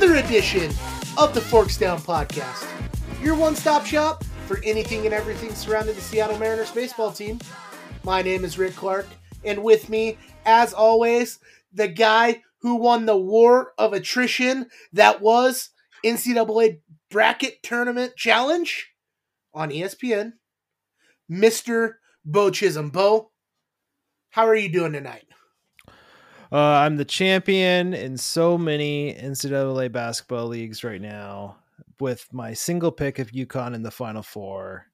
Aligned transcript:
another 0.00 0.24
edition 0.24 0.72
of 1.16 1.34
the 1.34 1.40
Forks 1.40 1.76
Down 1.76 1.98
Podcast, 1.98 2.70
your 3.20 3.34
one 3.34 3.56
stop 3.56 3.84
shop 3.84 4.22
for 4.46 4.60
anything 4.62 5.06
and 5.06 5.12
everything 5.12 5.52
surrounding 5.56 5.96
the 5.96 6.00
Seattle 6.00 6.38
Mariners 6.38 6.70
baseball 6.70 7.10
team. 7.10 7.40
My 8.04 8.22
name 8.22 8.44
is 8.44 8.58
Rick 8.58 8.76
Clark, 8.76 9.08
and 9.42 9.64
with 9.64 9.88
me, 9.88 10.16
as 10.46 10.72
always, 10.72 11.40
the 11.72 11.88
guy 11.88 12.42
who 12.58 12.76
won 12.76 13.06
the 13.06 13.16
war 13.16 13.72
of 13.76 13.92
attrition 13.92 14.68
that 14.92 15.20
was 15.20 15.70
NCAA 16.06 16.78
Bracket 17.10 17.60
Tournament 17.64 18.14
Challenge 18.14 18.92
on 19.52 19.70
ESPN, 19.70 20.34
Mr. 21.28 21.94
Beau 22.24 22.50
Chisholm. 22.50 22.90
Beau, 22.90 23.32
how 24.30 24.46
are 24.46 24.54
you 24.54 24.68
doing 24.68 24.92
tonight? 24.92 25.27
Uh, 26.50 26.56
I'm 26.56 26.96
the 26.96 27.04
champion 27.04 27.92
in 27.92 28.16
so 28.16 28.56
many 28.56 29.14
NCAA 29.14 29.92
basketball 29.92 30.46
leagues 30.46 30.82
right 30.82 31.00
now 31.00 31.56
with 32.00 32.26
my 32.32 32.54
single 32.54 32.90
pick 32.90 33.18
of 33.18 33.32
UConn 33.32 33.74
in 33.74 33.82
the 33.82 33.90
Final 33.90 34.22
Four. 34.22 34.86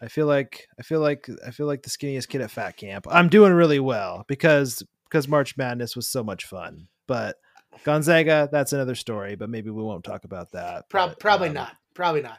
I 0.00 0.08
feel 0.08 0.26
like 0.26 0.68
I 0.78 0.82
feel 0.82 1.00
like 1.00 1.28
I 1.46 1.50
feel 1.50 1.66
like 1.66 1.82
the 1.82 1.90
skinniest 1.90 2.28
kid 2.28 2.42
at 2.42 2.50
fat 2.50 2.76
camp. 2.76 3.06
I'm 3.10 3.28
doing 3.28 3.52
really 3.52 3.80
well 3.80 4.24
because 4.28 4.82
because 5.04 5.26
March 5.26 5.56
Madness 5.56 5.96
was 5.96 6.08
so 6.08 6.22
much 6.22 6.44
fun. 6.44 6.88
But 7.06 7.36
Gonzaga, 7.84 8.48
that's 8.52 8.72
another 8.72 8.94
story. 8.94 9.34
But 9.34 9.50
maybe 9.50 9.70
we 9.70 9.82
won't 9.82 10.04
talk 10.04 10.24
about 10.24 10.52
that. 10.52 10.88
Pro- 10.88 11.08
but, 11.08 11.18
probably 11.18 11.48
um, 11.48 11.54
not. 11.54 11.76
Probably 11.94 12.22
not. 12.22 12.38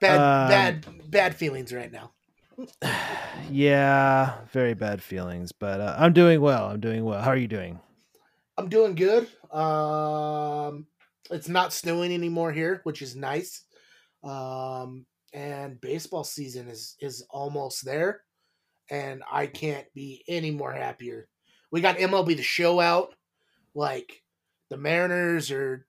Bad, 0.00 0.16
um, 0.16 0.48
bad, 0.48 1.10
bad 1.10 1.36
feelings 1.36 1.72
right 1.72 1.90
now. 1.90 2.12
Yeah, 3.50 4.36
very 4.52 4.74
bad 4.74 5.02
feelings. 5.02 5.52
But 5.52 5.80
uh, 5.80 5.96
I'm 5.98 6.12
doing 6.12 6.40
well. 6.40 6.66
I'm 6.66 6.80
doing 6.80 7.04
well. 7.04 7.20
How 7.20 7.30
are 7.30 7.36
you 7.36 7.46
doing? 7.46 7.78
I'm 8.56 8.68
doing 8.68 8.94
good. 8.94 9.28
Um, 9.52 10.86
it's 11.30 11.48
not 11.48 11.72
snowing 11.72 12.12
anymore 12.12 12.52
here, 12.52 12.80
which 12.84 13.02
is 13.02 13.16
nice. 13.16 13.64
Um, 14.22 15.04
and 15.32 15.80
baseball 15.80 16.24
season 16.24 16.68
is 16.68 16.96
is 17.00 17.26
almost 17.28 17.84
there, 17.84 18.22
and 18.90 19.22
I 19.30 19.46
can't 19.46 19.86
be 19.94 20.24
any 20.26 20.50
more 20.50 20.72
happier. 20.72 21.28
We 21.70 21.80
got 21.80 21.98
MLB 21.98 22.36
the 22.36 22.42
Show 22.42 22.80
out. 22.80 23.14
Like 23.74 24.22
the 24.70 24.76
Mariners 24.76 25.50
are 25.50 25.86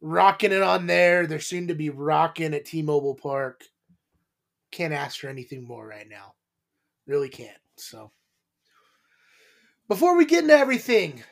rocking 0.00 0.52
it 0.52 0.62
on 0.62 0.86
there. 0.86 1.26
They're 1.26 1.40
soon 1.40 1.68
to 1.68 1.74
be 1.74 1.90
rocking 1.90 2.54
at 2.54 2.64
T-Mobile 2.64 3.14
Park. 3.14 3.64
Can't 4.70 4.92
ask 4.92 5.20
for 5.20 5.28
anything 5.28 5.66
more 5.66 5.86
right 5.86 6.08
now. 6.08 6.34
Really 7.06 7.28
can't. 7.28 7.56
So 7.76 8.10
before 9.88 10.16
we 10.16 10.26
get 10.26 10.44
into 10.44 10.56
everything, 10.56 11.22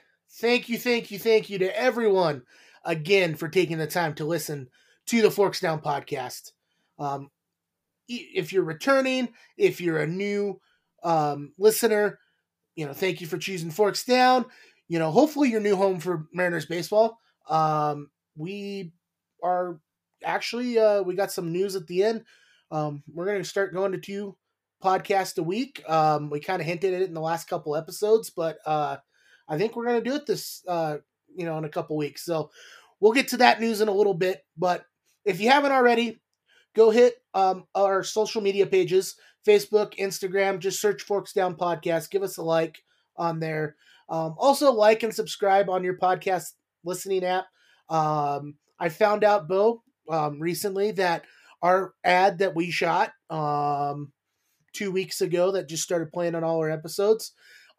thank 0.41 0.69
you, 0.69 0.79
thank 0.79 1.11
you, 1.11 1.19
thank 1.19 1.51
you 1.51 1.59
to 1.59 1.79
everyone 1.79 2.43
again 2.85 3.35
for 3.35 3.49
taking 3.49 3.79
the 3.79 3.87
time 3.87 4.15
to 4.15 4.25
listen 4.25 4.69
to 5.07 5.23
the 5.23 5.31
Forks 5.31 5.61
Down 5.61 5.81
podcast. 5.81 6.53
Um, 6.99 7.31
if 8.09 8.53
you're 8.53 8.65
returning, 8.65 9.29
if 9.57 9.81
you're 9.81 9.99
a 9.99 10.07
new 10.07 10.61
um, 11.03 11.53
listener, 11.59 12.19
you 12.75 12.87
know, 12.87 12.93
thank 12.93 13.21
you 13.21 13.27
for 13.27 13.39
choosing 13.39 13.71
Forks 13.71 14.05
Down. 14.05 14.47
You 14.89 14.99
know, 14.99 15.11
hopefully 15.11 15.51
your 15.51 15.61
new 15.61 15.77
home 15.77 15.99
for 15.99 16.27
Mariners 16.33 16.67
baseball. 16.67 17.19
Um, 17.49 18.11
we 18.37 18.93
are 19.43 19.81
actually 20.25 20.79
uh, 20.79 21.03
we 21.03 21.15
got 21.15 21.33
some 21.33 21.53
news 21.53 21.77
at 21.77 21.87
the 21.87 22.05
end. 22.05 22.25
Um, 22.71 23.03
we're 23.13 23.27
going 23.27 23.43
to 23.43 23.49
start 23.49 23.75
going 23.75 23.93
to 23.93 23.99
two 23.99 24.37
podcasts 24.83 25.39
a 25.39 25.43
week. 25.43 25.83
Um, 25.89 26.31
we 26.31 26.41
kind 26.41 26.61
of 26.61 26.67
hinted 26.67 26.95
at 26.95 27.03
it 27.03 27.09
in 27.09 27.15
the 27.15 27.21
last 27.21 27.49
couple 27.49 27.77
episodes, 27.77 28.31
but 28.31 28.59
uh, 28.67 28.97
I 29.49 29.59
think 29.59 29.77
we're 29.77 29.87
going 29.87 30.03
to 30.03 30.11
do 30.11 30.17
it 30.17 30.27
this, 30.27 30.63
uh, 30.69 30.99
you 31.35 31.45
know, 31.45 31.59
in 31.59 31.65
a 31.65 31.71
couple 31.71 31.97
weeks. 31.97 32.25
So 32.25 32.51
we'll 33.01 33.13
get 33.13 33.29
to 33.29 33.39
that 33.39 33.61
news 33.61 33.81
in 33.81 33.89
a 33.89 33.95
little 33.95 34.15
bit. 34.15 34.45
But 34.57 34.85
if 35.25 35.41
you 35.41 35.51
haven't 35.51 35.73
already, 35.73 36.21
go 36.75 36.91
hit 36.91 37.15
um, 37.35 37.65
our 37.75 38.03
social 38.03 38.43
media 38.43 38.67
pages 38.67 39.17
Facebook, 39.47 39.97
Instagram. 39.99 40.59
Just 40.59 40.81
search 40.81 41.03
Forks 41.03 41.33
Down 41.33 41.55
Podcast. 41.55 42.11
Give 42.11 42.23
us 42.23 42.37
a 42.37 42.43
like 42.43 42.83
on 43.17 43.41
there. 43.41 43.77
Um, 44.09 44.35
also, 44.39 44.73
like 44.73 45.03
and 45.03 45.15
subscribe 45.15 45.71
on 45.71 45.85
your 45.85 45.99
podcast 45.99 46.53
listening 46.85 47.25
app. 47.25 47.47
Um, 47.89 48.55
I 48.79 48.89
found 48.89 49.25
out, 49.25 49.49
Beau, 49.49 49.83
um, 50.11 50.41
recently 50.41 50.93
that 50.93 51.25
our 51.63 51.95
ad 52.05 52.39
that 52.39 52.55
we 52.55 52.71
shot 52.71 53.13
um, 53.31 54.13
two 54.73 54.91
weeks 54.91 55.21
ago 55.21 55.53
that 55.53 55.69
just 55.69 55.83
started 55.83 56.13
playing 56.13 56.35
on 56.35 56.45
all 56.45 56.59
our 56.59 56.71
episodes 56.71 57.33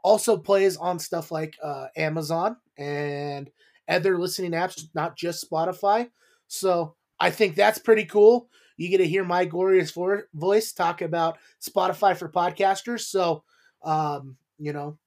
also 0.08 0.38
plays 0.38 0.78
on 0.78 1.00
stuff 1.00 1.32
like 1.32 1.58
uh, 1.62 1.88
Amazon 1.98 2.56
and 2.78 3.50
other 3.90 4.18
listening 4.18 4.52
apps, 4.52 4.84
not 4.94 5.18
just 5.18 5.50
Spotify. 5.50 6.10
So 6.48 6.96
I 7.20 7.30
think 7.30 7.56
that's 7.56 7.80
pretty 7.80 8.06
cool. 8.06 8.50
You 8.78 8.90
get 8.90 9.00
to 9.00 9.08
hear 9.08 9.26
my 9.26 9.44
glorious 9.46 9.94
voice 10.34 10.72
talk 10.72 11.02
about 11.02 11.38
Spotify 11.62 12.16
for 12.16 12.30
podcasters. 12.30 13.02
So, 13.02 13.44
um, 13.84 14.38
you 14.58 14.72
know, 14.72 14.98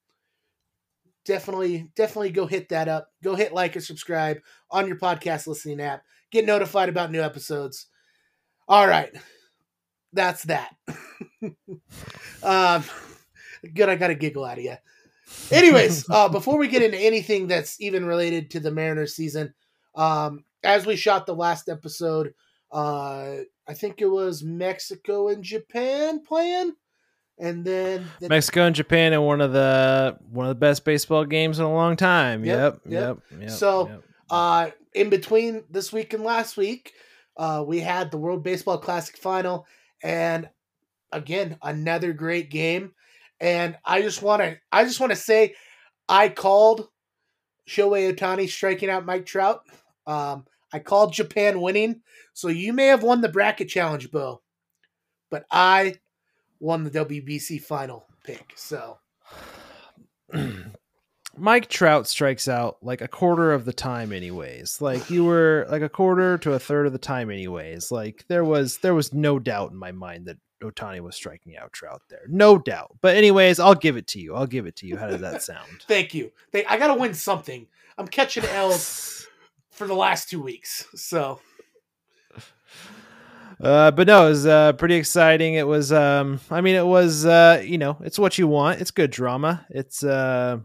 definitely, 1.25 1.89
definitely 1.95 2.31
go 2.31 2.45
hit 2.45 2.69
that 2.69 2.87
up. 2.87 3.07
Go 3.23 3.33
hit 3.33 3.53
like 3.53 3.75
and 3.75 3.83
subscribe 3.83 4.37
on 4.69 4.87
your 4.87 4.97
podcast 4.97 5.47
listening 5.47 5.81
app. 5.81 6.03
Get 6.31 6.45
notified 6.45 6.89
about 6.89 7.11
new 7.11 7.21
episodes. 7.21 7.87
All 8.71 8.87
right, 8.87 9.13
that's 10.13 10.43
that. 10.43 10.73
um, 12.41 12.85
good, 13.73 13.89
I 13.89 13.95
got 13.97 14.11
a 14.11 14.15
giggle 14.15 14.45
out 14.45 14.59
of 14.59 14.63
you. 14.63 14.77
Anyways, 15.51 16.05
uh, 16.09 16.29
before 16.29 16.57
we 16.57 16.69
get 16.69 16.81
into 16.81 16.97
anything 16.97 17.47
that's 17.47 17.81
even 17.81 18.05
related 18.05 18.49
to 18.51 18.61
the 18.61 18.71
Mariners 18.71 19.13
season, 19.13 19.53
um, 19.93 20.45
as 20.63 20.85
we 20.85 20.95
shot 20.95 21.25
the 21.25 21.35
last 21.35 21.67
episode, 21.67 22.33
uh, 22.71 23.39
I 23.67 23.73
think 23.73 23.99
it 23.99 24.07
was 24.07 24.41
Mexico 24.41 25.27
and 25.27 25.43
Japan 25.43 26.23
playing, 26.23 26.71
and 27.37 27.65
then 27.65 28.07
the, 28.21 28.29
Mexico 28.29 28.67
and 28.67 28.73
Japan 28.73 29.11
in 29.11 29.21
one 29.23 29.41
of 29.41 29.51
the 29.51 30.17
one 30.29 30.45
of 30.45 30.49
the 30.49 30.55
best 30.55 30.85
baseball 30.85 31.25
games 31.25 31.59
in 31.59 31.65
a 31.65 31.73
long 31.73 31.97
time. 31.97 32.45
Yep, 32.45 32.83
Yep, 32.85 33.19
yep. 33.31 33.41
yep. 33.41 33.49
So, 33.49 33.89
yep. 33.89 34.03
uh, 34.29 34.69
in 34.93 35.09
between 35.09 35.65
this 35.69 35.91
week 35.91 36.13
and 36.13 36.23
last 36.23 36.55
week, 36.55 36.93
uh, 37.37 37.63
we 37.65 37.79
had 37.79 38.11
the 38.11 38.17
World 38.17 38.43
Baseball 38.43 38.77
Classic 38.77 39.17
final, 39.17 39.65
and 40.03 40.49
again 41.11 41.57
another 41.61 42.13
great 42.13 42.49
game. 42.49 42.93
And 43.39 43.75
I 43.83 44.01
just 44.01 44.21
want 44.21 44.41
to, 44.41 44.57
I 44.71 44.83
just 44.83 44.99
want 44.99 45.11
to 45.11 45.15
say, 45.15 45.55
I 46.07 46.29
called 46.29 46.87
Shohei 47.67 48.13
Ohtani 48.13 48.47
striking 48.47 48.89
out 48.89 49.05
Mike 49.05 49.25
Trout. 49.25 49.63
Um, 50.05 50.45
I 50.71 50.79
called 50.79 51.13
Japan 51.13 51.59
winning, 51.59 52.01
so 52.33 52.47
you 52.47 52.71
may 52.71 52.87
have 52.87 53.03
won 53.03 53.21
the 53.21 53.29
bracket 53.29 53.67
challenge, 53.67 54.11
Beau, 54.11 54.41
but 55.29 55.45
I 55.51 55.95
won 56.59 56.83
the 56.83 56.91
WBC 56.91 57.61
final 57.61 58.05
pick. 58.23 58.53
So 58.55 58.99
Mike 61.41 61.67
Trout 61.69 62.07
strikes 62.07 62.47
out 62.47 62.77
like 62.81 63.01
a 63.01 63.07
quarter 63.07 63.51
of 63.51 63.65
the 63.65 63.73
time 63.73 64.13
anyways. 64.13 64.79
Like 64.79 65.09
you 65.09 65.25
were 65.25 65.65
like 65.69 65.81
a 65.81 65.89
quarter 65.89 66.37
to 66.39 66.53
a 66.53 66.59
third 66.59 66.85
of 66.85 66.93
the 66.93 66.99
time 66.99 67.31
anyways. 67.31 67.91
Like 67.91 68.25
there 68.27 68.45
was 68.45 68.77
there 68.77 68.93
was 68.93 69.11
no 69.13 69.39
doubt 69.39 69.71
in 69.71 69.77
my 69.77 69.91
mind 69.91 70.27
that 70.27 70.37
Ohtani 70.63 71.01
was 71.01 71.15
striking 71.15 71.57
out 71.57 71.73
Trout 71.73 72.03
there. 72.09 72.25
No 72.27 72.59
doubt. 72.59 72.95
But 73.01 73.15
anyways, 73.15 73.59
I'll 73.59 73.73
give 73.73 73.97
it 73.97 74.05
to 74.07 74.19
you. 74.19 74.35
I'll 74.35 74.45
give 74.45 74.67
it 74.67 74.75
to 74.77 74.85
you. 74.87 74.95
How 74.97 75.07
does 75.07 75.21
that 75.21 75.41
sound? 75.51 75.67
thank 75.87 76.13
you. 76.13 76.31
They, 76.51 76.63
I 76.65 76.77
got 76.77 76.93
to 76.93 76.99
win 76.99 77.15
something. 77.15 77.65
I'm 77.97 78.07
catching 78.07 78.45
L's 78.45 79.27
for 79.71 79.87
the 79.87 79.95
last 79.95 80.29
two 80.29 80.41
weeks. 80.41 80.85
So 80.95 81.41
Uh, 83.59 83.91
but 83.91 84.07
no, 84.07 84.25
it 84.25 84.29
was 84.29 84.45
uh, 84.47 84.73
pretty 84.73 84.95
exciting. 84.95 85.53
It 85.53 85.67
was, 85.67 85.91
um, 85.91 86.39
I 86.49 86.61
mean, 86.61 86.75
it 86.75 86.85
was, 86.85 87.27
uh, 87.27 87.61
you 87.63 87.77
know, 87.77 87.97
it's 88.01 88.17
what 88.17 88.37
you 88.39 88.47
want. 88.47 88.81
It's 88.81 88.89
good 88.89 89.11
drama. 89.11 89.65
It's, 89.69 90.03
uh, 90.03 90.59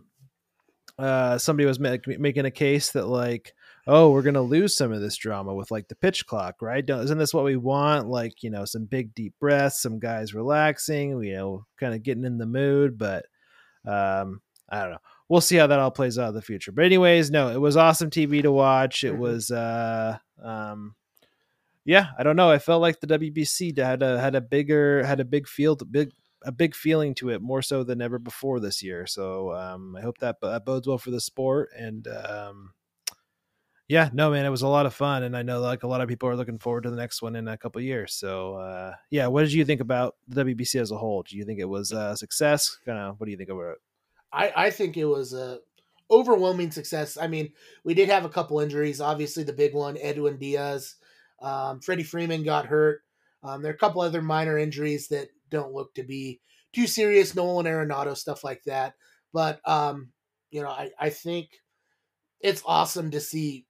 uh, 0.98 1.38
somebody 1.38 1.66
was 1.66 1.78
ma- 1.80 1.96
making 2.06 2.44
a 2.46 2.50
case 2.50 2.92
that 2.92 3.06
like, 3.06 3.54
oh, 3.86 4.10
we're 4.10 4.22
gonna 4.22 4.42
lose 4.42 4.76
some 4.76 4.92
of 4.92 5.00
this 5.00 5.16
drama 5.16 5.54
with 5.54 5.70
like 5.70 5.88
the 5.88 5.94
pitch 5.94 6.26
clock, 6.26 6.62
right? 6.62 6.84
Don't, 6.84 7.04
isn't 7.04 7.18
this 7.18 7.34
what 7.34 7.44
we 7.44 7.56
want? 7.56 8.08
Like, 8.08 8.42
you 8.42 8.50
know, 8.50 8.64
some 8.64 8.84
big 8.84 9.14
deep 9.14 9.34
breaths, 9.38 9.80
some 9.82 9.98
guys 9.98 10.34
relaxing, 10.34 11.22
you 11.22 11.34
know, 11.34 11.66
kind 11.78 11.94
of 11.94 12.02
getting 12.02 12.24
in 12.24 12.38
the 12.38 12.46
mood. 12.46 12.98
But, 12.98 13.26
um, 13.86 14.40
I 14.68 14.82
don't 14.82 14.92
know. 14.92 14.98
We'll 15.28 15.40
see 15.40 15.56
how 15.56 15.66
that 15.68 15.78
all 15.78 15.90
plays 15.92 16.18
out 16.18 16.30
in 16.30 16.34
the 16.34 16.42
future. 16.42 16.72
But 16.72 16.84
anyways, 16.86 17.30
no, 17.30 17.48
it 17.50 17.60
was 17.60 17.76
awesome 17.76 18.10
TV 18.10 18.42
to 18.42 18.50
watch. 18.50 19.04
It 19.04 19.14
Mhm. 19.14 19.18
was, 19.18 19.50
uh, 19.50 20.18
um, 20.42 20.94
yeah, 21.84 22.08
I 22.18 22.24
don't 22.24 22.34
know. 22.36 22.50
I 22.50 22.58
felt 22.58 22.82
like 22.82 22.98
the 23.00 23.06
WBC 23.06 23.76
had 23.78 24.02
a 24.02 24.18
had 24.20 24.34
a 24.34 24.40
bigger 24.40 25.04
had 25.04 25.20
a 25.20 25.24
big 25.24 25.46
field 25.46 25.90
big 25.92 26.10
a 26.44 26.52
big 26.52 26.74
feeling 26.74 27.14
to 27.16 27.30
it 27.30 27.42
more 27.42 27.62
so 27.62 27.82
than 27.82 28.00
ever 28.00 28.18
before 28.18 28.60
this 28.60 28.82
year. 28.82 29.06
So 29.06 29.52
um, 29.54 29.96
I 29.96 30.02
hope 30.02 30.18
that, 30.18 30.36
that 30.42 30.64
bodes 30.64 30.86
well 30.86 30.98
for 30.98 31.10
the 31.10 31.20
sport. 31.20 31.70
And 31.76 32.06
um, 32.08 32.74
yeah, 33.88 34.10
no, 34.12 34.30
man, 34.30 34.44
it 34.44 34.50
was 34.50 34.62
a 34.62 34.68
lot 34.68 34.86
of 34.86 34.94
fun, 34.94 35.22
and 35.22 35.36
I 35.36 35.42
know 35.42 35.60
like 35.60 35.84
a 35.84 35.86
lot 35.86 36.00
of 36.00 36.08
people 36.08 36.28
are 36.28 36.36
looking 36.36 36.58
forward 36.58 36.82
to 36.82 36.90
the 36.90 36.96
next 36.96 37.22
one 37.22 37.36
in 37.36 37.46
a 37.46 37.56
couple 37.56 37.80
years. 37.80 38.14
So 38.14 38.56
uh, 38.56 38.94
yeah, 39.10 39.28
what 39.28 39.42
did 39.42 39.52
you 39.52 39.64
think 39.64 39.80
about 39.80 40.16
the 40.26 40.44
WBC 40.44 40.80
as 40.80 40.90
a 40.90 40.98
whole? 40.98 41.22
Do 41.22 41.36
you 41.36 41.44
think 41.44 41.60
it 41.60 41.68
was 41.68 41.92
a 41.92 42.16
success? 42.16 42.78
Kind 42.84 42.98
of, 42.98 43.20
what 43.20 43.26
do 43.26 43.30
you 43.30 43.36
think 43.36 43.50
about 43.50 43.72
it? 43.72 43.78
I, 44.32 44.52
I 44.56 44.70
think 44.70 44.96
it 44.96 45.04
was 45.04 45.32
a 45.34 45.60
overwhelming 46.10 46.72
success. 46.72 47.16
I 47.16 47.28
mean, 47.28 47.52
we 47.84 47.94
did 47.94 48.08
have 48.08 48.24
a 48.24 48.28
couple 48.28 48.58
injuries. 48.58 49.00
Obviously, 49.00 49.44
the 49.44 49.52
big 49.52 49.72
one, 49.72 49.96
Edwin 50.00 50.36
Diaz. 50.36 50.96
Um, 51.40 51.80
Freddie 51.80 52.02
Freeman 52.02 52.42
got 52.42 52.66
hurt. 52.66 53.02
Um, 53.44 53.62
there 53.62 53.70
are 53.70 53.74
a 53.74 53.78
couple 53.78 54.00
other 54.00 54.22
minor 54.22 54.58
injuries 54.58 55.08
that 55.08 55.28
don't 55.50 55.72
look 55.72 55.94
to 55.94 56.02
be 56.02 56.40
too 56.72 56.86
serious. 56.86 57.34
Nolan 57.34 57.66
Arenado, 57.66 58.16
stuff 58.16 58.44
like 58.44 58.62
that. 58.64 58.94
But 59.32 59.60
um, 59.68 60.10
you 60.50 60.62
know, 60.62 60.68
I, 60.70 60.90
I 60.98 61.10
think 61.10 61.48
it's 62.40 62.62
awesome 62.66 63.10
to 63.10 63.20
see 63.20 63.66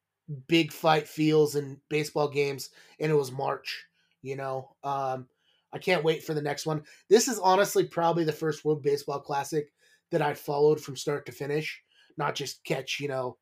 big 0.48 0.72
fight 0.72 1.08
feels 1.08 1.56
in 1.56 1.80
baseball 1.88 2.28
games, 2.28 2.70
and 3.00 3.10
it 3.10 3.16
was 3.16 3.32
March. 3.32 3.86
You 4.22 4.36
know, 4.36 4.76
um, 4.82 5.28
I 5.72 5.78
can't 5.78 6.04
wait 6.04 6.24
for 6.24 6.34
the 6.34 6.42
next 6.42 6.66
one. 6.66 6.82
This 7.08 7.28
is 7.28 7.38
honestly 7.38 7.84
probably 7.84 8.24
the 8.24 8.32
first 8.32 8.64
World 8.64 8.82
Baseball 8.82 9.20
Classic 9.20 9.68
that 10.10 10.22
I 10.22 10.34
followed 10.34 10.80
from 10.80 10.96
start 10.96 11.26
to 11.26 11.32
finish, 11.32 11.80
not 12.16 12.34
just 12.34 12.64
catch, 12.64 12.98
you 13.00 13.08
know, 13.08 13.36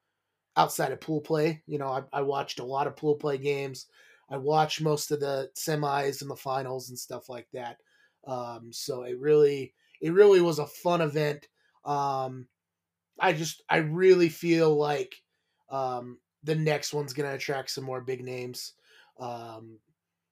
outside 0.57 0.93
of 0.93 1.01
pool 1.01 1.21
play. 1.21 1.63
You 1.67 1.79
know, 1.79 1.89
I, 1.89 2.03
I 2.13 2.23
watched 2.23 2.61
a 2.61 2.65
lot 2.65 2.87
of 2.87 2.97
pool 2.97 3.17
play 3.17 3.39
games. 3.39 3.87
I 4.31 4.39
watched 4.39 4.81
most 4.81 5.11
of 5.11 5.21
the 5.21 5.51
semis 5.57 6.23
and 6.23 6.31
the 6.31 6.37
finals 6.37 6.89
and 6.89 6.99
stuff 6.99 7.29
like 7.29 7.47
that. 7.53 7.77
Um, 8.27 8.71
so 8.73 9.03
it 9.03 9.19
really, 9.19 9.75
it 10.01 10.13
really 10.13 10.41
was 10.41 10.59
a 10.59 10.67
fun 10.67 11.01
event. 11.01 11.49
Um, 11.85 12.47
I 13.21 13.33
just, 13.33 13.63
I 13.69 13.79
really 13.79 14.29
feel 14.29 14.75
like 14.75 15.15
um, 15.71 16.19
the 16.43 16.55
next 16.55 16.93
one's 16.93 17.13
going 17.13 17.29
to 17.29 17.37
attract 17.37 17.71
some 17.71 17.85
more 17.85 18.01
big 18.01 18.25
names. 18.25 18.73
Um, 19.21 19.79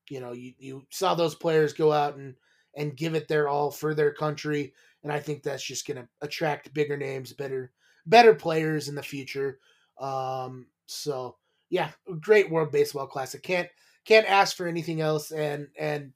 you 0.08 0.20
know, 0.20 0.32
you, 0.32 0.52
you 0.58 0.86
saw 0.90 1.14
those 1.14 1.34
players 1.34 1.72
go 1.72 1.92
out 1.92 2.16
and, 2.16 2.34
and 2.76 2.96
give 2.96 3.14
it 3.14 3.28
their 3.28 3.48
all 3.48 3.70
for 3.70 3.94
their 3.94 4.12
country. 4.12 4.72
And 5.02 5.12
I 5.12 5.20
think 5.20 5.42
that's 5.42 5.62
just 5.62 5.86
going 5.86 5.98
to 5.98 6.08
attract 6.20 6.74
bigger 6.74 6.96
names, 6.96 7.32
better, 7.32 7.72
better 8.06 8.34
players 8.34 8.88
in 8.88 8.94
the 8.94 9.02
future. 9.02 9.58
Um, 10.00 10.66
so 10.86 11.36
yeah, 11.70 11.90
great 12.20 12.50
World 12.50 12.72
Baseball 12.72 13.06
Classic. 13.06 13.42
Can't, 13.42 13.68
can't 14.04 14.28
ask 14.28 14.56
for 14.56 14.66
anything 14.66 15.00
else. 15.00 15.30
And, 15.30 15.68
and 15.78 16.12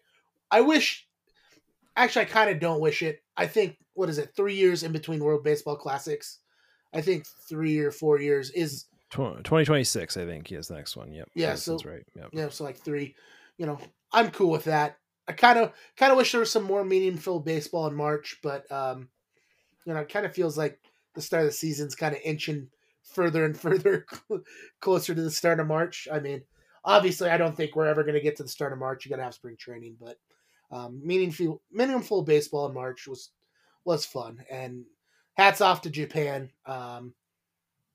I 0.51 0.63
wish, 0.63 1.06
actually, 1.97 2.23
I 2.23 2.29
kind 2.29 2.51
of 2.51 2.61
don't 2.61 2.81
wish 2.81 3.03
it. 3.03 3.23
I 3.37 3.47
think, 3.47 3.77
what 3.95 4.09
is 4.09 4.19
it, 4.19 4.35
three 4.37 4.55
years 4.55 4.83
in 4.83 4.93
between 4.93 5.25
World 5.25 5.45
Baseball 5.45 5.77
Classics? 5.77 6.39
I 6.93 7.01
think 7.01 7.27
three 7.49 7.79
or 7.79 7.91
four 7.91 8.21
years 8.21 8.51
is 8.51 8.87
2026, 9.11 10.17
I 10.17 10.27
think. 10.27 10.51
Yes, 10.51 10.69
the 10.69 10.75
next 10.75 10.97
one. 10.97 11.13
Yep. 11.13 11.29
Yeah, 11.35 11.55
so 11.55 11.73
that's 11.73 11.85
right. 11.85 12.05
Yep. 12.15 12.29
Yeah, 12.33 12.49
so 12.49 12.65
like 12.65 12.77
three. 12.77 13.15
You 13.59 13.67
know, 13.67 13.79
I'm 14.13 14.31
cool 14.31 14.51
with 14.51 14.65
that. 14.65 14.99
I 15.29 15.33
kind 15.33 15.59
of 15.59 15.73
kind 15.97 16.13
of 16.13 16.19
wish 16.19 16.33
there 16.33 16.41
was 16.41 16.53
some 16.53 16.63
more 16.63 16.85
meaningful 16.85 17.41
baseball 17.41 17.87
in 17.87 17.95
March, 17.95 18.39
but 18.43 18.71
um, 18.71 19.09
you 19.85 19.93
know, 19.93 20.01
it 20.01 20.09
kind 20.09 20.27
of 20.27 20.35
feels 20.35 20.57
like 20.57 20.79
the 21.15 21.23
start 21.23 21.45
of 21.45 21.49
the 21.49 21.53
season's 21.53 21.95
kind 21.95 22.15
of 22.15 22.21
inching 22.25 22.69
further 23.03 23.45
and 23.45 23.59
further 23.61 24.07
closer 24.81 25.15
to 25.15 25.23
the 25.23 25.31
start 25.31 25.61
of 25.61 25.67
March. 25.67 26.07
I 26.13 26.21
mean, 26.21 26.43
obviously, 26.85 27.31
I 27.31 27.39
don't 27.39 27.57
think 27.57 27.75
we're 27.75 27.87
ever 27.87 28.03
going 28.03 28.15
to 28.15 28.21
get 28.21 28.37
to 28.37 28.43
the 28.43 28.49
start 28.49 28.73
of 28.73 28.79
March. 28.79 29.05
You 29.05 29.11
got 29.11 29.17
to 29.17 29.25
have 29.25 29.35
spring 29.35 29.57
training, 29.59 29.97
but 30.01 30.17
um, 30.71 31.01
meaningful 31.05 31.63
meaningful 31.71 32.23
baseball 32.23 32.67
in 32.67 32.75
March 32.75 33.07
was 33.07 33.31
was 33.85 34.05
fun, 34.05 34.45
and 34.51 34.85
hats 35.35 35.61
off 35.61 35.83
to 35.83 35.91
Japan. 35.91 36.51
Um, 36.67 37.15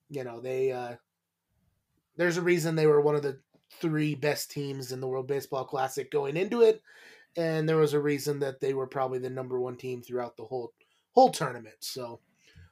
you 0.10 0.24
know, 0.24 0.40
they 0.40 0.72
uh, 0.72 0.96
there's 2.18 2.38
a 2.38 2.42
reason 2.42 2.76
they 2.76 2.88
were 2.88 3.02
one 3.02 3.16
of 3.16 3.24
the 3.24 3.40
three 3.80 4.16
best 4.16 4.52
teams 4.52 4.92
in 4.92 5.00
the 5.00 5.08
World 5.08 5.28
Baseball 5.28 5.66
Classic 5.66 6.12
going 6.12 6.38
into 6.38 6.62
it, 6.62 6.82
and 7.36 7.68
there 7.68 7.78
was 7.78 7.94
a 7.94 8.00
reason 8.00 8.40
that 8.40 8.60
they 8.60 8.74
were 8.74 8.88
probably 8.88 9.20
the 9.20 9.30
number 9.30 9.60
one 9.60 9.76
team 9.78 10.02
throughout 10.02 10.38
the 10.38 10.46
whole 10.46 10.74
whole 11.14 11.30
tournament. 11.30 11.76
So, 11.80 12.20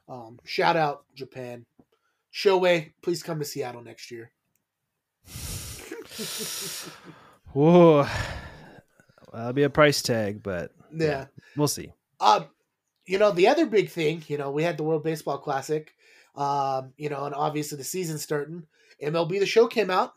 um, 0.07 0.40
shout 0.45 0.78
out 0.78 1.06
Japan. 1.16 1.66
Shohei, 2.34 2.94
please 3.02 3.24
come 3.24 3.40
to 3.40 3.45
Seattle 3.45 3.81
next 3.81 4.12
year. 4.12 4.31
Whoa, 7.54 8.07
that'll 9.34 9.54
be 9.54 9.64
a 9.64 9.70
price 9.70 10.02
tag, 10.02 10.44
but 10.44 10.72
yeah, 10.94 11.08
yeah 11.08 11.26
we'll 11.56 11.68
see. 11.68 11.92
Um, 12.20 12.46
you 13.06 13.18
know 13.18 13.31
the 13.31 13.48
other 13.48 13.66
big 13.66 13.90
thing, 13.90 14.24
you 14.28 14.38
know, 14.38 14.52
we 14.52 14.64
had 14.64 14.78
the 14.78 14.84
World 14.84 15.04
Baseball 15.04 15.38
Classic, 15.38 15.94
um, 16.36 16.94
you 16.98 17.10
know, 17.10 17.26
and 17.26 17.36
obviously 17.36 17.78
the 17.78 17.84
season 17.84 18.18
starting. 18.18 18.64
MLB 19.04 19.40
The 19.40 19.46
Show 19.46 19.68
came 19.68 19.90
out. 19.90 20.14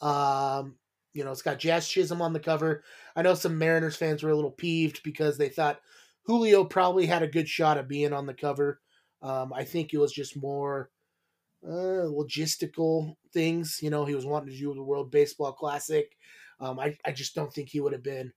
Um, 0.00 0.76
you 1.12 1.24
know, 1.24 1.32
it's 1.32 1.42
got 1.42 1.58
Jazz 1.58 1.88
Chisholm 1.88 2.22
on 2.22 2.32
the 2.32 2.40
cover. 2.40 2.84
I 3.16 3.22
know 3.22 3.34
some 3.34 3.58
Mariners 3.58 3.96
fans 3.96 4.22
were 4.22 4.30
a 4.30 4.36
little 4.36 4.50
peeved 4.50 5.02
because 5.02 5.36
they 5.36 5.48
thought 5.48 5.80
Julio 6.24 6.64
probably 6.64 7.06
had 7.06 7.22
a 7.22 7.28
good 7.28 7.48
shot 7.48 7.78
at 7.78 7.88
being 7.88 8.12
on 8.12 8.26
the 8.26 8.34
cover. 8.34 8.80
Um, 9.22 9.52
I 9.52 9.64
think 9.64 9.92
it 9.92 9.98
was 9.98 10.12
just 10.12 10.40
more 10.40 10.90
uh, 11.66 12.06
logistical 12.06 13.16
things. 13.32 13.78
You 13.82 13.90
know, 13.90 14.04
he 14.04 14.14
was 14.14 14.26
wanting 14.26 14.50
to 14.50 14.58
do 14.58 14.74
the 14.74 14.82
World 14.82 15.10
Baseball 15.10 15.52
Classic. 15.52 16.16
Um, 16.60 16.78
I, 16.78 16.96
I 17.04 17.12
just 17.12 17.34
don't 17.34 17.52
think 17.52 17.68
he 17.68 17.80
would 17.80 17.92
have 17.92 18.02
been 18.02 18.32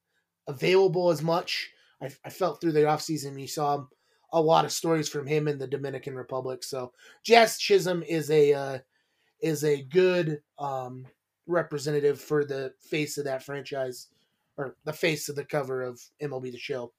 available 0.47 1.09
as 1.09 1.21
much. 1.21 1.69
I, 2.01 2.09
I 2.25 2.29
felt 2.29 2.62
through 2.62 2.73
the 2.73 2.81
offseason 2.81 3.39
you 3.39 3.47
saw 3.47 3.85
a 4.33 4.41
lot 4.41 4.65
of 4.65 4.71
stories 4.71 5.09
from 5.09 5.27
him 5.27 5.47
in 5.47 5.57
the 5.57 5.68
Dominican 5.68 6.15
Republic. 6.15 6.63
So 6.63 6.94
Jazz 7.23 7.57
Chisholm 7.57 8.03
is 8.03 8.31
a 8.31 8.53
uh, 8.53 8.79
is 9.41 9.63
a 9.63 9.83
good 9.83 10.41
um, 10.59 11.06
representative 11.47 12.19
for 12.19 12.45
the 12.45 12.73
face 12.79 13.18
of 13.18 13.25
that 13.25 13.44
franchise, 13.44 14.07
or 14.57 14.75
the 14.85 14.94
face 14.94 15.29
of 15.29 15.35
the 15.35 15.45
cover 15.45 15.81
of 15.81 16.01
MLB 16.21 16.51
The 16.51 16.57
Show, 16.57 16.94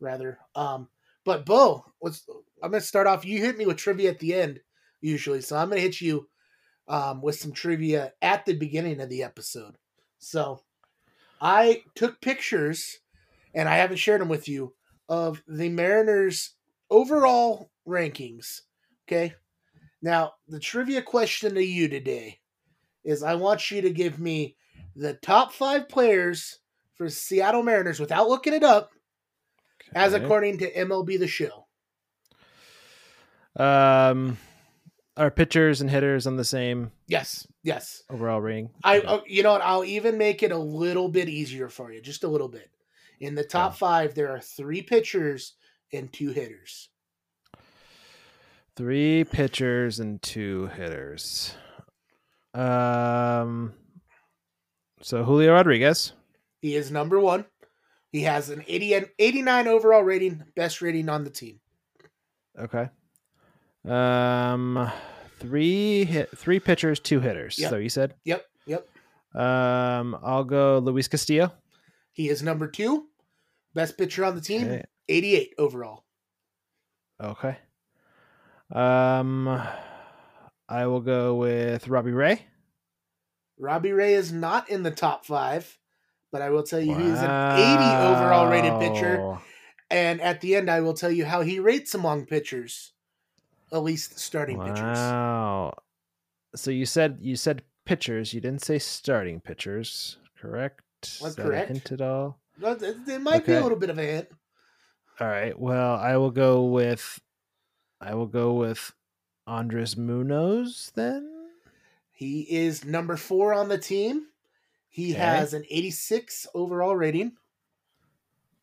rather. 0.00 0.38
Um, 0.54 0.88
but 1.24 1.44
Beau, 1.44 1.84
let's. 2.00 2.26
I'm 2.62 2.70
gonna 2.70 2.80
start 2.80 3.06
off. 3.06 3.24
You 3.24 3.38
hit 3.38 3.58
me 3.58 3.66
with 3.66 3.76
trivia 3.76 4.10
at 4.10 4.18
the 4.18 4.34
end 4.34 4.60
usually, 5.00 5.40
so 5.40 5.56
I'm 5.56 5.68
gonna 5.68 5.80
hit 5.80 6.00
you 6.00 6.28
um, 6.88 7.20
with 7.20 7.36
some 7.36 7.52
trivia 7.52 8.12
at 8.22 8.46
the 8.46 8.54
beginning 8.54 9.00
of 9.00 9.10
the 9.10 9.22
episode. 9.22 9.76
So 10.18 10.60
I 11.40 11.82
took 11.94 12.20
pictures, 12.20 12.98
and 13.54 13.68
I 13.68 13.76
haven't 13.76 13.96
shared 13.96 14.20
them 14.20 14.28
with 14.28 14.48
you 14.48 14.74
of 15.08 15.42
the 15.46 15.68
Mariners' 15.68 16.54
overall 16.90 17.70
rankings. 17.86 18.62
Okay, 19.06 19.34
now, 20.02 20.32
the 20.46 20.60
trivia 20.60 21.02
question 21.02 21.54
to 21.54 21.64
you 21.64 21.88
today 21.88 22.38
is 23.04 23.22
I 23.22 23.34
want 23.34 23.70
you 23.70 23.82
to 23.82 23.90
give 23.90 24.18
me 24.18 24.56
the 24.94 25.14
top 25.14 25.52
five 25.52 25.88
players 25.88 26.60
for 26.94 27.08
Seattle 27.08 27.62
Mariners 27.62 28.00
without 28.00 28.28
looking 28.28 28.52
it 28.52 28.62
up, 28.62 28.92
okay. 29.80 29.98
as 29.98 30.14
according 30.14 30.58
to 30.58 30.72
MLB 30.72 31.18
The 31.18 31.26
Show. 31.26 31.66
Um, 33.56 34.38
are 35.18 35.30
pitchers 35.30 35.80
and 35.80 35.90
hitters 35.90 36.26
on 36.26 36.36
the 36.36 36.44
same? 36.44 36.92
Yes, 37.06 37.46
yes. 37.62 38.02
Overall 38.08 38.40
ring. 38.40 38.70
I, 38.84 39.00
uh, 39.00 39.20
you 39.26 39.42
know 39.42 39.52
what? 39.52 39.62
I'll 39.62 39.84
even 39.84 40.16
make 40.16 40.42
it 40.42 40.52
a 40.52 40.58
little 40.58 41.08
bit 41.08 41.28
easier 41.28 41.68
for 41.68 41.92
you, 41.92 42.00
just 42.00 42.24
a 42.24 42.28
little 42.28 42.48
bit. 42.48 42.70
In 43.20 43.34
the 43.34 43.44
top 43.44 43.76
five, 43.76 44.14
there 44.14 44.30
are 44.30 44.40
three 44.40 44.80
pitchers 44.80 45.54
and 45.92 46.12
two 46.12 46.30
hitters. 46.30 46.88
Three 48.76 49.24
pitchers 49.24 49.98
and 49.98 50.22
two 50.22 50.68
hitters. 50.68 51.52
Um, 52.54 53.74
so 55.02 55.24
Julio 55.24 55.52
Rodriguez. 55.52 56.12
He 56.62 56.76
is 56.76 56.90
number 56.90 57.18
one. 57.18 57.44
He 58.12 58.22
has 58.22 58.50
an 58.50 58.64
80 58.66 58.94
and 58.94 59.08
89 59.18 59.68
overall 59.68 60.02
rating, 60.02 60.44
best 60.54 60.80
rating 60.80 61.08
on 61.08 61.24
the 61.24 61.30
team. 61.30 61.60
Okay. 62.58 62.88
Um, 63.86 64.90
three 65.38 66.04
hit, 66.04 66.36
three 66.36 66.60
pitchers, 66.60 67.00
two 67.00 67.20
hitters. 67.20 67.58
Yep. 67.58 67.70
So 67.70 67.76
you 67.76 67.88
said. 67.88 68.14
Yep. 68.24 68.44
Yep. 68.66 68.88
Um, 69.34 70.18
I'll 70.22 70.44
go 70.44 70.78
Luis 70.78 71.08
Castillo. 71.08 71.52
He 72.12 72.28
is 72.28 72.42
number 72.42 72.66
two, 72.66 73.06
best 73.74 73.96
pitcher 73.96 74.24
on 74.24 74.34
the 74.34 74.40
team, 74.40 74.64
okay. 74.64 74.84
88 75.08 75.54
overall. 75.58 76.04
Okay. 77.22 77.56
Um, 78.72 79.48
I 80.68 80.86
will 80.86 81.00
go 81.00 81.36
with 81.36 81.88
Robbie 81.88 82.12
Ray. 82.12 82.42
Robbie 83.58 83.92
Ray 83.92 84.14
is 84.14 84.32
not 84.32 84.68
in 84.68 84.82
the 84.82 84.90
top 84.90 85.24
five, 85.24 85.78
but 86.30 86.42
I 86.42 86.50
will 86.50 86.62
tell 86.62 86.80
you 86.80 86.92
wow. 86.92 86.98
he's 86.98 87.18
an 87.20 88.10
80 88.10 88.16
overall 88.16 88.50
rated 88.50 88.78
pitcher. 88.80 89.38
And 89.90 90.20
at 90.20 90.40
the 90.40 90.56
end, 90.56 90.70
I 90.70 90.80
will 90.80 90.94
tell 90.94 91.10
you 91.10 91.24
how 91.24 91.42
he 91.42 91.60
rates 91.60 91.94
among 91.94 92.26
pitchers, 92.26 92.92
at 93.72 93.82
least 93.82 94.18
starting 94.18 94.58
wow. 94.58 94.64
pitchers. 94.64 94.98
Wow. 94.98 95.74
So 96.54 96.70
you 96.70 96.86
said 96.86 97.18
you 97.20 97.36
said 97.36 97.62
pitchers. 97.84 98.32
You 98.32 98.40
didn't 98.40 98.62
say 98.64 98.78
starting 98.78 99.40
pitchers, 99.40 100.18
correct? 100.40 100.82
Uh, 101.22 101.26
is 101.26 101.34
correct. 101.36 101.68
hint 101.70 101.92
at 101.92 102.00
all? 102.00 102.38
It 102.60 103.20
might 103.20 103.42
okay. 103.42 103.52
be 103.52 103.58
a 103.58 103.62
little 103.62 103.78
bit 103.78 103.90
of 103.90 103.98
a 103.98 104.02
hint. 104.02 104.28
All 105.20 105.28
right. 105.28 105.58
Well, 105.58 105.96
I 105.96 106.16
will 106.16 106.30
go 106.30 106.64
with 106.64 107.20
I 108.00 108.14
will 108.14 108.26
go 108.26 108.54
with 108.54 108.92
Andres 109.46 109.96
Munoz 109.96 110.92
then. 110.94 111.28
He 112.12 112.40
is 112.42 112.84
number 112.84 113.16
four 113.16 113.54
on 113.54 113.68
the 113.68 113.78
team. 113.78 114.26
He 114.88 115.12
okay. 115.12 115.20
has 115.20 115.54
an 115.54 115.64
86 115.70 116.48
overall 116.54 116.96
rating. 116.96 117.32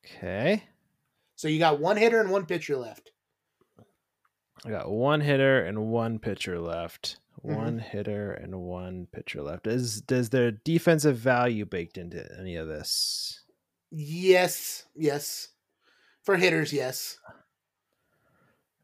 Okay. 0.05 0.63
So 1.35 1.47
you 1.47 1.59
got 1.59 1.79
one 1.79 1.97
hitter 1.97 2.19
and 2.19 2.29
one 2.29 2.45
pitcher 2.45 2.77
left. 2.77 3.11
I 4.65 4.69
got 4.71 4.89
one 4.89 5.21
hitter 5.21 5.63
and 5.63 5.87
one 5.91 6.19
pitcher 6.19 6.59
left. 6.59 7.17
Mhm. 7.45 7.55
One 7.55 7.79
hitter 7.79 8.31
and 8.31 8.61
one 8.61 9.07
pitcher 9.11 9.41
left. 9.43 9.67
Is 9.67 10.01
does 10.01 10.29
their 10.31 10.51
defensive 10.51 11.17
value 11.17 11.65
baked 11.65 11.97
into 11.97 12.27
any 12.39 12.55
of 12.55 12.67
this? 12.67 13.41
Yes, 13.91 14.85
yes. 14.95 15.49
For 16.23 16.37
hitters, 16.37 16.73
yes. 16.73 17.19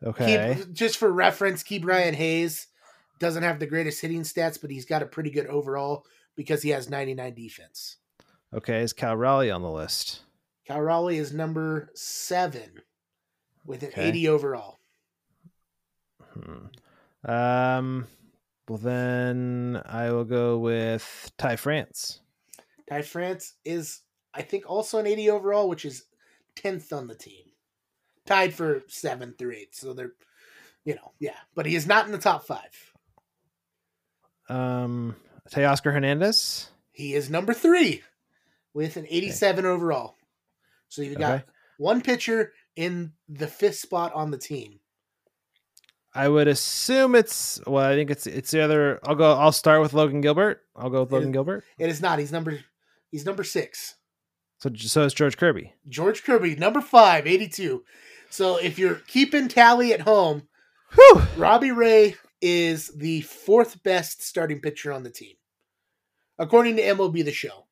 Okay. 0.04 0.56
Keep, 0.58 0.74
just 0.74 0.98
for 0.98 1.12
reference, 1.12 1.64
Ke'Bryan 1.64 2.14
Hayes 2.14 2.68
doesn't 3.20 3.44
have 3.44 3.60
the 3.60 3.68
greatest 3.68 4.02
hitting 4.02 4.22
stats, 4.22 4.60
but 4.60 4.70
he's 4.72 4.86
got 4.86 5.04
a 5.04 5.08
pretty 5.08 5.30
good 5.30 5.48
overall 5.48 6.06
because 6.36 6.62
he 6.62 6.70
has 6.70 6.90
99 6.90 7.34
defense. 7.34 7.98
Okay, 8.54 8.82
is 8.82 8.94
Cal 8.94 9.16
Raleigh 9.16 9.52
on 9.52 9.62
the 9.62 9.72
list? 9.72 10.22
Cal 10.66 10.82
Raleigh 10.82 11.18
is 11.18 11.34
number 11.34 11.90
seven 11.94 12.82
with 13.66 13.84
an 13.84 13.90
Okay. 13.90 14.10
80 14.10 14.28
overall. 14.28 14.80
Hmm. 16.34 17.30
Um 17.30 18.08
well 18.68 18.78
then 18.78 19.82
I 19.86 20.12
will 20.12 20.24
go 20.26 20.58
with 20.58 21.32
Ty 21.38 21.56
France. 21.58 22.22
Ty 22.90 23.02
France 23.04 23.54
is, 23.66 24.02
I 24.34 24.42
think, 24.42 24.70
also 24.70 24.98
an 25.00 25.08
80 25.08 25.30
overall, 25.30 25.70
which 25.70 25.86
is 25.86 26.06
10th 26.58 26.92
on 26.94 27.08
the 27.08 27.16
team. 27.16 27.44
Tied 28.26 28.54
for 28.54 28.84
seventh 28.88 29.42
or 29.42 29.52
eighth. 29.52 29.76
So 29.76 29.94
they're, 29.94 30.14
you 30.86 30.96
know, 30.96 31.12
yeah. 31.20 31.38
But 31.56 31.66
he 31.66 31.76
is 31.76 31.88
not 31.88 32.06
in 32.06 32.12
the 32.12 32.18
top 32.18 32.46
five. 32.46 32.94
Um 34.50 35.16
Teoscar 35.50 35.92
Hernandez. 35.94 36.70
He 36.92 37.14
is 37.14 37.30
number 37.30 37.54
three 37.54 38.04
with 38.74 38.96
an 38.98 39.06
87 39.10 39.66
overall. 39.66 40.16
So 40.88 41.02
you've 41.02 41.18
got 41.18 41.32
Okay. 41.36 41.44
one 41.78 42.02
pitcher 42.02 42.54
in 42.76 43.14
the 43.28 43.48
fifth 43.48 43.78
spot 43.78 44.14
on 44.14 44.30
the 44.32 44.38
team. 44.38 44.80
I 46.13 46.27
would 46.27 46.48
assume 46.48 47.15
it's 47.15 47.60
well, 47.65 47.86
I 47.86 47.96
think 47.96 48.10
it's 48.10 48.27
it's 48.27 48.51
the 48.51 48.62
other 48.62 49.00
I'll 49.03 49.15
go 49.15 49.34
I'll 49.34 49.51
start 49.51 49.82
with 49.82 49.94
Logan 49.94 50.22
Gilbert. 50.22 50.62
I'll 50.75 50.89
go 50.89 51.01
with 51.01 51.12
It- 51.12 51.15
Logan 51.15 51.32
Gilbert. 51.32 51.63
It 51.77 51.89
is 51.89 52.01
not. 52.01 52.20
He's 52.20 52.32
number 52.32 52.60
he's 53.12 53.25
number 53.25 53.44
six. 53.44 53.96
So 54.60 54.70
so 54.75 55.03
is 55.03 55.13
George 55.13 55.38
Kirby. 55.38 55.74
George 55.88 56.24
Kirby, 56.24 56.56
number 56.56 56.82
five, 56.82 57.25
82. 57.25 57.84
So 58.30 58.58
if 58.58 58.77
you're 58.77 58.96
keeping 59.08 59.48
tally 59.48 59.94
at 59.94 60.01
home, 60.01 60.48
Whew. 60.94 61.22
Robbie 61.38 61.72
Ray 61.72 62.15
is 62.41 62.88
the 62.89 63.22
fourth 63.22 63.82
best 63.84 64.22
starting 64.24 64.60
pitcher 64.62 64.91
on 64.91 65.03
the 65.03 65.10
team, 65.10 65.36
according 66.38 66.75
to 66.77 66.82
MLB 66.84 67.24
The 67.25 67.32
Show. 67.32 67.68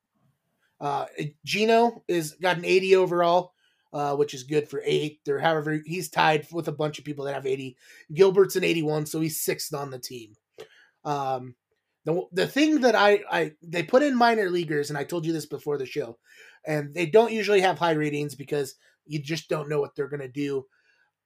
Uh, 0.80 1.06
Geno 1.44 2.02
is 2.08 2.32
got 2.40 2.56
an 2.56 2.64
80 2.64 2.96
overall, 2.96 3.52
uh, 3.92 4.14
which 4.16 4.34
is 4.34 4.42
good 4.42 4.68
for 4.68 4.82
eighth. 4.84 5.28
Or 5.28 5.38
however, 5.38 5.80
he's 5.84 6.08
tied 6.08 6.46
with 6.52 6.68
a 6.68 6.72
bunch 6.72 6.98
of 6.98 7.04
people 7.04 7.24
that 7.24 7.34
have 7.34 7.46
80. 7.46 7.76
Gilbert's 8.12 8.56
an 8.56 8.64
81, 8.64 9.06
so 9.06 9.20
he's 9.20 9.40
sixth 9.40 9.74
on 9.74 9.90
the 9.90 9.98
team. 9.98 10.34
Um, 11.04 11.54
the 12.04 12.22
the 12.32 12.46
thing 12.46 12.80
that 12.80 12.94
I 12.94 13.20
I 13.30 13.52
they 13.62 13.82
put 13.82 14.02
in 14.02 14.16
minor 14.16 14.50
leaguers, 14.50 14.88
and 14.90 14.98
I 14.98 15.04
told 15.04 15.26
you 15.26 15.32
this 15.32 15.46
before 15.46 15.76
the 15.76 15.86
show, 15.86 16.18
and 16.66 16.94
they 16.94 17.06
don't 17.06 17.32
usually 17.32 17.60
have 17.60 17.78
high 17.78 17.92
ratings 17.92 18.34
because 18.34 18.74
you 19.06 19.20
just 19.20 19.48
don't 19.48 19.68
know 19.68 19.80
what 19.80 19.94
they're 19.94 20.08
gonna 20.08 20.28
do. 20.28 20.66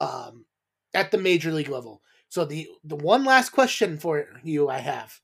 Um, 0.01 0.47
at 0.95 1.11
the 1.11 1.19
major 1.19 1.53
league 1.53 1.69
level. 1.69 2.01
So 2.29 2.45
the 2.45 2.69
the 2.85 2.97
one 2.97 3.25
last 3.25 3.51
question 3.51 3.99
for 3.99 4.27
you 4.43 4.69
I 4.69 4.79
have 4.79 5.21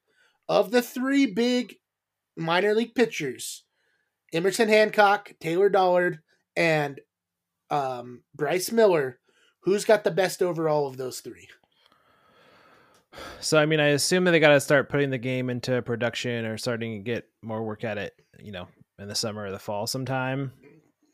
of 0.48 0.70
the 0.70 0.82
three 0.82 1.26
big 1.26 1.76
minor 2.36 2.74
league 2.74 2.94
pitchers, 2.94 3.64
Emerson 4.32 4.68
Hancock, 4.68 5.32
Taylor 5.40 5.68
Dollard, 5.68 6.20
and 6.56 7.00
um, 7.70 8.22
Bryce 8.34 8.72
Miller, 8.72 9.18
who's 9.60 9.84
got 9.84 10.04
the 10.04 10.10
best 10.10 10.42
overall 10.42 10.86
of 10.86 10.96
those 10.96 11.20
three? 11.20 11.48
So 13.40 13.58
I 13.58 13.66
mean 13.66 13.80
I 13.80 13.88
assume 13.88 14.24
that 14.24 14.30
they 14.30 14.40
gotta 14.40 14.60
start 14.60 14.88
putting 14.88 15.10
the 15.10 15.18
game 15.18 15.50
into 15.50 15.82
production 15.82 16.44
or 16.44 16.56
starting 16.58 16.92
to 16.92 16.98
get 17.02 17.28
more 17.42 17.62
work 17.62 17.84
at 17.84 17.98
it, 17.98 18.14
you 18.38 18.52
know, 18.52 18.68
in 18.98 19.08
the 19.08 19.14
summer 19.14 19.44
or 19.46 19.50
the 19.50 19.58
fall 19.58 19.86
sometime. 19.86 20.52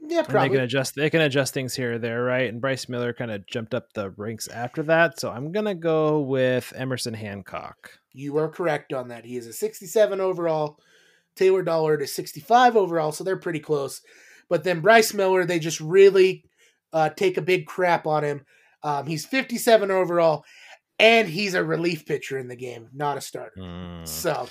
Yeah, 0.09 0.23
And 0.29 0.29
they 0.29 0.49
can 0.51 0.61
adjust 0.61 0.95
they 0.95 1.11
can 1.11 1.23
adjust 1.23 1.55
things 1.55 1.75
here 1.75 1.95
or 1.95 1.99
there, 1.99 2.23
right? 2.23 2.49
And 2.49 2.61
Bryce 2.61 2.89
Miller 2.89 3.13
kind 3.13 3.31
of 3.31 3.47
jumped 3.47 3.75
up 3.75 3.93
the 3.93 4.11
ranks 4.11 4.47
after 4.47 4.83
that. 4.85 5.19
So 5.19 5.31
I'm 5.31 5.53
gonna 5.53 5.75
go 5.75 6.21
with 6.21 6.73
Emerson 6.77 7.15
Hancock. 7.15 7.91
You 8.13 8.37
are 8.39 8.49
correct 8.49 8.93
on 8.93 9.09
that. 9.09 9.25
He 9.25 9.37
is 9.37 9.47
a 9.47 9.53
67 9.53 10.21
overall. 10.21 10.79
Taylor 11.35 11.63
Dollard 11.63 12.03
is 12.03 12.15
65 12.15 12.77
overall, 12.77 13.13
so 13.13 13.25
they're 13.25 13.37
pretty 13.37 13.61
close. 13.61 14.01
But 14.49 14.65
then 14.65 14.81
Bryce 14.81 15.13
Miller, 15.13 15.45
they 15.45 15.59
just 15.59 15.81
really 15.81 16.45
uh, 16.93 17.11
take 17.11 17.37
a 17.37 17.43
big 17.43 17.67
crap 17.67 18.07
on 18.07 18.25
him. 18.25 18.45
Um, 18.83 19.07
he's 19.07 19.27
57 19.27 19.91
overall, 19.91 20.45
and 20.99 21.29
he's 21.29 21.55
a 21.55 21.65
relief 21.65 22.07
pitcher 22.07 22.39
in 22.39 22.49
the 22.49 22.57
game, 22.57 22.89
not 22.95 23.17
a 23.17 23.21
starter. 23.21 23.61
So, 24.05 24.49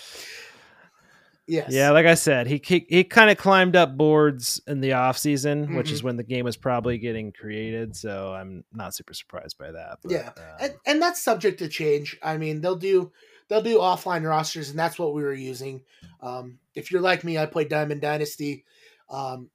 yes. 1.48 1.72
Yeah, 1.72 1.92
like 1.92 2.06
I 2.06 2.16
said, 2.16 2.48
he 2.48 2.62
he, 2.64 2.86
he 2.90 3.04
kind 3.06 3.30
of 3.30 3.38
climbed 3.38 3.75
up 3.75 3.96
boards 3.96 4.62
in 4.68 4.82
the 4.82 4.94
off 4.94 5.18
season, 5.18 5.75
which 5.75 5.92
is 5.92 6.04
when 6.04 6.18
the 6.18 6.24
game 6.24 6.44
was 6.44 6.58
probably 6.58 6.98
getting 6.98 7.32
created. 7.32 7.96
So 7.96 8.34
I'm 8.34 8.66
not 8.74 8.94
super 8.94 9.14
surprised 9.14 9.58
by 9.58 9.72
that. 9.72 10.00
But, 10.04 10.12
Yeah, 10.12 10.28
um, 10.28 10.44
and, 10.60 10.74
and 10.86 11.02
that's 11.02 11.24
subject 11.24 11.60
to 11.60 11.70
change. 11.70 12.18
I 12.22 12.38
mean, 12.38 12.60
they'll 12.62 12.75
do 12.75 13.12
they'll 13.48 13.62
do 13.62 13.80
offline 13.80 14.28
rosters, 14.28 14.70
and 14.70 14.78
that's 14.78 15.00
what 15.00 15.14
we 15.14 15.24
were 15.24 15.34
using. 15.34 15.82
Um, 16.22 16.60
if 16.74 16.92
you're 16.92 17.02
like 17.02 17.24
me, 17.24 17.38
I 17.38 17.46
play 17.46 17.66
Diamond 17.66 18.02
Dynasty. 18.02 18.66
Um, 19.10 19.50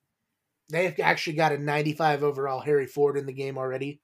they've 0.70 0.98
actually 1.00 1.36
got 1.36 1.52
a 1.52 1.58
95 1.58 2.22
overall 2.22 2.60
Harry 2.60 2.86
Ford 2.86 3.16
in 3.16 3.26
the 3.26 3.32
game 3.32 3.58
already 3.58 4.00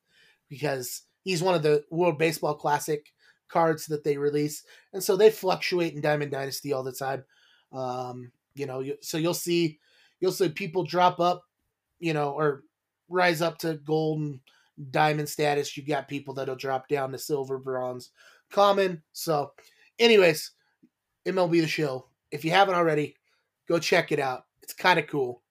because 0.48 1.02
he's 1.22 1.42
one 1.42 1.54
of 1.54 1.62
the 1.62 1.84
World 1.90 2.18
Baseball 2.18 2.54
Classic 2.54 3.12
cards 3.48 3.86
that 3.86 4.04
they 4.04 4.16
release, 4.16 4.64
and 4.92 5.02
so 5.02 5.16
they 5.16 5.30
fluctuate 5.30 5.94
in 5.94 6.00
Diamond 6.00 6.32
Dynasty 6.32 6.72
all 6.72 6.82
the 6.82 6.92
time. 6.92 7.24
Um, 7.72 8.32
you 8.54 8.66
know, 8.66 8.84
so 9.02 9.18
you'll 9.18 9.34
see 9.34 9.78
you'll 10.20 10.32
see 10.32 10.48
people 10.48 10.84
drop 10.84 11.20
up, 11.20 11.42
you 11.98 12.12
know, 12.12 12.30
or 12.30 12.62
rise 13.08 13.42
up 13.42 13.58
to 13.58 13.74
gold 13.74 14.20
and 14.20 14.40
diamond 14.90 15.28
status. 15.28 15.76
You 15.76 15.84
got 15.84 16.08
people 16.08 16.34
that'll 16.34 16.56
drop 16.56 16.88
down 16.88 17.12
to 17.12 17.18
silver, 17.18 17.58
bronze, 17.58 18.10
common. 18.50 19.02
So, 19.12 19.52
anyways, 19.98 20.52
MLB 21.26 21.60
the 21.60 21.68
show. 21.68 22.08
If 22.30 22.44
you 22.44 22.50
haven't 22.50 22.74
already, 22.74 23.16
go 23.68 23.78
check 23.78 24.12
it 24.12 24.18
out. 24.18 24.44
It's 24.62 24.74
kind 24.74 24.98
of 24.98 25.06
cool. 25.06 25.42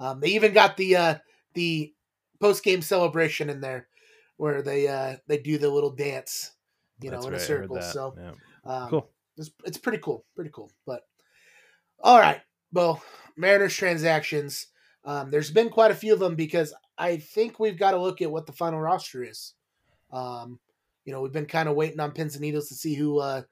Um, 0.00 0.20
they 0.20 0.28
even 0.28 0.52
got 0.52 0.76
the 0.76 0.96
uh, 0.96 1.14
the 1.54 1.92
post 2.40 2.62
game 2.62 2.82
celebration 2.82 3.50
in 3.50 3.60
there, 3.60 3.88
where 4.36 4.62
they 4.62 4.88
uh, 4.88 5.16
they 5.26 5.38
do 5.38 5.58
the 5.58 5.68
little 5.68 5.90
dance, 5.90 6.52
you 7.00 7.10
know, 7.10 7.16
that's 7.16 7.26
in 7.26 7.32
a 7.32 7.36
right, 7.36 7.46
circle. 7.46 7.82
So, 7.82 8.14
yeah. 8.16 8.32
um, 8.64 8.90
Cool. 8.90 9.10
It's, 9.36 9.50
it's 9.64 9.78
pretty 9.78 9.98
cool. 9.98 10.24
Pretty 10.34 10.50
cool. 10.52 10.70
But 10.86 11.02
all 12.00 12.18
right, 12.18 12.40
well, 12.72 13.02
Mariners 13.36 13.74
transactions. 13.74 14.66
Um, 15.04 15.30
there's 15.30 15.50
been 15.50 15.70
quite 15.70 15.90
a 15.90 15.96
few 15.96 16.12
of 16.12 16.18
them 16.18 16.34
because 16.34 16.74
I 16.98 17.16
think 17.16 17.58
we've 17.58 17.78
got 17.78 17.92
to 17.92 18.00
look 18.00 18.20
at 18.20 18.30
what 18.30 18.46
the 18.46 18.52
final 18.52 18.80
roster 18.80 19.22
is. 19.22 19.54
Um, 20.12 20.58
you 21.04 21.12
know, 21.12 21.22
we've 21.22 21.32
been 21.32 21.46
kind 21.46 21.68
of 21.68 21.76
waiting 21.76 22.00
on 22.00 22.12
pins 22.12 22.34
and 22.34 22.42
needles 22.42 22.68
to 22.68 22.74
see 22.74 22.94
who 22.94 23.18
uh, 23.18 23.42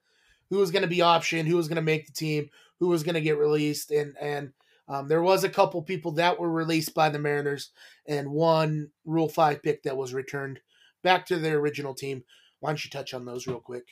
who 0.49 0.57
was 0.57 0.71
going 0.71 0.83
to 0.83 0.87
be 0.87 0.99
optioned, 0.99 1.47
who 1.47 1.55
was 1.57 1.67
going 1.67 1.77
to 1.77 1.81
make 1.81 2.05
the 2.05 2.13
team, 2.13 2.49
who 2.79 2.87
was 2.87 3.03
going 3.03 3.15
to 3.15 3.21
get 3.21 3.37
released, 3.37 3.91
and 3.91 4.15
and 4.19 4.53
um, 4.87 5.07
there 5.07 5.21
was 5.21 5.43
a 5.43 5.49
couple 5.49 5.81
people 5.81 6.11
that 6.13 6.39
were 6.39 6.51
released 6.51 6.93
by 6.93 7.09
the 7.09 7.19
Mariners, 7.19 7.71
and 8.05 8.29
one 8.31 8.89
Rule 9.05 9.29
Five 9.29 9.61
pick 9.61 9.83
that 9.83 9.97
was 9.97 10.13
returned 10.13 10.59
back 11.03 11.25
to 11.27 11.37
their 11.37 11.57
original 11.57 11.93
team. 11.93 12.23
Why 12.59 12.69
don't 12.69 12.83
you 12.83 12.89
touch 12.89 13.13
on 13.13 13.25
those 13.25 13.47
real 13.47 13.59
quick? 13.59 13.85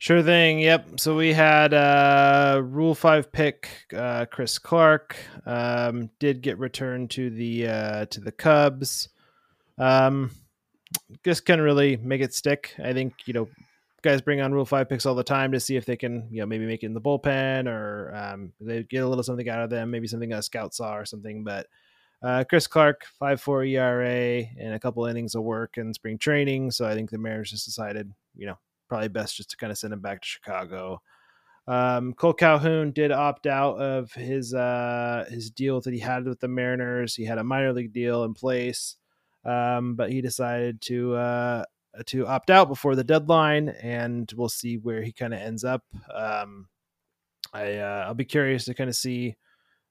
Sure 0.00 0.22
thing. 0.22 0.60
Yep. 0.60 1.00
So 1.00 1.16
we 1.16 1.32
had 1.32 1.74
uh, 1.74 2.62
Rule 2.64 2.94
Five 2.94 3.32
pick 3.32 3.68
uh, 3.94 4.26
Chris 4.26 4.58
Clark 4.58 5.16
um, 5.44 6.08
did 6.18 6.40
get 6.40 6.58
returned 6.58 7.10
to 7.10 7.30
the 7.30 7.66
uh, 7.66 8.06
to 8.06 8.20
the 8.20 8.32
Cubs. 8.32 9.08
Um, 9.76 10.30
just 11.24 11.44
can 11.44 11.60
really 11.60 11.96
make 11.96 12.20
it 12.20 12.32
stick. 12.32 12.74
I 12.82 12.92
think 12.92 13.14
you 13.26 13.34
know 13.34 13.48
guys 14.08 14.22
bring 14.22 14.40
on 14.40 14.52
Rule 14.52 14.64
Five 14.64 14.88
picks 14.88 15.04
all 15.04 15.14
the 15.14 15.22
time 15.22 15.52
to 15.52 15.60
see 15.60 15.76
if 15.76 15.84
they 15.84 15.96
can 15.96 16.28
you 16.30 16.40
know 16.40 16.46
maybe 16.46 16.64
make 16.64 16.82
it 16.82 16.86
in 16.86 16.94
the 16.94 17.00
bullpen 17.00 17.66
or 17.66 18.14
um, 18.14 18.52
they 18.60 18.82
get 18.82 19.04
a 19.04 19.08
little 19.08 19.22
something 19.22 19.48
out 19.48 19.60
of 19.60 19.70
them, 19.70 19.90
maybe 19.90 20.06
something 20.06 20.32
a 20.32 20.42
scout 20.42 20.74
saw 20.74 20.96
or 20.96 21.04
something. 21.04 21.44
But 21.44 21.66
uh, 22.22 22.44
Chris 22.48 22.66
Clark, 22.66 23.04
five 23.18 23.40
four 23.40 23.64
ERA 23.64 24.44
and 24.58 24.74
a 24.74 24.80
couple 24.80 25.04
innings 25.04 25.34
of 25.34 25.42
work 25.42 25.76
in 25.76 25.92
spring 25.92 26.16
training. 26.16 26.70
So 26.70 26.86
I 26.86 26.94
think 26.94 27.10
the 27.10 27.18
Mariners 27.18 27.50
just 27.50 27.66
decided 27.66 28.10
you 28.34 28.46
know 28.46 28.58
probably 28.88 29.08
best 29.08 29.36
just 29.36 29.50
to 29.50 29.56
kind 29.58 29.70
of 29.70 29.78
send 29.78 29.92
him 29.92 30.00
back 30.00 30.22
to 30.22 30.28
Chicago. 30.28 31.02
Um, 31.66 32.14
Cole 32.14 32.32
Calhoun 32.32 32.92
did 32.92 33.12
opt 33.12 33.46
out 33.46 33.78
of 33.78 34.10
his 34.12 34.54
uh, 34.54 35.26
his 35.28 35.50
deal 35.50 35.82
that 35.82 35.92
he 35.92 36.00
had 36.00 36.24
with 36.24 36.40
the 36.40 36.48
Mariners. 36.48 37.14
He 37.14 37.26
had 37.26 37.36
a 37.36 37.44
minor 37.44 37.74
league 37.74 37.92
deal 37.92 38.24
in 38.24 38.32
place, 38.32 38.96
um, 39.44 39.96
but 39.96 40.10
he 40.10 40.22
decided 40.22 40.80
to 40.82 41.14
uh, 41.14 41.64
to 42.06 42.26
opt 42.26 42.50
out 42.50 42.68
before 42.68 42.94
the 42.94 43.04
deadline, 43.04 43.68
and 43.68 44.32
we'll 44.36 44.48
see 44.48 44.76
where 44.76 45.02
he 45.02 45.12
kind 45.12 45.34
of 45.34 45.40
ends 45.40 45.64
up. 45.64 45.84
Um, 46.12 46.68
I 47.52 47.76
uh, 47.76 48.04
I'll 48.06 48.14
be 48.14 48.24
curious 48.24 48.64
to 48.66 48.74
kind 48.74 48.90
of 48.90 48.96
see 48.96 49.36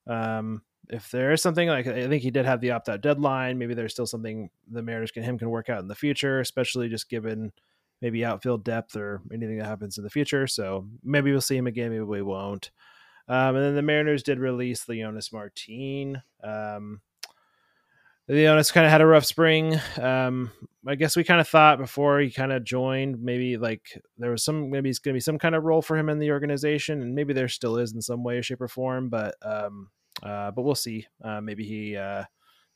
um, 0.07 0.61
if 0.89 1.11
there 1.11 1.31
is 1.31 1.41
something 1.41 1.67
like 1.67 1.87
I 1.87 2.07
think 2.07 2.23
he 2.23 2.31
did 2.31 2.45
have 2.45 2.61
the 2.61 2.71
opt 2.71 2.89
out 2.89 3.01
deadline, 3.01 3.57
maybe 3.57 3.73
there's 3.73 3.93
still 3.93 4.07
something 4.07 4.49
the 4.69 4.81
Mariners 4.81 5.11
can 5.11 5.23
him 5.23 5.37
can 5.37 5.49
work 5.49 5.69
out 5.69 5.81
in 5.81 5.87
the 5.87 5.95
future, 5.95 6.39
especially 6.39 6.89
just 6.89 7.09
given 7.09 7.51
maybe 8.01 8.23
outfield 8.23 8.63
depth 8.63 8.95
or 8.95 9.21
anything 9.33 9.57
that 9.57 9.65
happens 9.65 9.97
in 9.97 10.03
the 10.03 10.09
future. 10.09 10.47
So 10.47 10.87
maybe 11.03 11.31
we'll 11.31 11.41
see 11.41 11.57
him 11.57 11.67
again, 11.67 11.89
maybe 11.89 12.03
we 12.03 12.21
won't. 12.21 12.71
Um, 13.27 13.55
and 13.55 13.65
then 13.65 13.75
the 13.75 13.81
Mariners 13.81 14.23
did 14.23 14.39
release 14.39 14.85
Leonys 14.85 15.33
Martin. 15.33 16.21
Um, 16.43 17.01
Leonys 18.29 18.73
kind 18.73 18.85
of 18.85 18.91
had 18.91 19.01
a 19.01 19.05
rough 19.05 19.25
spring. 19.25 19.79
Um, 19.99 20.51
I 20.85 20.95
guess 20.95 21.15
we 21.15 21.23
kind 21.23 21.39
of 21.39 21.47
thought 21.47 21.79
before 21.79 22.19
he 22.19 22.29
kind 22.29 22.51
of 22.51 22.63
joined, 22.63 23.21
maybe 23.21 23.57
like 23.57 24.01
there 24.17 24.31
was 24.31 24.43
some, 24.43 24.69
maybe 24.69 24.89
it's 24.89 24.99
going 24.99 25.13
to 25.13 25.17
be 25.17 25.21
some 25.21 25.39
kind 25.39 25.55
of 25.55 25.63
role 25.63 25.81
for 25.81 25.97
him 25.97 26.09
in 26.09 26.19
the 26.19 26.31
organization, 26.31 27.01
and 27.01 27.15
maybe 27.15 27.33
there 27.33 27.47
still 27.47 27.77
is 27.77 27.93
in 27.93 28.01
some 28.01 28.23
way, 28.23 28.41
shape, 28.41 28.61
or 28.61 28.67
form. 28.67 29.09
But 29.09 29.35
um, 29.41 29.89
uh, 30.23 30.51
but 30.51 30.63
we'll 30.63 30.75
see. 30.75 31.07
Uh, 31.23 31.41
maybe 31.41 31.63
he 31.63 31.95
uh, 31.95 32.23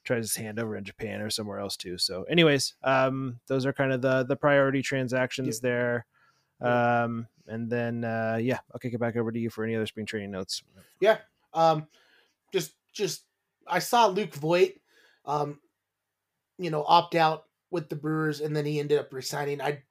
tries 0.03 0.23
his 0.23 0.35
hand 0.35 0.59
over 0.59 0.75
in 0.75 0.83
Japan 0.83 1.21
or 1.21 1.29
somewhere 1.29 1.59
else 1.59 1.75
too. 1.75 1.97
So, 1.97 2.23
anyways, 2.23 2.75
um, 2.83 3.39
those 3.47 3.65
are 3.65 3.73
kind 3.73 3.91
of 3.91 4.01
the 4.01 4.23
the 4.23 4.35
priority 4.35 4.81
transactions 4.81 5.59
yeah. 5.61 5.69
there. 5.69 6.05
Um, 6.61 7.27
and 7.47 7.69
then 7.69 8.03
uh, 8.03 8.39
yeah, 8.41 8.59
I'll 8.73 8.79
kick 8.79 8.93
it 8.93 8.99
back 8.99 9.15
over 9.15 9.31
to 9.31 9.39
you 9.39 9.49
for 9.49 9.63
any 9.63 9.75
other 9.75 9.87
spring 9.87 10.05
training 10.05 10.31
notes. 10.31 10.63
Yeah. 10.99 11.17
Um, 11.53 11.87
just 12.53 12.73
just 12.93 13.23
I 13.67 13.79
saw 13.79 14.07
Luke 14.07 14.33
Voit, 14.33 14.73
um, 15.31 15.59
you 16.57 16.69
know, 16.69 16.83
opt 16.85 17.15
out 17.15 17.43
with 17.71 17.89
the 17.89 17.95
Brewers, 17.95 18.41
and 18.41 18.55
then 18.55 18.65
he 18.65 18.79
ended 18.79 18.99
up 18.99 19.13
resigning. 19.13 19.61
I 19.61 19.83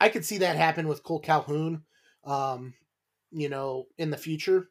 I 0.00 0.08
could 0.08 0.24
see 0.24 0.38
that 0.38 0.56
happen 0.56 0.88
with 0.88 1.02
Cole 1.02 1.20
Calhoun, 1.20 1.82
um, 2.24 2.74
you 3.30 3.48
know, 3.48 3.86
in 3.98 4.10
the 4.10 4.16
future. 4.16 4.70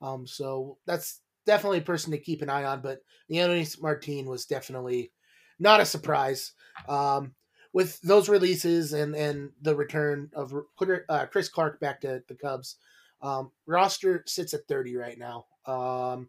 Um, 0.00 0.26
so 0.26 0.78
that's 0.86 1.20
definitely 1.46 1.78
a 1.78 1.82
person 1.82 2.12
to 2.12 2.18
keep 2.18 2.42
an 2.42 2.50
eye 2.50 2.64
on. 2.64 2.80
But 2.80 3.00
Leonys 3.30 3.80
Martin 3.80 4.26
was 4.26 4.46
definitely 4.46 5.12
not 5.58 5.80
a 5.80 5.86
surprise. 5.86 6.52
Um, 6.88 7.34
with 7.72 8.00
those 8.02 8.28
releases 8.28 8.92
and 8.92 9.14
and 9.16 9.50
the 9.60 9.74
return 9.74 10.30
of 10.34 10.54
uh, 11.08 11.26
Chris 11.26 11.48
Clark 11.48 11.80
back 11.80 12.00
to 12.02 12.22
the 12.28 12.34
Cubs, 12.36 12.76
um, 13.20 13.50
roster 13.66 14.22
sits 14.26 14.54
at 14.54 14.68
30 14.68 14.96
right 14.96 15.18
now. 15.18 15.46
Um, 15.66 16.28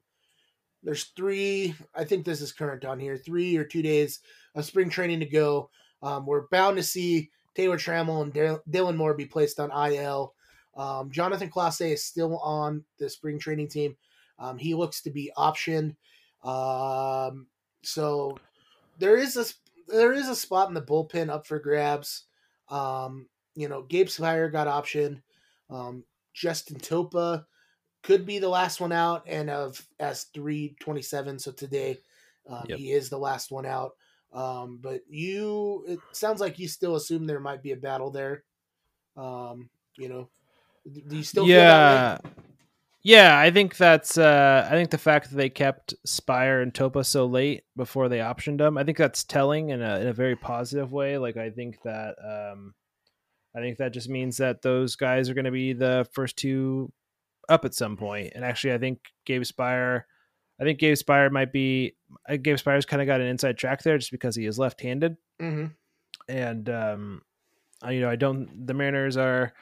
there's 0.84 1.05
three, 1.15 1.75
I 1.96 2.03
think 2.03 2.25
this 2.25 2.41
is 2.41 2.51
current 2.51 2.86
on 2.86 3.00
here, 3.00 3.17
three 3.17 3.57
or 3.57 3.63
two 3.63 3.81
days 3.81 4.19
of 4.55 4.65
spring 4.65 4.89
training 4.89 5.19
to 5.19 5.25
go. 5.25 5.69
Um, 6.01 6.25
we're 6.25 6.48
bound 6.48 6.77
to 6.77 6.84
see 6.84 7.29
Taylor 7.55 7.77
Trammell 7.77 8.22
and 8.22 8.34
Dylan 8.69 8.96
Moore 8.96 9.15
be 9.15 9.25
placed 9.25 9.60
on 9.60 9.72
IL. 9.91 10.34
Um, 10.75 11.10
Jonathan 11.12 11.50
Clase 11.50 11.91
is 11.93 12.05
still 12.05 12.38
on 12.39 12.84
the 13.00 13.10
spring 13.10 13.39
training 13.39 13.67
team. 13.67 13.98
Um, 14.38 14.57
he 14.60 14.75
looks 14.75 15.01
to 15.01 15.10
be 15.10 15.31
optioned. 15.36 15.96
Um, 16.43 17.48
so 17.84 18.38
there 19.00 19.17
is 19.17 19.36
a 19.38 19.46
there 19.88 20.13
is 20.13 20.27
a 20.27 20.36
spot 20.36 20.67
in 20.67 20.74
the 20.74 20.81
bullpen 20.81 21.29
up 21.29 21.48
for 21.48 21.60
grabs. 21.60 22.25
Um, 22.69 23.27
you 23.55 23.67
know, 23.67 23.81
Gabe 23.81 24.07
Speier 24.07 24.51
got 24.51 24.67
optioned. 24.67 25.22
Um, 25.69 26.03
Justin 26.34 26.77
Topa 26.77 27.46
could 28.04 28.25
be 28.25 28.39
the 28.39 28.50
last 28.50 28.80
one 28.80 28.92
out, 28.92 29.24
and 29.27 29.50
of 29.50 29.86
S 30.00 30.25
three 30.34 30.75
twenty 30.80 31.01
seven. 31.01 31.39
So 31.39 31.51
today, 31.51 31.98
um, 32.50 32.66
yep. 32.70 32.77
he 32.80 32.92
is 32.92 33.10
the 33.10 33.18
last 33.18 33.51
one 33.51 33.66
out. 33.66 33.92
Um, 34.33 34.79
but 34.81 35.01
you, 35.10 35.83
it 35.88 36.00
sounds 36.12 36.42
like 36.42 36.60
you 36.60 36.68
still 36.68 36.96
assume 36.96 37.25
there 37.25 37.40
might 37.40 37.64
be 37.64 37.72
a 37.72 37.77
battle 37.77 38.12
there. 38.12 38.44
Um, 39.16 39.70
you 39.98 40.10
know, 40.10 40.29
do 41.07 41.16
you 41.16 41.24
still? 41.24 41.48
Yeah, 41.48 42.18
yeah, 43.01 43.40
I 43.40 43.51
think 43.51 43.77
that's. 43.77 44.18
Uh, 44.18 44.68
I 44.70 44.72
think 44.72 44.92
the 44.92 44.98
fact 44.98 45.29
that 45.29 45.38
they 45.38 45.50
kept 45.50 45.94
Speier 46.05 46.62
and 46.62 46.74
Topa 46.74 47.05
so 47.05 47.25
late 47.25 47.64
before 47.75 48.10
they 48.10 48.20
optioned 48.20 48.57
them, 48.57 48.77
I 48.77 48.83
think 48.83 48.98
that's 48.98 49.24
telling 49.24 49.70
in 49.70 49.81
a 49.81 50.00
in 50.00 50.07
a 50.07 50.14
very 50.14 50.36
positive 50.36 50.92
way. 50.92 51.18
Like 51.18 51.38
I 51.38 51.50
think 51.50 51.81
that. 51.83 52.16
Um, 52.24 52.74
I 53.55 53.60
think 53.60 53.77
that 53.77 53.92
just 53.92 54.07
means 54.07 54.38
that 54.38 54.62
those 54.62 54.96
guys 54.96 55.29
are 55.29 55.33
going 55.33 55.46
to 55.46 55.51
be 55.51 55.74
the 55.74 56.07
first 56.14 56.38
two 56.38 56.92
up 57.50 57.66
at 57.66 57.74
some 57.74 57.98
point. 57.98 58.33
And 58.36 58.44
actually, 58.44 58.74
I 58.74 58.77
think 58.77 59.00
Gabe 59.25 59.44
Speier, 59.44 60.03
I 60.60 60.64
think 60.64 60.79
Gabe 60.79 60.96
Speier 60.96 61.31
might 61.31 61.51
be. 61.51 61.96
Gabe 62.27 62.57
Speier's 62.57 62.86
kind 62.86 63.01
of 63.01 63.07
got 63.07 63.22
an 63.22 63.27
inside 63.27 63.57
track 63.57 63.83
there 63.83 63.98
just 63.98 64.12
because 64.12 64.36
he 64.36 64.46
is 64.46 64.60
left-handed, 64.60 65.18
mm-hmm. 65.42 65.68
and 66.27 66.70
um, 66.70 67.22
you 67.90 68.01
know, 68.01 68.10
I 68.10 68.16
don't. 68.16 68.66
The 68.66 68.74
Mariners 68.74 69.18
are 69.18 69.53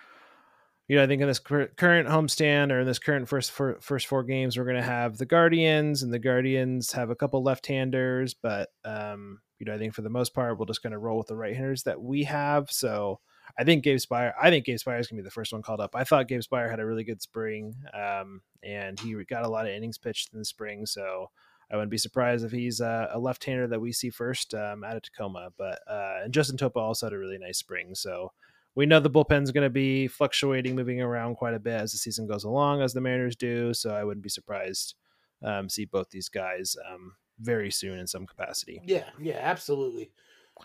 you 0.88 0.98
know, 0.98 1.04
I 1.04 1.08
think 1.08 1.22
in 1.22 1.28
this 1.28 1.40
current 1.40 1.76
homestand 1.80 2.72
or 2.72 2.82
in 2.82 2.86
this 2.86 3.00
current 3.00 3.28
first 3.28 3.52
four, 3.52 3.78
first 3.82 4.06
four 4.06 4.24
games, 4.24 4.56
we're 4.56 4.66
going 4.66 4.76
to 4.76 4.84
have 4.84 5.18
the 5.18 5.26
Guardians, 5.26 6.04
and 6.04 6.14
the 6.14 6.20
Guardians 6.20 6.92
have 6.92 7.10
a 7.10 7.16
couple 7.16 7.42
left-handers, 7.42 8.36
but 8.36 8.70
um, 8.84 9.40
you 9.58 9.66
know, 9.66 9.74
I 9.74 9.80
think 9.80 9.96
for 9.96 10.04
the 10.04 10.10
most 10.10 10.36
part, 10.36 10.60
we're 10.60 10.66
just 10.66 10.84
going 10.84 10.92
to 10.92 11.00
roll 11.00 11.18
with 11.18 11.28
the 11.28 11.36
right-handers 11.36 11.84
that 11.84 12.00
we 12.00 12.26
have. 12.26 12.70
So 12.70 13.20
I 13.58 13.64
think 13.64 13.84
Gabe 13.84 13.98
Speier. 13.98 14.34
I 14.42 14.50
think 14.50 14.66
Gabe 14.66 14.78
Speier 14.78 15.00
is 15.00 15.08
going 15.08 15.18
to 15.18 15.24
be 15.24 15.28
the 15.28 15.32
first 15.32 15.54
one 15.54 15.62
called 15.62 15.80
up. 15.80 15.96
I 15.96 16.04
thought 16.04 16.28
Gabe 16.28 16.42
Speier 16.42 16.70
had 16.70 16.80
a 16.80 16.86
really 16.86 17.04
good 17.04 17.22
spring, 17.22 17.76
um, 17.94 18.42
and 18.64 19.00
he 19.00 19.16
got 19.24 19.46
a 19.46 19.50
lot 19.50 19.66
of 19.66 19.72
innings 19.72 19.98
pitched 19.98 20.34
in 20.34 20.40
the 20.40 20.46
spring, 20.46 20.86
so 20.86 21.30
I 21.72 21.76
wouldn't 21.76 21.92
be 21.92 21.98
surprised 21.98 22.46
if 22.46 22.52
he's 22.52 22.80
a 22.80 23.16
left-hander 23.18 23.68
that 23.68 23.80
we 23.82 23.92
see 23.92 24.10
first 24.10 24.54
um, 24.54 24.84
out 24.84 24.98
of 24.98 25.02
Tacoma. 25.02 25.50
But 25.58 25.80
uh, 25.90 26.20
and 26.24 26.34
Justin 26.34 26.58
Topa 26.58 26.78
also 26.78 27.06
had 27.08 27.14
a 27.14 27.18
really 27.18 27.38
nice 27.38 27.58
spring, 27.58 27.96
so 27.96 28.32
we 28.76 28.86
know 28.86 29.00
the 29.00 29.10
bullpen's 29.10 29.52
going 29.52 29.64
to 29.64 29.70
be 29.70 30.08
fluctuating, 30.08 30.76
moving 30.76 31.02
around 31.02 31.36
quite 31.36 31.54
a 31.54 31.60
bit 31.60 31.80
as 31.80 31.94
the 31.94 31.98
season 31.98 32.28
goes 32.28 32.44
along, 32.44 32.82
as 32.82 32.94
the 32.94 33.02
Mariners 33.02 33.36
do. 33.36 33.74
So 33.74 33.96
I 33.96 34.04
wouldn't 34.04 34.24
be 34.24 34.30
surprised 34.30 34.96
um, 35.44 35.70
see 35.70 35.86
both 35.86 36.10
these 36.10 36.30
guys 36.30 36.76
um, 36.92 37.16
very 37.40 37.72
soon 37.72 38.00
in 38.00 38.08
some 38.08 38.26
capacity. 38.26 38.82
Yeah, 38.84 39.06
yeah, 39.20 39.40
absolutely, 39.42 40.12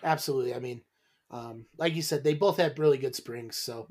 absolutely. 0.03 0.55
I 0.55 0.59
mean, 0.59 0.83
um, 1.31 1.67
like 1.79 1.95
you 1.95 2.03
said, 2.03 2.25
they 2.25 2.35
both 2.35 2.57
had 2.57 2.79
really 2.79 2.99
good 2.99 3.15
springs. 3.15 3.57
So 3.57 3.89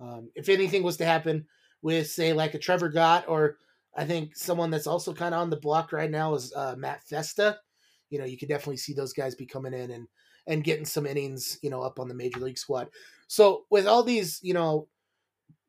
um, 0.00 0.30
if 0.34 0.48
anything 0.48 0.82
was 0.82 0.96
to 0.98 1.04
happen 1.04 1.46
with, 1.82 2.08
say, 2.08 2.32
like 2.32 2.54
a 2.54 2.58
Trevor 2.58 2.88
Gott, 2.88 3.24
or 3.28 3.56
I 3.96 4.04
think 4.04 4.36
someone 4.36 4.70
that's 4.70 4.86
also 4.86 5.12
kind 5.12 5.34
of 5.34 5.40
on 5.40 5.50
the 5.50 5.56
block 5.56 5.92
right 5.92 6.10
now 6.10 6.34
is 6.34 6.52
uh, 6.54 6.74
Matt 6.76 7.02
Festa. 7.04 7.58
You 8.10 8.18
know, 8.18 8.24
you 8.24 8.36
could 8.36 8.48
definitely 8.48 8.78
see 8.78 8.92
those 8.92 9.12
guys 9.12 9.34
be 9.34 9.46
coming 9.46 9.74
in 9.74 9.90
and 9.90 10.06
and 10.46 10.64
getting 10.64 10.86
some 10.86 11.06
innings, 11.06 11.58
you 11.62 11.70
know, 11.70 11.82
up 11.82 12.00
on 12.00 12.08
the 12.08 12.14
major 12.14 12.40
league 12.40 12.58
squad. 12.58 12.88
So 13.28 13.66
with 13.70 13.86
all 13.86 14.02
these, 14.02 14.40
you 14.42 14.54
know, 14.54 14.88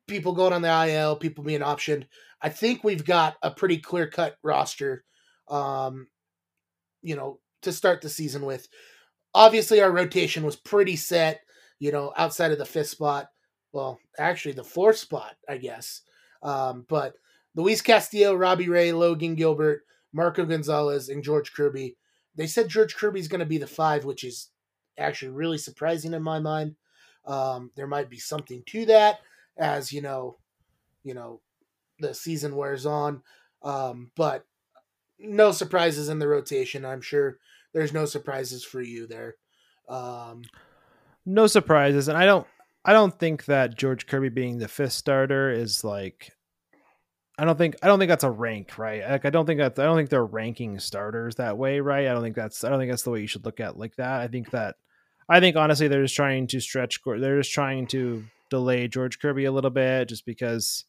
people 0.08 0.32
going 0.32 0.52
on 0.52 0.62
the 0.62 0.88
IL, 0.88 1.16
people 1.16 1.44
being 1.44 1.60
optioned, 1.60 2.06
I 2.40 2.48
think 2.48 2.82
we've 2.82 3.04
got 3.04 3.36
a 3.42 3.50
pretty 3.50 3.78
clear 3.78 4.08
cut 4.08 4.36
roster, 4.42 5.04
um, 5.48 6.08
you 7.02 7.14
know, 7.14 7.38
to 7.62 7.72
start 7.72 8.00
the 8.00 8.08
season 8.08 8.44
with. 8.44 8.66
Obviously, 9.34 9.80
our 9.80 9.90
rotation 9.90 10.44
was 10.44 10.56
pretty 10.56 10.96
set, 10.96 11.40
you 11.78 11.92
know, 11.92 12.12
outside 12.16 12.52
of 12.52 12.58
the 12.58 12.64
fifth 12.64 12.88
spot. 12.88 13.28
Well, 13.72 13.98
actually, 14.18 14.52
the 14.52 14.64
fourth 14.64 14.96
spot, 14.96 15.36
I 15.48 15.56
guess. 15.56 16.02
Um, 16.42 16.84
but 16.88 17.14
Luis 17.54 17.80
Castillo, 17.80 18.34
Robbie 18.34 18.68
Ray, 18.68 18.92
Logan 18.92 19.34
Gilbert, 19.34 19.82
Marco 20.12 20.44
Gonzalez, 20.44 21.08
and 21.08 21.22
George 21.22 21.52
Kirby. 21.52 21.96
They 22.34 22.46
said 22.46 22.68
George 22.68 22.96
Kirby's 22.96 23.28
going 23.28 23.40
to 23.40 23.46
be 23.46 23.58
the 23.58 23.66
five, 23.66 24.04
which 24.04 24.24
is 24.24 24.48
actually 24.98 25.30
really 25.30 25.58
surprising 25.58 26.14
in 26.14 26.22
my 26.22 26.38
mind. 26.38 26.76
Um, 27.26 27.70
there 27.76 27.86
might 27.86 28.10
be 28.10 28.18
something 28.18 28.62
to 28.66 28.86
that 28.86 29.20
as 29.56 29.92
you 29.92 30.02
know, 30.02 30.38
you 31.04 31.14
know, 31.14 31.40
the 31.98 32.14
season 32.14 32.56
wears 32.56 32.86
on. 32.86 33.22
Um, 33.62 34.10
but 34.16 34.44
no 35.18 35.52
surprises 35.52 36.08
in 36.08 36.18
the 36.18 36.28
rotation. 36.28 36.84
I'm 36.84 37.00
sure 37.00 37.38
there's 37.72 37.92
no 37.92 38.04
surprises 38.04 38.64
for 38.64 38.80
you 38.80 39.06
there. 39.06 39.36
Um, 39.88 40.42
no 41.24 41.46
surprises, 41.46 42.08
and 42.08 42.16
I 42.16 42.26
don't. 42.26 42.46
I 42.84 42.92
don't 42.92 43.16
think 43.16 43.44
that 43.44 43.76
George 43.76 44.06
Kirby 44.08 44.28
being 44.28 44.58
the 44.58 44.66
fifth 44.66 44.92
starter 44.92 45.52
is 45.52 45.84
like 45.84 46.32
I 47.38 47.44
don't 47.44 47.56
think 47.56 47.76
I 47.82 47.86
don't 47.86 47.98
think 47.98 48.08
that's 48.08 48.24
a 48.24 48.30
rank, 48.30 48.78
right? 48.78 49.08
Like 49.08 49.24
I 49.24 49.30
don't 49.30 49.46
think 49.46 49.58
that 49.58 49.78
I 49.78 49.84
don't 49.84 49.96
think 49.96 50.10
they're 50.10 50.24
ranking 50.24 50.78
starters 50.78 51.36
that 51.36 51.56
way, 51.56 51.80
right? 51.80 52.06
I 52.06 52.12
don't 52.12 52.22
think 52.22 52.36
that's 52.36 52.62
I 52.62 52.68
don't 52.68 52.78
think 52.78 52.92
that's 52.92 53.02
the 53.02 53.10
way 53.10 53.20
you 53.20 53.26
should 53.26 53.44
look 53.44 53.60
at 53.60 53.78
like 53.78 53.96
that. 53.96 54.20
I 54.20 54.28
think 54.28 54.50
that 54.50 54.76
I 55.28 55.40
think 55.40 55.56
honestly 55.56 55.88
they're 55.88 56.02
just 56.02 56.16
trying 56.16 56.46
to 56.48 56.60
stretch. 56.60 57.00
They're 57.04 57.38
just 57.38 57.52
trying 57.52 57.86
to 57.88 58.24
delay 58.50 58.86
George 58.86 59.18
Kirby 59.18 59.46
a 59.46 59.52
little 59.52 59.70
bit, 59.70 60.08
just 60.08 60.26
because 60.26 60.84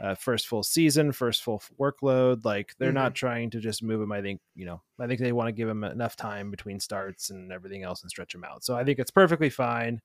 uh, 0.00 0.14
first 0.14 0.46
full 0.46 0.62
season, 0.62 1.12
first 1.12 1.42
full 1.42 1.62
workload. 1.78 2.44
Like 2.44 2.74
they're 2.78 2.88
mm-hmm. 2.88 2.96
not 2.96 3.14
trying 3.14 3.50
to 3.50 3.60
just 3.60 3.82
move 3.82 4.00
him. 4.00 4.12
I 4.12 4.22
think 4.22 4.40
you 4.54 4.66
know. 4.66 4.82
I 4.98 5.06
think 5.06 5.20
they 5.20 5.32
want 5.32 5.48
to 5.48 5.52
give 5.52 5.68
him 5.68 5.84
enough 5.84 6.16
time 6.16 6.50
between 6.50 6.80
starts 6.80 7.30
and 7.30 7.52
everything 7.52 7.82
else 7.82 8.02
and 8.02 8.10
stretch 8.10 8.34
him 8.34 8.44
out. 8.44 8.64
So 8.64 8.76
I 8.76 8.84
think 8.84 8.98
it's 8.98 9.10
perfectly 9.10 9.50
fine. 9.50 10.00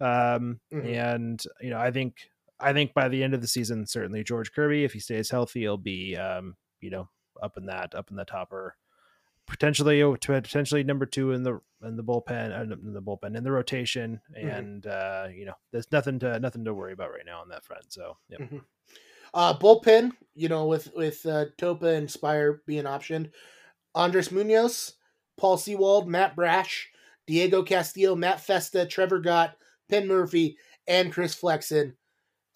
Um, 0.00 0.60
mm-hmm. 0.72 0.86
And 0.86 1.42
you 1.60 1.70
know, 1.70 1.78
I 1.78 1.90
think 1.90 2.30
I 2.58 2.72
think 2.72 2.94
by 2.94 3.08
the 3.08 3.22
end 3.22 3.34
of 3.34 3.40
the 3.40 3.48
season, 3.48 3.86
certainly 3.86 4.24
George 4.24 4.52
Kirby, 4.52 4.84
if 4.84 4.92
he 4.92 5.00
stays 5.00 5.30
healthy, 5.30 5.60
he'll 5.60 5.76
be 5.76 6.16
um, 6.16 6.56
you 6.80 6.90
know 6.90 7.08
up 7.42 7.56
in 7.56 7.66
that 7.66 7.94
up 7.94 8.10
in 8.10 8.16
the 8.16 8.24
topper 8.24 8.76
potentially 9.50 10.00
oh, 10.02 10.16
potentially 10.16 10.84
number 10.84 11.04
two 11.04 11.32
in 11.32 11.42
the 11.42 11.60
in 11.82 11.96
the 11.96 12.04
bullpen 12.04 12.56
uh, 12.56 12.62
in 12.62 12.92
the 12.92 13.02
bullpen 13.02 13.36
in 13.36 13.44
the 13.44 13.52
rotation, 13.52 14.20
mm-hmm. 14.36 14.48
and 14.48 14.82
mm-hmm. 14.84 15.26
uh, 15.26 15.28
you 15.28 15.44
know 15.44 15.54
there's 15.72 15.90
nothing 15.92 16.18
to 16.20 16.38
nothing 16.38 16.64
to 16.64 16.72
worry 16.72 16.92
about 16.92 17.10
right 17.10 17.26
now 17.26 17.40
on 17.40 17.48
that 17.48 17.64
front. 17.64 17.92
So 17.92 18.16
yeah. 18.28 18.38
Uh, 19.32 19.56
bullpen, 19.56 20.12
you 20.34 20.48
know, 20.48 20.66
with 20.66 20.90
with 20.94 21.24
uh, 21.26 21.46
Topa 21.58 21.96
and 21.96 22.08
Speier 22.08 22.58
being 22.66 22.84
optioned, 22.84 23.30
Andres 23.94 24.32
Munoz, 24.32 24.94
Paul 25.38 25.56
Sewald, 25.56 26.08
Matt 26.08 26.36
Brash, 26.36 26.88
Diego 27.26 27.62
Castillo, 27.62 28.14
Matt 28.14 28.40
Festa, 28.40 28.86
Trevor 28.86 29.20
Gott, 29.20 29.56
Penn 29.88 30.06
Murfee, 30.06 30.56
and 30.86 31.12
Chris 31.12 31.34
Flexen, 31.34 31.94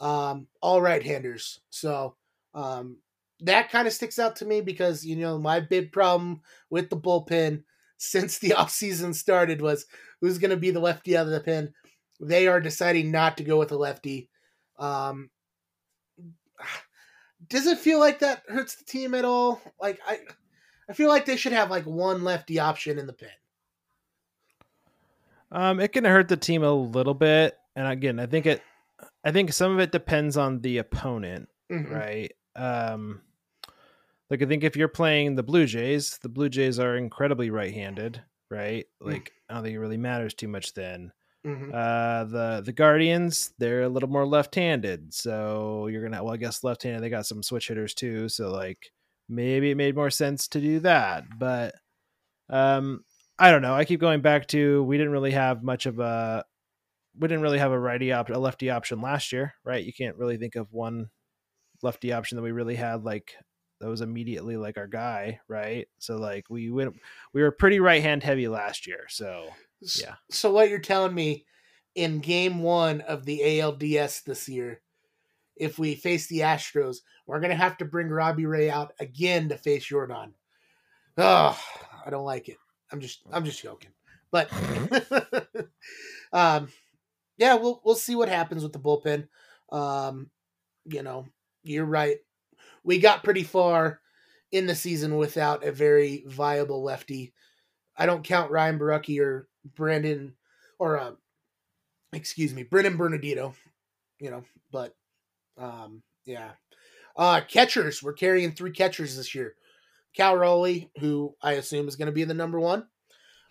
um, 0.00 0.46
all 0.60 0.82
right-handers. 0.82 1.60
So 1.70 2.16
um, 2.54 2.98
that 3.40 3.70
kind 3.70 3.86
of 3.86 3.92
sticks 3.92 4.18
out 4.18 4.36
to 4.36 4.44
me 4.44 4.60
because 4.60 5.04
you 5.04 5.16
know 5.16 5.38
my 5.38 5.60
big 5.60 5.92
problem 5.92 6.40
with 6.70 6.90
the 6.90 6.96
bullpen 6.96 7.62
since 7.98 8.38
the 8.38 8.50
offseason 8.50 9.14
started 9.14 9.60
was 9.62 9.86
who's 10.20 10.38
going 10.38 10.50
to 10.50 10.56
be 10.56 10.70
the 10.70 10.80
lefty 10.80 11.16
out 11.16 11.26
of 11.26 11.32
the 11.32 11.40
pen. 11.40 11.72
They 12.20 12.46
are 12.46 12.60
deciding 12.60 13.10
not 13.10 13.36
to 13.36 13.44
go 13.44 13.58
with 13.58 13.72
a 13.72 13.76
lefty. 13.76 14.28
Um, 14.78 15.30
does 17.54 17.68
it 17.68 17.78
feel 17.78 18.00
like 18.00 18.18
that 18.18 18.42
hurts 18.48 18.74
the 18.74 18.84
team 18.84 19.14
at 19.14 19.24
all? 19.24 19.62
Like 19.80 20.00
I, 20.04 20.18
I 20.88 20.92
feel 20.92 21.08
like 21.08 21.24
they 21.24 21.36
should 21.36 21.52
have 21.52 21.70
like 21.70 21.86
one 21.86 22.24
lefty 22.24 22.58
option 22.58 22.98
in 22.98 23.06
the 23.06 23.12
pen. 23.12 23.28
Um, 25.52 25.78
it 25.78 25.92
can 25.92 26.04
hurt 26.04 26.26
the 26.26 26.36
team 26.36 26.64
a 26.64 26.72
little 26.72 27.14
bit, 27.14 27.56
and 27.76 27.86
again, 27.86 28.18
I 28.18 28.26
think 28.26 28.46
it, 28.46 28.60
I 29.24 29.30
think 29.30 29.52
some 29.52 29.70
of 29.70 29.78
it 29.78 29.92
depends 29.92 30.36
on 30.36 30.62
the 30.62 30.78
opponent, 30.78 31.48
mm-hmm. 31.70 31.94
right? 31.94 32.32
Um, 32.56 33.20
like 34.30 34.42
I 34.42 34.46
think 34.46 34.64
if 34.64 34.76
you're 34.76 34.88
playing 34.88 35.36
the 35.36 35.44
Blue 35.44 35.64
Jays, 35.64 36.18
the 36.22 36.28
Blue 36.28 36.48
Jays 36.48 36.80
are 36.80 36.96
incredibly 36.96 37.50
right-handed, 37.50 38.20
right? 38.50 38.84
Mm. 39.00 39.06
Like 39.06 39.24
mm-hmm. 39.26 39.50
I 39.50 39.54
don't 39.54 39.62
think 39.62 39.76
it 39.76 39.80
really 39.80 39.96
matters 39.96 40.34
too 40.34 40.48
much 40.48 40.74
then. 40.74 41.12
Mm-hmm. 41.46 41.70
Uh, 41.74 42.24
the 42.24 42.62
the 42.64 42.72
Guardians, 42.72 43.52
they're 43.58 43.82
a 43.82 43.88
little 43.88 44.08
more 44.08 44.26
left-handed, 44.26 45.12
so 45.12 45.88
you're 45.88 46.02
gonna. 46.02 46.24
Well, 46.24 46.32
I 46.32 46.38
guess 46.38 46.64
left-handed. 46.64 47.02
They 47.02 47.10
got 47.10 47.26
some 47.26 47.42
switch 47.42 47.68
hitters 47.68 47.92
too, 47.92 48.28
so 48.28 48.50
like 48.50 48.90
maybe 49.28 49.70
it 49.70 49.76
made 49.76 49.94
more 49.94 50.10
sense 50.10 50.48
to 50.48 50.60
do 50.60 50.80
that. 50.80 51.24
But 51.38 51.74
um, 52.48 53.04
I 53.38 53.50
don't 53.50 53.62
know. 53.62 53.74
I 53.74 53.84
keep 53.84 54.00
going 54.00 54.22
back 54.22 54.48
to 54.48 54.82
we 54.84 54.96
didn't 54.96 55.12
really 55.12 55.32
have 55.32 55.62
much 55.62 55.86
of 55.86 55.98
a 55.98 56.44
we 57.18 57.28
didn't 57.28 57.42
really 57.42 57.58
have 57.58 57.72
a 57.72 57.78
righty 57.78 58.12
op 58.12 58.30
a 58.30 58.38
lefty 58.38 58.70
option 58.70 59.00
last 59.00 59.32
year, 59.32 59.54
right? 59.64 59.84
You 59.84 59.92
can't 59.92 60.16
really 60.16 60.36
think 60.36 60.56
of 60.56 60.72
one 60.72 61.10
lefty 61.82 62.12
option 62.12 62.36
that 62.36 62.42
we 62.42 62.52
really 62.52 62.76
had 62.76 63.04
like 63.04 63.34
that 63.80 63.88
was 63.88 64.00
immediately 64.00 64.56
like 64.56 64.78
our 64.78 64.86
guy, 64.86 65.40
right? 65.48 65.86
So 65.98 66.16
like 66.16 66.48
we 66.48 66.70
went 66.70 66.94
we 67.32 67.42
were 67.42 67.50
pretty 67.50 67.80
right 67.80 68.02
hand 68.02 68.22
heavy 68.22 68.48
last 68.48 68.86
year. 68.86 69.06
So 69.08 69.48
yeah. 70.00 70.14
So 70.30 70.50
what 70.50 70.68
you're 70.68 70.78
telling 70.78 71.14
me 71.14 71.44
in 71.94 72.20
game 72.20 72.60
one 72.60 73.00
of 73.02 73.24
the 73.24 73.40
ALDS 73.40 74.24
this 74.24 74.48
year, 74.48 74.80
if 75.56 75.78
we 75.78 75.94
face 75.94 76.26
the 76.26 76.40
Astros, 76.40 76.98
we're 77.26 77.40
gonna 77.40 77.54
have 77.54 77.76
to 77.78 77.84
bring 77.84 78.08
Robbie 78.08 78.46
Ray 78.46 78.70
out 78.70 78.92
again 79.00 79.48
to 79.48 79.56
face 79.56 79.84
Jordan. 79.84 80.34
Oh, 81.16 81.58
I 82.04 82.10
don't 82.10 82.24
like 82.24 82.48
it. 82.48 82.56
I'm 82.90 83.00
just 83.00 83.22
I'm 83.32 83.44
just 83.44 83.62
joking. 83.62 83.90
But 84.30 84.50
um 86.32 86.68
yeah, 87.36 87.54
we'll 87.54 87.80
we'll 87.84 87.94
see 87.94 88.14
what 88.14 88.28
happens 88.28 88.62
with 88.62 88.72
the 88.72 88.78
bullpen. 88.78 89.28
Um, 89.72 90.30
you 90.84 91.02
know, 91.02 91.26
you're 91.62 91.84
right. 91.84 92.18
We 92.84 92.98
got 92.98 93.24
pretty 93.24 93.42
far 93.42 94.00
in 94.52 94.66
the 94.66 94.74
season 94.74 95.16
without 95.16 95.64
a 95.64 95.72
very 95.72 96.24
viable 96.26 96.82
lefty. 96.82 97.32
I 97.96 98.06
don't 98.06 98.24
count 98.24 98.50
Ryan 98.50 98.78
Borucki 98.78 99.20
or 99.20 99.48
Brandon 99.76 100.34
or 100.78 100.98
uh, 100.98 101.12
excuse 102.12 102.54
me, 102.54 102.62
Brennan 102.62 102.96
Bernardino, 102.96 103.54
you 104.18 104.30
know, 104.30 104.44
but 104.70 104.94
um, 105.58 106.02
yeah. 106.24 106.52
Uh, 107.16 107.40
catchers, 107.48 108.02
we're 108.02 108.12
carrying 108.12 108.52
three 108.52 108.72
catchers 108.72 109.16
this 109.16 109.34
year. 109.34 109.54
Cal 110.16 110.36
Raleigh, 110.36 110.90
who 110.98 111.34
I 111.42 111.52
assume 111.52 111.88
is 111.88 111.96
going 111.96 112.06
to 112.06 112.12
be 112.12 112.24
the 112.24 112.34
number 112.34 112.58
one. 112.58 112.86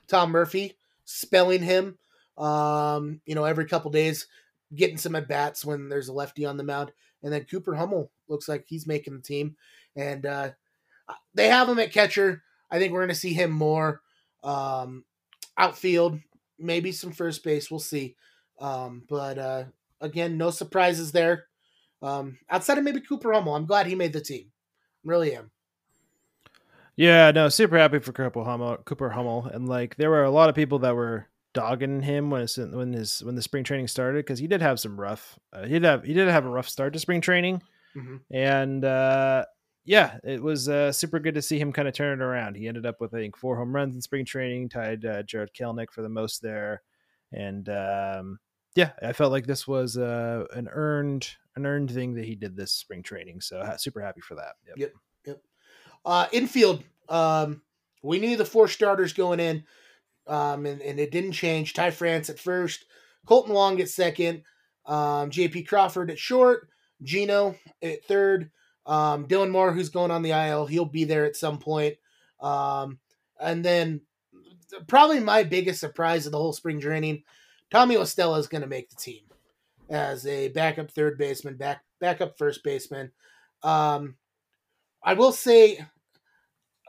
Tom 0.07 0.31
Murphy, 0.31 0.77
spelling 1.05 1.61
him, 1.61 1.97
um, 2.37 3.21
you 3.25 3.35
know, 3.35 3.45
every 3.45 3.65
couple 3.65 3.91
days, 3.91 4.27
getting 4.75 4.97
some 4.97 5.15
at 5.15 5.27
bats 5.27 5.63
when 5.63 5.89
there's 5.89 6.07
a 6.07 6.13
lefty 6.13 6.45
on 6.45 6.57
the 6.57 6.63
mound. 6.63 6.91
And 7.21 7.31
then 7.31 7.45
Cooper 7.45 7.75
Hummel 7.75 8.11
looks 8.27 8.49
like 8.49 8.65
he's 8.67 8.87
making 8.87 9.15
the 9.15 9.21
team. 9.21 9.55
And 9.95 10.25
uh, 10.25 10.51
they 11.33 11.47
have 11.47 11.69
him 11.69 11.79
at 11.79 11.93
catcher. 11.93 12.43
I 12.69 12.79
think 12.79 12.91
we're 12.91 12.99
going 13.01 13.09
to 13.09 13.15
see 13.15 13.33
him 13.33 13.51
more. 13.51 14.01
Um, 14.43 15.05
outfield, 15.57 16.19
maybe 16.59 16.91
some 16.91 17.11
first 17.11 17.43
base. 17.43 17.69
We'll 17.69 17.79
see. 17.79 18.15
Um, 18.59 19.03
but 19.09 19.37
uh, 19.37 19.63
again, 20.01 20.37
no 20.37 20.49
surprises 20.49 21.11
there. 21.11 21.45
Um, 22.01 22.37
outside 22.49 22.77
of 22.77 22.83
maybe 22.83 23.01
Cooper 23.01 23.31
Hummel, 23.33 23.55
I'm 23.55 23.65
glad 23.65 23.87
he 23.87 23.95
made 23.95 24.13
the 24.13 24.21
team. 24.21 24.51
Really 25.03 25.35
am. 25.35 25.51
Yeah, 26.95 27.31
no, 27.31 27.49
super 27.49 27.77
happy 27.77 27.99
for 27.99 28.11
Cooper 28.11 28.43
Hummel. 28.43 28.77
Cooper 28.85 29.09
Hummel, 29.09 29.45
and 29.45 29.67
like 29.67 29.95
there 29.95 30.09
were 30.09 30.23
a 30.23 30.29
lot 30.29 30.49
of 30.49 30.55
people 30.55 30.79
that 30.79 30.95
were 30.95 31.27
dogging 31.53 32.01
him 32.01 32.29
when 32.29 32.41
his 32.41 32.57
when 32.57 32.93
his 32.93 33.23
when 33.23 33.35
the 33.35 33.41
spring 33.41 33.63
training 33.63 33.87
started 33.87 34.25
because 34.25 34.39
he 34.39 34.47
did 34.47 34.61
have 34.61 34.79
some 34.79 34.99
rough. 34.99 35.39
Uh, 35.51 35.63
he 35.63 35.73
did 35.73 35.83
have 35.83 36.03
he 36.03 36.13
did 36.13 36.27
have 36.27 36.45
a 36.45 36.49
rough 36.49 36.69
start 36.69 36.93
to 36.93 36.99
spring 36.99 37.21
training, 37.21 37.63
mm-hmm. 37.95 38.17
and 38.29 38.85
uh, 38.85 39.45
yeah, 39.85 40.17
it 40.23 40.41
was 40.41 40.69
uh, 40.69 40.91
super 40.91 41.19
good 41.19 41.35
to 41.35 41.41
see 41.41 41.59
him 41.59 41.73
kind 41.73 41.87
of 41.87 41.93
turn 41.93 42.21
it 42.21 42.23
around. 42.23 42.55
He 42.55 42.67
ended 42.67 42.85
up 42.85 43.01
with 43.01 43.13
I 43.13 43.17
think 43.17 43.37
four 43.37 43.57
home 43.57 43.75
runs 43.75 43.95
in 43.95 44.01
spring 44.01 44.25
training, 44.25 44.69
tied 44.69 45.05
uh, 45.05 45.23
Jarred 45.23 45.53
Kelenic 45.53 45.91
for 45.91 46.01
the 46.01 46.09
most 46.09 46.41
there, 46.41 46.81
and 47.31 47.67
um, 47.69 48.39
yeah, 48.75 48.91
I 49.01 49.13
felt 49.13 49.31
like 49.31 49.45
this 49.45 49.67
was 49.67 49.97
uh, 49.97 50.45
an 50.53 50.69
earned 50.71 51.27
an 51.55 51.65
earned 51.65 51.91
thing 51.91 52.15
that 52.15 52.25
he 52.25 52.35
did 52.35 52.55
this 52.55 52.71
spring 52.71 53.03
training. 53.03 53.41
So 53.41 53.75
super 53.77 54.01
happy 54.01 54.21
for 54.21 54.35
that. 54.35 54.55
Yep, 54.67 54.77
yep. 54.77 54.93
yep. 55.25 55.41
Uh, 56.05 56.27
infield, 56.31 56.83
um, 57.09 57.61
we 58.01 58.19
knew 58.19 58.37
the 58.37 58.45
four 58.45 58.67
starters 58.67 59.13
going 59.13 59.39
in, 59.39 59.63
um, 60.27 60.65
and, 60.65 60.81
and 60.81 60.99
it 60.99 61.11
didn't 61.11 61.33
change. 61.33 61.73
Ty 61.73 61.91
France 61.91 62.29
at 62.29 62.39
first, 62.39 62.85
Kolten 63.27 63.49
Wong 63.49 63.79
at 63.81 63.89
second, 63.89 64.43
um, 64.85 65.29
J.P. 65.29 65.63
Crawford 65.63 66.09
at 66.09 66.19
short, 66.19 66.69
Geno 67.01 67.55
at 67.81 68.03
third. 68.05 68.49
Um, 68.85 69.27
Dylan 69.27 69.51
Moore, 69.51 69.71
who's 69.71 69.89
going 69.89 70.11
on 70.11 70.21
the 70.21 70.31
IL, 70.31 70.65
he'll 70.65 70.85
be 70.85 71.05
there 71.05 71.25
at 71.25 71.35
some 71.35 71.57
point. 71.57 71.95
Um, 72.41 72.99
and 73.39 73.63
then 73.63 74.01
probably 74.87 75.19
my 75.19 75.43
biggest 75.43 75.79
surprise 75.79 76.25
of 76.25 76.31
the 76.31 76.37
whole 76.37 76.53
spring 76.53 76.79
training, 76.79 77.23
Tommy 77.71 77.97
La 77.97 78.03
Stella 78.03 78.37
is 78.39 78.47
going 78.47 78.61
to 78.61 78.67
make 78.67 78.89
the 78.89 78.95
team 78.95 79.23
as 79.89 80.25
a 80.25 80.49
backup 80.49 80.91
third 80.91 81.17
baseman, 81.17 81.55
back 81.55 81.83
backup 81.99 82.37
first 82.37 82.63
baseman. 82.63 83.11
Um, 83.61 84.15
I 85.03 85.13
will 85.13 85.31
say, 85.31 85.85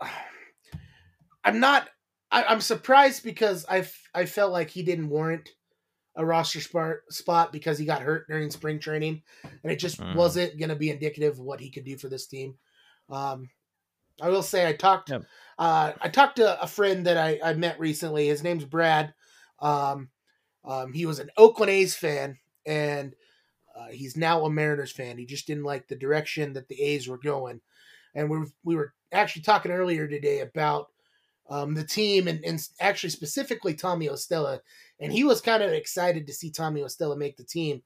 I'm 1.44 1.60
not. 1.60 1.88
I, 2.30 2.52
am 2.52 2.60
surprised 2.60 3.22
because 3.22 3.64
I 3.68 3.86
I 4.14 4.24
felt 4.24 4.52
like 4.52 4.70
he 4.70 4.82
didn't 4.82 5.10
warrant 5.10 5.50
a 6.16 6.24
roster 6.24 6.60
spot 6.60 6.96
spot 7.10 7.52
because 7.52 7.78
he 7.78 7.84
got 7.84 8.02
hurt 8.02 8.26
during 8.28 8.50
spring 8.50 8.78
training, 8.78 9.22
and 9.62 9.72
it 9.72 9.78
just 9.78 10.00
mm. 10.00 10.14
wasn't 10.14 10.58
going 10.58 10.68
to 10.68 10.76
be 10.76 10.90
indicative 10.90 11.34
of 11.34 11.40
what 11.40 11.60
he 11.60 11.70
could 11.70 11.84
do 11.84 11.96
for 11.96 12.08
this 12.08 12.26
team. 12.26 12.54
Um, 13.10 13.48
I 14.20 14.28
will 14.28 14.42
say 14.42 14.68
I 14.68 14.72
talked 14.72 15.10
yep. 15.10 15.24
uh, 15.58 15.92
I 16.00 16.08
talked 16.08 16.36
to 16.36 16.62
a 16.62 16.66
friend 16.66 17.06
that 17.06 17.16
I, 17.16 17.40
I 17.42 17.54
met 17.54 17.80
recently. 17.80 18.28
His 18.28 18.42
name's 18.42 18.64
Brad. 18.64 19.12
Um, 19.60 20.10
um, 20.64 20.92
he 20.92 21.06
was 21.06 21.18
an 21.18 21.30
Oakland 21.36 21.70
A's 21.70 21.94
fan, 21.94 22.38
and 22.64 23.14
uh, 23.76 23.88
he's 23.88 24.16
now 24.16 24.44
a 24.44 24.50
Mariners 24.50 24.92
fan. 24.92 25.18
He 25.18 25.26
just 25.26 25.46
didn't 25.46 25.64
like 25.64 25.88
the 25.88 25.96
direction 25.96 26.52
that 26.52 26.68
the 26.68 26.80
A's 26.80 27.08
were 27.08 27.18
going, 27.18 27.60
and 28.14 28.30
we 28.30 28.38
we 28.62 28.76
were 28.76 28.94
actually 29.12 29.42
talking 29.42 29.72
earlier 29.72 30.06
today 30.06 30.40
about 30.40 30.88
um, 31.50 31.74
the 31.74 31.84
team 31.84 32.28
and, 32.28 32.44
and 32.44 32.66
actually 32.80 33.10
specifically 33.10 33.74
Tommy 33.74 34.08
La 34.08 34.16
Stella. 34.16 34.60
And 35.00 35.12
he 35.12 35.24
was 35.24 35.40
kind 35.40 35.62
of 35.62 35.72
excited 35.72 36.26
to 36.26 36.32
see 36.32 36.50
Tommy 36.50 36.82
La 36.82 36.88
Stella 36.88 37.16
make 37.16 37.36
the 37.36 37.44
team. 37.44 37.82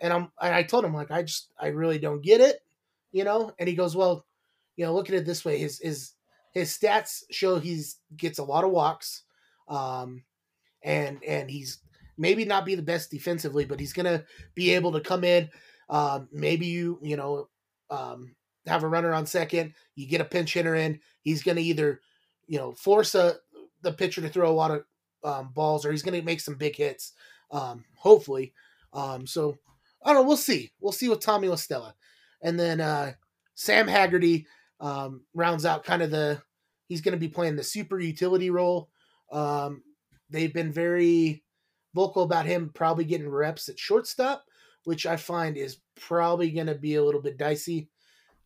And 0.00 0.12
I'm 0.12 0.30
I 0.38 0.62
told 0.62 0.84
him 0.84 0.94
like 0.94 1.10
I 1.10 1.22
just 1.22 1.52
I 1.58 1.68
really 1.68 1.98
don't 1.98 2.22
get 2.22 2.40
it, 2.40 2.60
you 3.12 3.24
know. 3.24 3.52
And 3.58 3.68
he 3.68 3.74
goes, 3.74 3.96
well, 3.96 4.26
you 4.76 4.84
know, 4.84 4.94
look 4.94 5.08
at 5.08 5.14
it 5.14 5.24
this 5.24 5.44
way: 5.44 5.58
his 5.58 5.80
his 5.80 6.12
his 6.52 6.76
stats 6.76 7.22
show 7.30 7.58
he's 7.58 7.96
gets 8.16 8.38
a 8.38 8.44
lot 8.44 8.64
of 8.64 8.70
walks, 8.70 9.22
um, 9.68 10.22
and 10.82 11.22
and 11.24 11.50
he's 11.50 11.78
maybe 12.18 12.44
not 12.44 12.66
be 12.66 12.74
the 12.74 12.82
best 12.82 13.10
defensively, 13.10 13.64
but 13.64 13.80
he's 13.80 13.94
gonna 13.94 14.24
be 14.54 14.70
able 14.74 14.92
to 14.92 15.00
come 15.00 15.24
in. 15.24 15.48
Um, 15.88 16.28
maybe 16.30 16.66
you 16.66 16.98
you 17.02 17.16
know 17.16 17.48
um, 17.88 18.34
have 18.66 18.82
a 18.82 18.88
runner 18.88 19.14
on 19.14 19.24
second, 19.24 19.72
you 19.94 20.06
get 20.06 20.20
a 20.20 20.24
pinch 20.24 20.52
hitter 20.52 20.74
in. 20.74 21.00
He's 21.22 21.42
gonna 21.42 21.60
either 21.60 22.00
you 22.46 22.58
know 22.58 22.72
force 22.72 23.14
a 23.14 23.36
the 23.82 23.92
pitcher 23.92 24.20
to 24.20 24.28
throw 24.28 24.50
a 24.50 24.52
lot 24.52 24.70
of 24.70 24.84
um, 25.24 25.50
balls, 25.54 25.84
or 25.84 25.90
he's 25.90 26.02
going 26.02 26.18
to 26.18 26.24
make 26.24 26.40
some 26.40 26.54
big 26.54 26.76
hits. 26.76 27.12
Um, 27.50 27.84
hopefully. 27.96 28.52
Um, 28.92 29.26
so 29.26 29.56
I 30.04 30.12
don't 30.12 30.22
know. 30.22 30.28
We'll 30.28 30.36
see. 30.36 30.72
We'll 30.80 30.92
see 30.92 31.08
with 31.08 31.20
Tommy 31.20 31.48
La 31.48 31.56
Stella, 31.56 31.94
and 32.42 32.58
then 32.58 32.80
uh, 32.80 33.12
Sam 33.54 33.88
Haggerty 33.88 34.46
um, 34.80 35.22
rounds 35.34 35.64
out 35.64 35.84
kind 35.84 36.02
of 36.02 36.10
the. 36.10 36.42
He's 36.88 37.00
going 37.00 37.14
to 37.14 37.20
be 37.20 37.28
playing 37.28 37.56
the 37.56 37.64
super 37.64 37.98
utility 37.98 38.48
role. 38.48 38.90
Um, 39.32 39.82
they've 40.30 40.54
been 40.54 40.72
very 40.72 41.42
vocal 41.94 42.22
about 42.22 42.46
him 42.46 42.70
probably 42.72 43.04
getting 43.04 43.28
reps 43.28 43.68
at 43.68 43.78
shortstop, 43.78 44.44
which 44.84 45.04
I 45.04 45.16
find 45.16 45.56
is 45.56 45.78
probably 46.00 46.50
going 46.50 46.68
to 46.68 46.76
be 46.76 46.94
a 46.94 47.02
little 47.02 47.20
bit 47.20 47.38
dicey, 47.38 47.88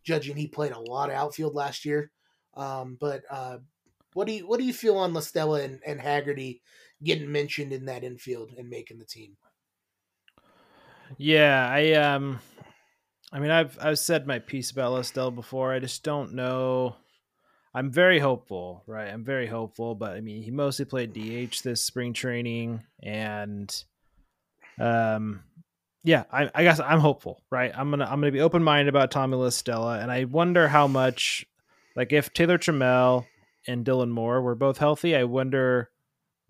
judging 0.05 0.37
he 0.37 0.47
played 0.47 0.73
a 0.73 0.81
lot 0.81 1.11
of 1.11 1.17
outfield 1.17 1.55
last 1.55 1.85
year. 1.85 2.11
Um, 2.55 2.97
but 2.99 3.25
uh, 3.31 3.59
what 4.15 4.27
do 4.27 4.33
you 4.33 4.47
what 4.47 4.59
do 4.59 4.65
you 4.65 4.73
feel 4.73 4.97
on 4.97 5.15
La 5.15 5.21
Stella 5.21 5.63
and, 5.63 5.81
and 5.87 6.01
Haggerty 6.01 6.63
getting 7.03 7.31
mentioned 7.31 7.73
in 7.73 7.87
that 7.87 8.05
infield 8.05 8.53
and 8.57 8.69
making 8.69 8.99
the 8.99 9.05
team? 9.05 9.37
Yeah, 11.19 11.69
I 11.71 11.93
um, 11.93 12.41
I 13.33 13.39
mean, 13.39 13.51
I've 13.51 13.79
I've 13.81 13.99
said 13.99 14.27
my 14.27 14.39
piece 14.39 14.71
about 14.71 14.93
La 14.93 15.03
Stella 15.03 15.31
before. 15.31 15.73
I 15.73 15.79
just 15.79 16.03
don't 16.03 16.35
know. 16.35 16.97
I'm 17.73 17.91
very 17.91 18.19
hopeful, 18.19 18.83
right? 18.87 19.09
I'm 19.09 19.25
very 19.25 19.47
hopeful, 19.47 19.95
but 19.95 20.13
I 20.13 20.21
mean, 20.21 20.43
he 20.43 20.51
mostly 20.51 20.85
played 20.85 21.13
DH 21.13 21.63
this 21.63 21.83
spring 21.83 22.13
training, 22.13 22.83
and 23.01 23.85
um, 24.81 25.45
yeah, 26.03 26.25
I, 26.33 26.51
I 26.53 26.65
guess 26.65 26.81
I'm 26.81 26.99
hopeful, 26.99 27.43
right? 27.51 27.73
I'm 27.75 27.91
gonna 27.91 28.05
I'm 28.05 28.21
gonna 28.21 28.33
be 28.33 28.41
open 28.41 28.63
minded 28.65 28.89
about 28.89 29.13
Tommy 29.13 29.37
La 29.37 29.51
Stella, 29.51 30.01
and 30.01 30.11
I 30.11 30.25
wonder 30.25 30.67
how 30.67 30.89
much, 30.89 31.47
like, 31.95 32.13
if 32.13 32.33
Taylor 32.33 32.59
Trammell 32.59 33.27
and 33.67 33.85
Dylan 33.85 34.11
Moore 34.11 34.43
were 34.43 34.55
both 34.55 34.79
healthy, 34.79 35.15
I 35.15 35.25
wonder 35.25 35.91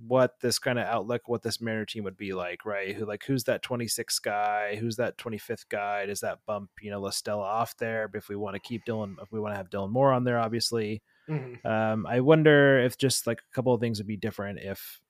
what 0.06 0.40
this 0.40 0.58
kind 0.58 0.78
of 0.78 0.86
outlook, 0.86 1.28
what 1.28 1.42
this 1.42 1.60
Mariner 1.60 1.84
team 1.84 2.04
would 2.04 2.16
be 2.16 2.32
like, 2.32 2.64
right? 2.64 2.94
Who 2.94 3.04
like 3.04 3.24
who's 3.24 3.44
that 3.44 3.62
26th 3.62 4.22
guy? 4.22 4.76
Who's 4.76 4.96
that 4.96 5.18
25th 5.18 5.68
guy? 5.68 6.06
Does 6.06 6.20
that 6.20 6.38
bump, 6.46 6.70
you 6.80 6.90
know, 6.90 7.00
La 7.00 7.10
Stella 7.10 7.42
off 7.42 7.76
there? 7.76 8.08
But 8.08 8.18
If 8.18 8.28
we 8.28 8.36
want 8.36 8.54
to 8.54 8.60
keep 8.60 8.84
Dylan, 8.86 9.16
if 9.22 9.30
we 9.30 9.40
want 9.40 9.52
to 9.52 9.58
have 9.58 9.70
Dylan 9.70 9.90
Moore 9.90 10.12
on 10.12 10.24
there, 10.24 10.38
obviously. 10.38 11.02
Mm-hmm. 11.28 11.66
Um, 11.66 12.06
I 12.06 12.20
wonder 12.20 12.78
if 12.80 12.96
just 12.96 13.26
like 13.26 13.40
a 13.40 13.54
couple 13.54 13.74
of 13.74 13.80
things 13.80 13.98
would 13.98 14.06
be 14.06 14.16
different 14.16 14.58
if 14.60 15.00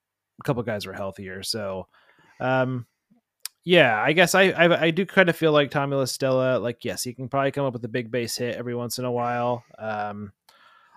a 0.40 0.44
couple 0.44 0.62
guys 0.62 0.86
were 0.86 0.92
healthier. 0.92 1.42
So, 1.42 1.86
um, 2.40 2.86
yeah, 3.64 4.02
I 4.02 4.12
guess 4.12 4.34
I, 4.34 4.50
I, 4.50 4.82
I 4.84 4.90
do 4.90 5.04
kind 5.06 5.28
of 5.28 5.36
feel 5.36 5.52
like 5.52 5.70
Tommy 5.70 5.96
La 5.96 6.06
Stella. 6.06 6.58
Like, 6.58 6.84
yes, 6.84 7.04
he 7.04 7.14
can 7.14 7.28
probably 7.28 7.52
come 7.52 7.66
up 7.66 7.74
with 7.74 7.84
a 7.84 7.88
big 7.88 8.10
base 8.10 8.36
hit 8.36 8.56
every 8.56 8.74
once 8.74 8.98
in 8.98 9.04
a 9.04 9.12
while. 9.12 9.64
Um, 9.78 10.32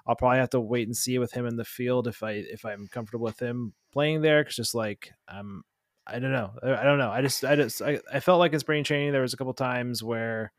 I'll 0.05 0.15
probably 0.15 0.39
have 0.39 0.49
to 0.51 0.59
wait 0.59 0.87
and 0.87 0.95
see 0.95 1.17
with 1.17 1.31
him 1.31 1.45
in 1.45 1.55
the 1.55 1.65
field 1.65 2.07
if 2.07 2.23
I 2.23 2.31
if 2.31 2.65
I'm 2.65 2.87
comfortable 2.87 3.25
with 3.25 3.39
him 3.39 3.73
playing 3.91 4.21
there. 4.21 4.43
Cause 4.43 4.55
just 4.55 4.75
like 4.75 5.11
um, 5.27 5.63
I 6.05 6.19
don't 6.19 6.31
know, 6.31 6.51
I 6.61 6.83
don't 6.83 6.97
know. 6.97 7.09
I 7.09 7.21
just 7.21 7.45
I 7.45 7.55
just 7.55 7.81
I, 7.81 7.99
I 8.11 8.19
felt 8.19 8.39
like 8.39 8.53
in 8.53 8.59
spring 8.59 8.83
training 8.83 9.11
there 9.13 9.21
was 9.21 9.33
a 9.33 9.37
couple 9.37 9.53
times 9.53 10.03
where 10.03 10.51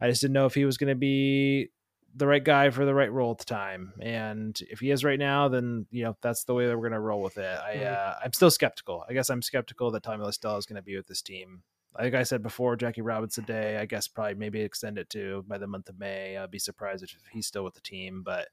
I 0.00 0.08
just 0.08 0.20
didn't 0.20 0.34
know 0.34 0.46
if 0.46 0.54
he 0.54 0.64
was 0.64 0.76
going 0.76 0.90
to 0.90 0.94
be 0.94 1.70
the 2.14 2.26
right 2.26 2.44
guy 2.44 2.70
for 2.70 2.84
the 2.84 2.94
right 2.94 3.12
role 3.12 3.32
at 3.32 3.38
the 3.38 3.44
time. 3.44 3.92
And 4.00 4.58
if 4.70 4.80
he 4.80 4.90
is 4.90 5.04
right 5.04 5.18
now, 5.18 5.48
then 5.48 5.86
you 5.90 6.04
know 6.04 6.16
that's 6.20 6.44
the 6.44 6.54
way 6.54 6.66
that 6.66 6.76
we're 6.76 6.88
going 6.88 6.92
to 6.92 7.00
roll 7.00 7.22
with 7.22 7.38
it. 7.38 7.58
I 7.58 7.84
uh, 7.84 8.16
I'm 8.22 8.32
still 8.32 8.50
skeptical. 8.50 9.04
I 9.08 9.14
guess 9.14 9.30
I'm 9.30 9.42
skeptical 9.42 9.90
that 9.92 10.02
Tommy 10.02 10.24
La 10.24 10.30
Stella 10.30 10.58
is 10.58 10.66
going 10.66 10.76
to 10.76 10.82
be 10.82 10.96
with 10.96 11.06
this 11.06 11.22
team. 11.22 11.62
Like 11.96 12.14
I 12.14 12.22
said 12.22 12.42
before, 12.42 12.76
Jackie 12.76 13.02
Robinson 13.02 13.44
Day. 13.44 13.76
I 13.76 13.86
guess 13.86 14.08
probably 14.08 14.34
maybe 14.34 14.60
extend 14.60 14.98
it 14.98 15.10
to 15.10 15.44
by 15.48 15.58
the 15.58 15.66
month 15.66 15.88
of 15.88 15.98
May. 15.98 16.36
I'd 16.36 16.50
be 16.50 16.58
surprised 16.58 17.02
if 17.02 17.14
he's 17.30 17.46
still 17.46 17.64
with 17.64 17.74
the 17.74 17.80
team. 17.80 18.22
But 18.24 18.48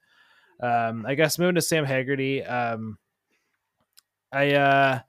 um, 0.60 1.04
I 1.06 1.14
guess 1.14 1.38
moving 1.38 1.54
to 1.56 1.62
Sam 1.62 1.84
Haggerty. 1.84 2.42
Um, 2.42 2.98
I 4.32 4.52
uh, 4.52 5.00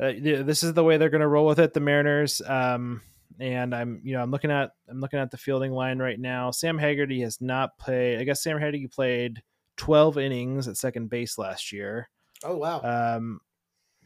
uh, 0.00 0.12
this 0.20 0.62
is 0.62 0.72
the 0.72 0.84
way 0.84 0.96
they're 0.96 1.10
going 1.10 1.20
to 1.20 1.28
roll 1.28 1.46
with 1.46 1.58
it. 1.58 1.74
The 1.74 1.80
Mariners. 1.80 2.40
Um, 2.46 3.02
and 3.40 3.74
I'm 3.74 4.00
you 4.02 4.14
know 4.14 4.22
I'm 4.22 4.30
looking 4.30 4.50
at 4.50 4.72
I'm 4.88 5.00
looking 5.00 5.18
at 5.18 5.30
the 5.30 5.36
fielding 5.36 5.72
line 5.72 5.98
right 5.98 6.18
now. 6.18 6.50
Sam 6.50 6.78
Haggerty 6.78 7.20
has 7.22 7.40
not 7.40 7.78
played. 7.78 8.18
I 8.18 8.24
guess 8.24 8.42
Sam 8.42 8.58
Haggerty 8.58 8.86
played 8.86 9.42
12 9.76 10.18
innings 10.18 10.68
at 10.68 10.76
second 10.76 11.08
base 11.08 11.38
last 11.38 11.72
year. 11.72 12.08
Oh 12.44 12.56
wow. 12.56 12.80
Um, 12.82 13.40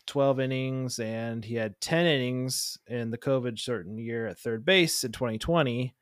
12 0.07 0.41
innings, 0.41 0.99
and 0.99 1.45
he 1.45 1.55
had 1.55 1.81
10 1.81 2.07
innings 2.07 2.79
in 2.87 3.11
the 3.11 3.19
COVID 3.19 3.59
certain 3.59 3.99
year 3.99 4.27
at 4.27 4.39
third 4.39 4.65
base 4.65 5.05
in 5.05 5.13
2020. 5.13 5.95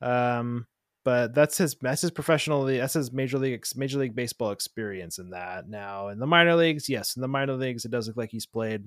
Um, 0.00 0.66
but 1.04 1.34
that's 1.34 1.58
his 1.58 1.76
that's 1.80 2.02
his 2.02 2.10
professional 2.12 2.64
that's 2.64 2.94
his 2.94 3.12
major 3.12 3.38
league 3.38 3.64
major 3.74 3.98
league 3.98 4.14
baseball 4.14 4.52
experience 4.52 5.18
in 5.18 5.30
that. 5.30 5.68
Now 5.68 6.08
in 6.08 6.18
the 6.18 6.26
minor 6.26 6.54
leagues, 6.54 6.88
yes, 6.88 7.16
in 7.16 7.22
the 7.22 7.28
minor 7.28 7.54
leagues, 7.54 7.84
it 7.84 7.90
does 7.90 8.06
look 8.06 8.16
like 8.16 8.30
he's 8.30 8.46
played 8.46 8.84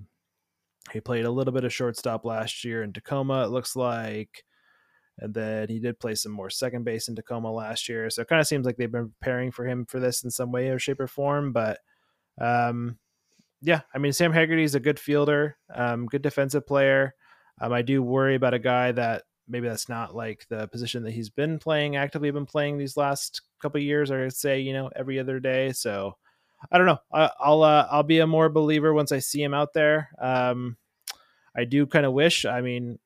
he 0.92 1.02
played 1.02 1.26
a 1.26 1.32
little 1.32 1.54
bit 1.54 1.64
of 1.64 1.74
shortstop 1.74 2.26
last 2.26 2.64
year 2.64 2.84
in 2.84 2.94
Tacoma, 2.94 3.44
it 3.44 3.50
looks 3.50 3.76
like. 3.76 4.46
And 5.18 5.34
then 5.34 5.70
he 5.70 5.80
did 5.80 6.00
play 6.00 6.16
some 6.16 6.32
more 6.32 6.50
second 6.50 6.84
base 6.84 7.08
in 7.08 7.16
Tacoma 7.16 7.52
last 7.52 7.88
year. 7.88 8.10
So 8.10 8.22
it 8.22 8.28
kind 8.28 8.42
of 8.42 8.48
seems 8.48 8.66
like 8.66 8.76
they've 8.78 8.92
been 8.92 9.14
preparing 9.20 9.52
for 9.52 9.66
him 9.66 9.86
for 9.86 10.00
this 10.00 10.24
in 10.24 10.30
some 10.30 10.52
way 10.52 10.68
or 10.70 10.78
shape 10.78 11.00
or 11.00 11.08
form. 11.08 11.54
But 11.54 11.80
um, 12.40 12.98
yeah, 13.66 13.82
I 13.94 13.98
mean, 13.98 14.14
Sam 14.14 14.32
Haggerty 14.32 14.64
is 14.64 14.76
a 14.76 14.80
good 14.80 15.00
fielder, 15.00 15.58
um, 15.74 16.06
good 16.06 16.22
defensive 16.22 16.68
player. 16.68 17.16
Um, 17.60 17.74
I 17.74 17.82
do 17.82 18.04
worry 18.04 18.36
about 18.36 18.54
a 18.54 18.60
guy 18.60 18.92
that 18.92 19.24
maybe 19.48 19.68
that's 19.68 19.90
not 19.90 20.16
like 20.16 20.46
the 20.50 20.68
position 20.68 21.04
that 21.04 21.14
he's 21.14 21.32
been 21.32 21.58
playing 21.58 21.96
actively 21.96 22.30
been 22.30 22.46
playing 22.46 22.78
these 22.78 22.96
last 22.96 23.42
couple 23.60 23.82
years, 23.82 24.12
or 24.12 24.24
I'd 24.24 24.34
say, 24.34 24.60
you 24.60 24.72
know, 24.72 24.92
every 24.96 25.20
other 25.20 25.40
day. 25.40 25.72
So 25.72 26.16
I 26.72 26.78
don't 26.78 26.86
know. 26.86 27.00
I, 27.12 27.32
will 27.48 27.64
uh, 27.64 27.88
I'll 27.90 28.04
be 28.04 28.20
a 28.20 28.28
more 28.28 28.50
believer 28.50 28.94
once 28.94 29.12
I 29.12 29.20
see 29.20 29.42
him 29.42 29.56
out 29.56 29.74
there. 29.74 30.10
Um, 30.20 30.78
I 31.58 31.64
do 31.64 31.88
kind 31.88 32.06
of 32.06 32.14
wish. 32.14 32.46
I 32.46 32.62
mean, 32.62 33.00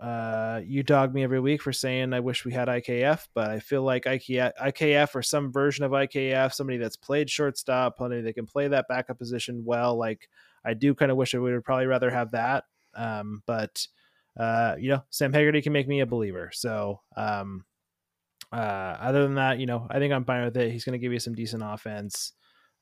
uh, 0.00 0.60
you 0.64 0.82
dog 0.82 1.12
me 1.12 1.24
every 1.24 1.40
week 1.40 1.60
for 1.60 1.72
saying 1.72 2.12
I 2.12 2.20
wish 2.20 2.44
we 2.44 2.52
had 2.52 2.68
IKF, 2.68 3.26
but 3.34 3.50
I 3.50 3.58
feel 3.58 3.82
like 3.82 4.04
IKF, 4.04 4.52
IKF 4.60 5.14
or 5.14 5.22
some 5.22 5.52
version 5.52 5.84
of 5.84 5.92
IKF, 5.92 6.52
somebody 6.52 6.78
that's 6.78 6.96
played 6.96 7.28
shortstop, 7.28 7.96
somebody 7.98 8.22
that 8.22 8.34
can 8.34 8.46
play 8.46 8.68
that 8.68 8.86
backup 8.88 9.18
position 9.18 9.62
well. 9.64 9.96
Like 9.96 10.28
I 10.64 10.74
do 10.74 10.94
kind 10.94 11.10
of 11.10 11.16
wish 11.16 11.34
I 11.34 11.38
would 11.38 11.64
probably 11.64 11.86
rather 11.86 12.10
have 12.10 12.30
that. 12.30 12.64
Um, 12.94 13.42
but 13.46 13.86
uh, 14.38 14.76
you 14.78 14.90
know, 14.90 15.02
Sam 15.10 15.32
Haggerty 15.32 15.62
can 15.62 15.72
make 15.72 15.88
me 15.88 16.00
a 16.00 16.06
believer. 16.06 16.50
So 16.52 17.00
um, 17.16 17.64
uh, 18.52 18.96
other 19.00 19.22
than 19.22 19.34
that, 19.34 19.58
you 19.58 19.66
know, 19.66 19.86
I 19.90 19.98
think 19.98 20.12
I'm 20.12 20.24
fine 20.24 20.44
with 20.44 20.56
it. 20.56 20.70
He's 20.70 20.84
going 20.84 20.92
to 20.92 21.04
give 21.04 21.12
you 21.12 21.18
some 21.18 21.34
decent 21.34 21.62
offense 21.64 22.34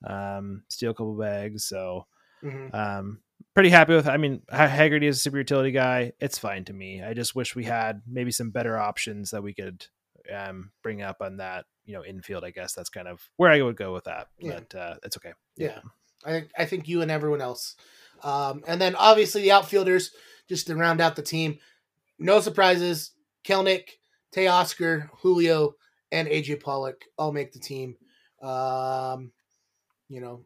um, 0.05 0.63
steal 0.69 0.91
a 0.91 0.95
couple 0.95 1.17
bags. 1.17 1.65
So, 1.65 2.07
mm-hmm. 2.43 2.75
um, 2.75 3.21
pretty 3.55 3.71
happy 3.71 3.95
with. 3.95 4.09
I 4.09 4.17
mean, 4.17 4.43
Haggerty 4.51 5.07
is 5.07 5.17
a 5.17 5.21
super 5.21 5.39
utility 5.39 5.71
guy. 5.71 6.13
It's 6.21 6.39
fine 6.39 6.65
to 6.67 6.73
me. 6.73 7.03
I 7.03 7.15
just 7.15 7.35
wish 7.35 7.57
we 7.57 7.65
had 7.65 8.03
maybe 8.07 8.31
some 8.31 8.51
better 8.51 8.79
options 8.79 9.31
that 9.31 9.43
we 9.43 9.55
could 9.55 9.87
um, 10.33 10.71
bring 10.83 11.03
up 11.03 11.19
on 11.21 11.39
that. 11.39 11.67
You 11.85 11.95
know, 11.95 12.05
infield. 12.05 12.45
I 12.45 12.51
guess 12.51 12.73
that's 12.73 12.91
kind 12.91 13.09
of 13.09 13.29
where 13.37 13.51
I 13.51 13.63
would 13.63 13.77
go 13.77 13.93
with 13.93 14.05
that. 14.05 14.29
Yeah. 14.39 14.61
But 14.69 14.79
uh, 14.79 14.95
it's 15.05 15.17
okay. 15.17 15.33
Yeah. 15.57 15.81
yeah. 16.27 16.49
I 16.57 16.63
I 16.63 16.65
think 16.67 16.89
you 16.89 17.03
and 17.03 17.11
everyone 17.11 17.41
else. 17.41 17.77
Um, 18.23 18.63
and 18.67 18.81
then 18.81 18.97
obviously 18.97 19.43
the 19.43 19.53
outfielders 19.53 20.11
just 20.49 20.67
to 20.67 20.77
round 20.77 21.01
out 21.01 21.17
the 21.17 21.23
team. 21.23 21.59
No 22.19 22.41
surprises. 22.41 23.13
Kelenic, 23.45 23.91
Teoscar, 24.35 25.09
Julio, 25.21 25.75
and 26.11 26.29
AJ 26.29 26.63
Pollock 26.63 27.05
all 27.17 27.33
make 27.33 27.53
the 27.53 27.61
team. 27.61 27.97
Um, 28.43 29.33
you 30.09 30.21
know, 30.21 30.45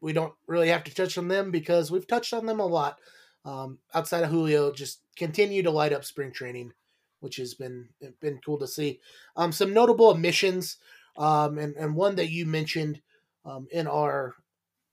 we 0.00 0.12
don't 0.12 0.32
really 0.46 0.68
have 0.68 0.84
to 0.84 0.94
touch 0.94 1.18
on 1.18 1.28
them 1.28 1.50
because 1.50 1.90
we've 1.90 2.06
touched 2.06 2.32
on 2.32 2.46
them 2.46 2.60
a 2.60 2.66
lot. 2.66 2.98
Um, 3.44 3.78
outside 3.94 4.24
of 4.24 4.30
Julio, 4.30 4.72
just 4.72 5.00
continue 5.16 5.62
to 5.62 5.70
light 5.70 5.92
up 5.92 6.04
spring 6.04 6.32
training, 6.32 6.72
which 7.20 7.36
has 7.36 7.54
been 7.54 7.88
been 8.20 8.40
cool 8.44 8.58
to 8.58 8.66
see. 8.66 9.00
Um, 9.36 9.52
some 9.52 9.72
notable 9.72 10.08
omissions, 10.08 10.76
um, 11.16 11.58
and 11.58 11.74
and 11.76 11.94
one 11.94 12.16
that 12.16 12.30
you 12.30 12.46
mentioned 12.46 13.00
um, 13.44 13.66
in 13.70 13.86
our 13.86 14.34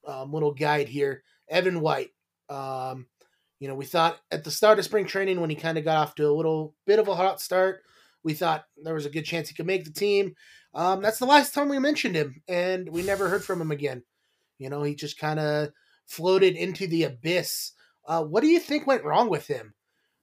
um, 0.06 0.32
little 0.32 0.54
guide 0.54 0.88
here, 0.88 1.24
Evan 1.50 1.82
White. 1.82 2.12
Um, 2.50 3.08
you 3.60 3.68
know, 3.68 3.76
we 3.76 3.86
thought 3.86 4.20
at 4.32 4.44
the 4.44 4.52
start 4.52 4.80
of 4.80 4.86
spring 4.86 5.06
training 5.06 5.42
when 5.42 5.50
he 5.50 5.56
kind 5.56 5.78
of 5.78 5.84
got 5.84 5.98
off 5.98 6.16
to 6.16 6.30
a 6.30 6.32
little 6.32 6.74
bit 6.86 7.00
of 7.00 7.08
a 7.08 7.16
hot 7.16 7.42
start, 7.42 7.82
we 8.24 8.34
thought 8.34 8.66
there 8.82 8.94
was 8.94 9.06
a 9.06 9.10
good 9.10 9.26
chance 9.26 9.50
he 9.50 9.56
could 9.56 9.66
make 9.66 9.84
the 9.84 9.92
team. 9.92 10.36
That's 10.74 11.20
the 11.20 11.26
last 11.26 11.54
time 11.54 11.68
we 11.68 11.80
mentioned 11.80 12.16
him, 12.16 12.42
and 12.48 12.88
we 12.90 13.02
never 13.02 13.30
heard 13.30 13.44
from 13.44 13.60
him 13.60 13.72
again. 13.72 14.04
You 14.58 14.70
know, 14.70 14.84
he 14.84 14.96
just 14.96 15.20
kind 15.20 15.40
of 15.40 15.70
floated 16.06 16.56
into 16.56 16.88
the 16.88 17.04
abyss. 17.04 17.74
Uh, 18.08 18.24
what 18.24 18.42
do 18.42 18.48
you 18.48 18.60
think 18.60 18.88
went 18.88 19.04
wrong 19.04 19.30
with 19.30 19.48
him? 19.48 19.74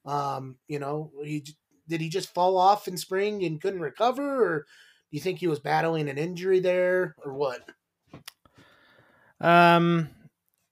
Um, 0.07 0.57
you 0.69 0.79
know, 0.79 1.11
he 1.23 1.45
did 1.89 2.01
he 2.01 2.09
just 2.09 2.33
fall 2.33 2.57
off 2.57 2.89
in 2.89 2.97
spring 2.97 3.45
and 3.45 3.61
couldn't 3.61 3.81
recover, 3.81 4.45
or 4.45 4.59
do 4.61 4.65
you 5.11 5.21
think 5.21 5.39
he 5.39 5.47
was 5.47 5.61
battling 5.61 6.09
an 6.09 6.19
injury 6.19 6.61
there, 6.61 7.15
or 7.25 7.35
what? 7.35 7.61
Um, 9.41 10.09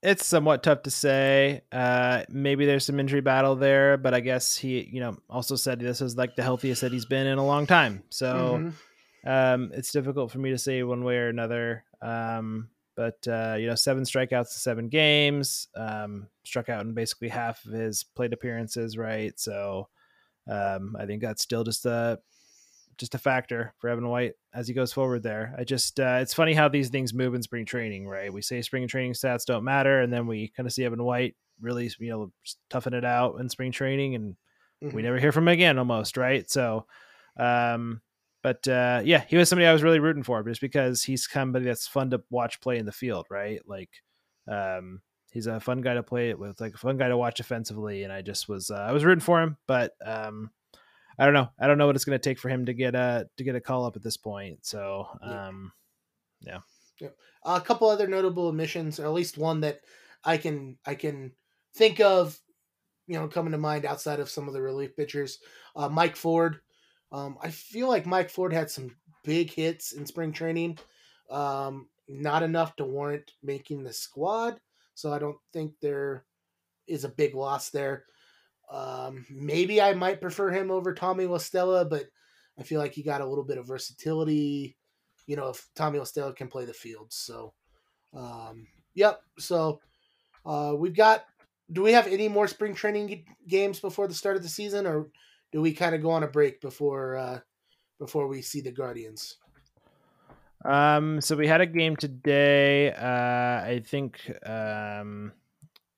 it's 0.02 0.26
somewhat 0.26 0.62
tough 0.62 0.82
to 0.82 0.90
say. 0.90 1.62
Uh, 1.70 2.24
maybe 2.28 2.66
there's 2.66 2.84
some 2.84 2.98
injury 2.98 3.20
battle 3.20 3.54
there, 3.54 3.96
but 3.96 4.14
I 4.14 4.20
guess 4.20 4.56
he, 4.56 4.88
you 4.90 5.00
know, 5.00 5.16
also 5.30 5.54
said 5.54 5.78
this 5.78 6.00
is 6.00 6.16
like 6.16 6.34
the 6.34 6.42
healthiest 6.42 6.80
that 6.80 6.92
he's 6.92 7.06
been 7.06 7.26
in 7.26 7.38
a 7.38 7.46
long 7.46 7.66
time. 7.66 8.02
So 8.10 8.58
mm-hmm. 8.58 9.30
um, 9.30 9.70
it's 9.74 9.92
difficult 9.92 10.32
for 10.32 10.38
me 10.38 10.50
to 10.50 10.58
say 10.58 10.82
one 10.82 11.04
way 11.04 11.18
or 11.18 11.28
another. 11.28 11.84
Um, 12.00 12.68
but 12.94 13.26
uh, 13.26 13.56
you 13.58 13.66
know, 13.66 13.74
seven 13.74 14.04
strikeouts 14.04 14.54
in 14.54 14.58
seven 14.58 14.88
games, 14.88 15.68
um, 15.76 16.28
struck 16.44 16.68
out 16.68 16.84
in 16.84 16.94
basically 16.94 17.28
half 17.28 17.64
of 17.64 17.72
his 17.72 18.02
plate 18.02 18.32
appearances, 18.32 18.96
right? 18.96 19.38
So 19.38 19.88
um, 20.50 20.96
I 20.98 21.06
think 21.06 21.22
that's 21.22 21.42
still 21.42 21.64
just 21.64 21.86
a 21.86 22.18
just 22.98 23.14
a 23.14 23.18
factor 23.18 23.74
for 23.78 23.88
Evan 23.88 24.08
White 24.08 24.34
as 24.54 24.68
he 24.68 24.74
goes 24.74 24.92
forward 24.92 25.22
there. 25.22 25.54
I 25.58 25.64
just 25.64 25.98
uh, 25.98 26.18
it's 26.20 26.34
funny 26.34 26.52
how 26.52 26.68
these 26.68 26.90
things 26.90 27.14
move 27.14 27.34
in 27.34 27.42
spring 27.42 27.64
training, 27.64 28.06
right? 28.06 28.32
We 28.32 28.42
say 28.42 28.62
spring 28.62 28.86
training 28.88 29.14
stats 29.14 29.44
don't 29.46 29.64
matter, 29.64 30.00
and 30.00 30.12
then 30.12 30.26
we 30.26 30.48
kind 30.48 30.66
of 30.66 30.72
see 30.72 30.84
Evan 30.84 31.02
White 31.02 31.34
really 31.60 31.90
you 31.98 32.10
know 32.10 32.32
toughen 32.70 32.94
it 32.94 33.04
out 33.04 33.40
in 33.40 33.48
spring 33.48 33.72
training, 33.72 34.14
and 34.14 34.36
mm-hmm. 34.82 34.94
we 34.94 35.02
never 35.02 35.18
hear 35.18 35.32
from 35.32 35.48
him 35.48 35.54
again 35.54 35.78
almost, 35.78 36.16
right? 36.16 36.48
So, 36.50 36.86
um, 37.38 38.00
but 38.42 38.66
uh, 38.66 39.02
yeah, 39.04 39.24
he 39.28 39.36
was 39.36 39.48
somebody 39.48 39.66
I 39.66 39.72
was 39.72 39.82
really 39.82 40.00
rooting 40.00 40.24
for 40.24 40.42
just 40.42 40.60
because 40.60 41.02
he's 41.02 41.28
somebody 41.30 41.64
that's 41.64 41.86
fun 41.86 42.10
to 42.10 42.22
watch 42.30 42.60
play 42.60 42.78
in 42.78 42.86
the 42.86 42.92
field, 42.92 43.26
right? 43.30 43.60
Like, 43.66 43.90
um, 44.48 45.00
he's 45.30 45.46
a 45.46 45.60
fun 45.60 45.80
guy 45.80 45.94
to 45.94 46.02
play 46.02 46.34
with, 46.34 46.60
like 46.60 46.74
a 46.74 46.78
fun 46.78 46.96
guy 46.96 47.08
to 47.08 47.16
watch 47.16 47.40
offensively, 47.40 48.02
and 48.02 48.12
I 48.12 48.22
just 48.22 48.48
was 48.48 48.70
uh, 48.70 48.74
I 48.74 48.92
was 48.92 49.04
rooting 49.04 49.20
for 49.20 49.40
him, 49.40 49.56
but 49.66 49.92
um, 50.04 50.50
I 51.18 51.24
don't 51.24 51.34
know, 51.34 51.50
I 51.58 51.66
don't 51.66 51.78
know 51.78 51.86
what 51.86 51.96
it's 51.96 52.04
going 52.04 52.18
to 52.18 52.22
take 52.22 52.38
for 52.38 52.48
him 52.48 52.66
to 52.66 52.72
get 52.72 52.94
a 52.94 53.28
to 53.36 53.44
get 53.44 53.54
a 53.54 53.60
call 53.60 53.84
up 53.84 53.96
at 53.96 54.02
this 54.02 54.16
point. 54.16 54.66
So, 54.66 55.06
um, 55.22 55.72
yeah. 56.40 56.58
yeah. 57.00 57.08
a 57.44 57.60
couple 57.60 57.88
other 57.88 58.08
notable 58.08 58.48
omissions, 58.48 58.98
or 58.98 59.04
at 59.04 59.12
least 59.12 59.38
one 59.38 59.60
that 59.60 59.80
I 60.24 60.36
can 60.36 60.78
I 60.84 60.96
can 60.96 61.32
think 61.74 62.00
of, 62.00 62.38
you 63.06 63.18
know, 63.18 63.28
coming 63.28 63.52
to 63.52 63.58
mind 63.58 63.86
outside 63.86 64.20
of 64.20 64.30
some 64.30 64.48
of 64.48 64.54
the 64.54 64.62
relief 64.62 64.96
pitchers. 64.96 65.38
Uh, 65.76 65.88
Mike 65.88 66.16
Ford. 66.16 66.60
Um, 67.12 67.36
I 67.42 67.50
feel 67.50 67.88
like 67.88 68.06
Mike 68.06 68.30
Ford 68.30 68.52
had 68.52 68.70
some 68.70 68.96
big 69.22 69.52
hits 69.52 69.92
in 69.92 70.06
spring 70.06 70.32
training. 70.32 70.78
Um, 71.30 71.88
not 72.08 72.42
enough 72.42 72.74
to 72.76 72.84
warrant 72.84 73.30
making 73.42 73.84
the 73.84 73.92
squad. 73.92 74.58
So 74.94 75.12
I 75.12 75.18
don't 75.18 75.38
think 75.52 75.74
there 75.80 76.24
is 76.86 77.04
a 77.04 77.08
big 77.10 77.34
loss 77.34 77.70
there. 77.70 78.04
Um, 78.70 79.26
maybe 79.30 79.80
I 79.80 79.92
might 79.92 80.20
prefer 80.20 80.50
him 80.50 80.70
over 80.70 80.94
Tommy 80.94 81.26
La 81.26 81.38
Stella, 81.38 81.84
but 81.84 82.06
I 82.58 82.62
feel 82.62 82.80
like 82.80 82.92
he 82.92 83.02
got 83.02 83.20
a 83.20 83.26
little 83.26 83.44
bit 83.44 83.58
of 83.58 83.66
versatility. 83.66 84.76
You 85.26 85.36
know, 85.36 85.50
if 85.50 85.66
Tommy 85.76 85.98
La 85.98 86.04
Stella 86.04 86.32
can 86.32 86.48
play 86.48 86.64
the 86.64 86.72
field. 86.72 87.12
So, 87.12 87.52
um, 88.14 88.66
yep. 88.94 89.20
So 89.38 89.80
uh, 90.46 90.74
we've 90.76 90.96
got. 90.96 91.24
Do 91.70 91.82
we 91.82 91.92
have 91.92 92.06
any 92.06 92.28
more 92.28 92.48
spring 92.48 92.74
training 92.74 93.24
games 93.48 93.80
before 93.80 94.06
the 94.06 94.14
start 94.14 94.36
of 94.36 94.42
the 94.42 94.48
season, 94.48 94.86
or 94.86 95.08
do 95.52 95.60
we 95.60 95.72
kind 95.72 95.94
of 95.94 96.02
go 96.02 96.10
on 96.10 96.22
a 96.22 96.26
break 96.28 96.60
before 96.60 97.16
uh, 97.16 97.40
before 97.98 98.26
we 98.26 98.42
see 98.42 98.60
the 98.60 98.72
Guardians? 98.72 99.36
Um, 100.64 101.20
so 101.20 101.36
we 101.36 101.46
had 101.46 101.60
a 101.60 101.66
game 101.66 101.96
today. 101.96 102.92
Uh, 102.92 103.64
I 103.64 103.82
think. 103.86 104.20
Um, 104.46 105.32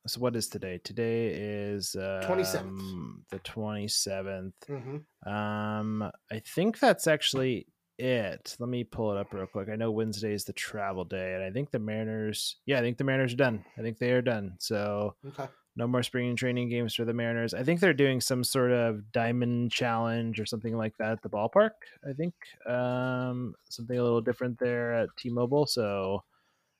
so 0.07 0.21
what 0.21 0.37
is 0.37 0.49
today? 0.49 0.81
Today 0.85 1.29
is 1.29 1.93
twenty 1.93 2.43
um, 2.43 2.45
seventh. 2.45 2.83
The 3.31 3.39
twenty 3.39 3.89
seventh. 3.89 4.55
Mm-hmm. 4.69 5.33
Um, 5.33 6.11
I 6.31 6.41
think 6.41 6.79
that's 6.79 7.07
actually 7.07 7.69
it. 7.99 8.57
Let 8.59 8.69
me 8.69 8.85
pull 8.85 9.13
it 9.13 9.19
up 9.19 9.33
real 9.33 9.47
quick. 9.47 9.69
I 9.71 9.77
know 9.77 9.93
Wednesday 9.93 10.35
is 10.35 10.45
the 10.45 10.53
travel 10.53 11.05
day, 11.05 11.35
and 11.35 11.43
I 11.43 11.51
think 11.51 11.71
the 11.71 11.79
Mariners. 11.79 12.57
Yeah, 12.67 12.79
I 12.79 12.83
think 12.83 12.99
the 12.99 13.05
Mariners 13.05 13.33
are 13.33 13.37
done. 13.37 13.65
I 13.79 13.83
think 13.83 13.99
they 13.99 14.11
are 14.11 14.23
done. 14.23 14.57
So 14.59 15.15
okay 15.27 15.49
no 15.77 15.87
more 15.87 16.03
spring 16.03 16.37
training 16.37 16.69
games 16.69 16.95
for 16.95 17.05
the 17.05 17.13
Mariners. 17.13 17.53
I 17.55 17.65
think 17.65 17.81
they're 17.81 17.93
doing 17.93 18.21
some 18.21 18.45
sort 18.45 18.71
of 18.71 19.11
diamond 19.13 19.73
challenge 19.73 20.39
or 20.39 20.47
something 20.47 20.77
like 20.77 20.97
that 20.99 21.13
at 21.13 21.23
the 21.23 21.29
ballpark. 21.29 21.71
I 22.09 22.13
think 22.13 22.35
um, 22.67 23.55
something 23.69 23.99
a 23.99 24.03
little 24.03 24.21
different 24.21 24.59
there 24.59 24.95
at 24.95 25.09
T-Mobile. 25.19 25.67
So 25.67 26.23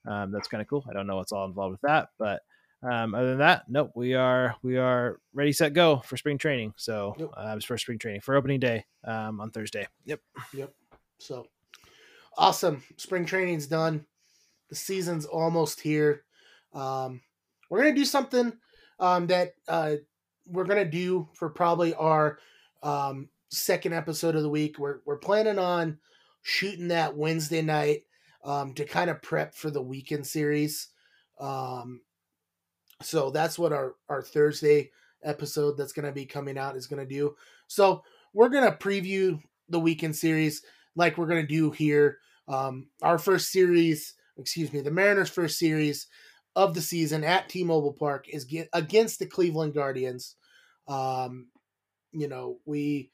um, 0.07 0.31
that's 0.31 0.49
kind 0.49 0.61
of 0.61 0.69
cool. 0.69 0.85
I 0.89 0.93
don't 0.93 1.07
know 1.07 1.17
what's 1.17 1.33
all 1.33 1.47
involved 1.47 1.73
with 1.73 1.81
that, 1.81 2.11
but 2.19 2.43
um, 2.85 3.15
other 3.15 3.31
than 3.31 3.39
that, 3.39 3.65
nope. 3.69 3.93
We 3.95 4.15
are 4.15 4.57
we 4.63 4.77
are 4.77 5.19
ready, 5.33 5.53
set, 5.53 5.73
go 5.73 6.03
for 6.05 6.17
spring 6.17 6.37
training. 6.37 6.75
So 6.77 7.15
yep. 7.19 7.31
uh, 7.37 7.59
for 7.61 7.79
spring 7.79 7.99
training 7.99 8.21
for 8.21 8.37
opening 8.37 8.61
day 8.61 8.85
um, 9.05 9.41
on 9.41 9.51
Thursday. 9.51 9.89
Yep. 10.05 10.21
Yep. 10.53 10.73
So 11.19 11.47
awesome. 12.37 12.83
Spring 12.97 13.25
training's 13.25 13.67
done. 13.67 14.05
The 14.69 14.77
season's 14.77 15.25
almost 15.25 15.81
here. 15.81 16.25
Um, 16.75 17.23
we're 17.71 17.79
gonna 17.79 17.95
do 17.95 18.05
something 18.05 18.53
um, 18.99 19.27
that 19.29 19.55
uh, 19.69 19.97
we're 20.47 20.65
gonna 20.65 20.85
do 20.85 21.29
for 21.35 21.51
probably 21.51 21.95
our 21.95 22.39
um, 22.83 23.29
second 23.51 23.95
episode 23.95 24.35
of 24.37 24.43
the 24.43 24.49
week. 24.51 24.79
We're 24.79 25.01
we're 25.05 25.19
planning 25.19 25.59
on 25.59 25.99
shooting 26.43 26.89
that 26.89 27.17
Wednesday 27.17 27.63
night 27.63 28.03
um, 28.45 28.75
to 28.75 28.85
kind 28.85 29.11
of 29.11 29.23
prep 29.23 29.55
for 29.55 29.71
the 29.71 29.83
weekend 29.83 30.27
series. 30.27 30.89
Um, 31.41 32.03
so 33.03 33.31
that's 33.31 33.59
what 33.59 33.73
our 33.73 33.95
our 34.09 34.23
Thursday 34.23 34.91
episode 35.25 35.77
that's 35.77 35.93
to 36.07 36.13
be 36.13 36.27
coming 36.27 36.59
out 36.59 36.77
is 36.77 36.87
to 37.07 37.15
do. 37.15 37.35
So 37.67 38.03
we're 38.33 38.51
to 38.65 38.77
preview 38.77 39.41
the 39.69 39.81
weekend 39.81 40.15
series 40.15 40.63
like 40.95 41.17
we're 41.17 41.27
to 41.43 41.55
do 41.55 41.71
here. 41.71 42.19
Um, 42.47 42.89
our 43.03 43.19
first 43.19 43.51
series, 43.51 44.15
excuse 44.37 44.73
me, 44.73 44.81
the 44.81 44.91
Mariners' 44.91 45.31
first 45.31 45.59
series 45.59 46.07
of 46.57 46.75
the 46.75 46.81
season 46.81 47.25
at 47.25 47.49
T-Mobile 47.49 47.93
Park 47.93 48.27
is 48.29 48.45
get, 48.45 48.69
against 48.73 49.19
the 49.19 49.27
Cleveland 49.27 49.75
Guardians. 49.75 50.37
Um, 50.87 51.49
you 52.13 52.29
know, 52.29 52.59
we 52.65 53.11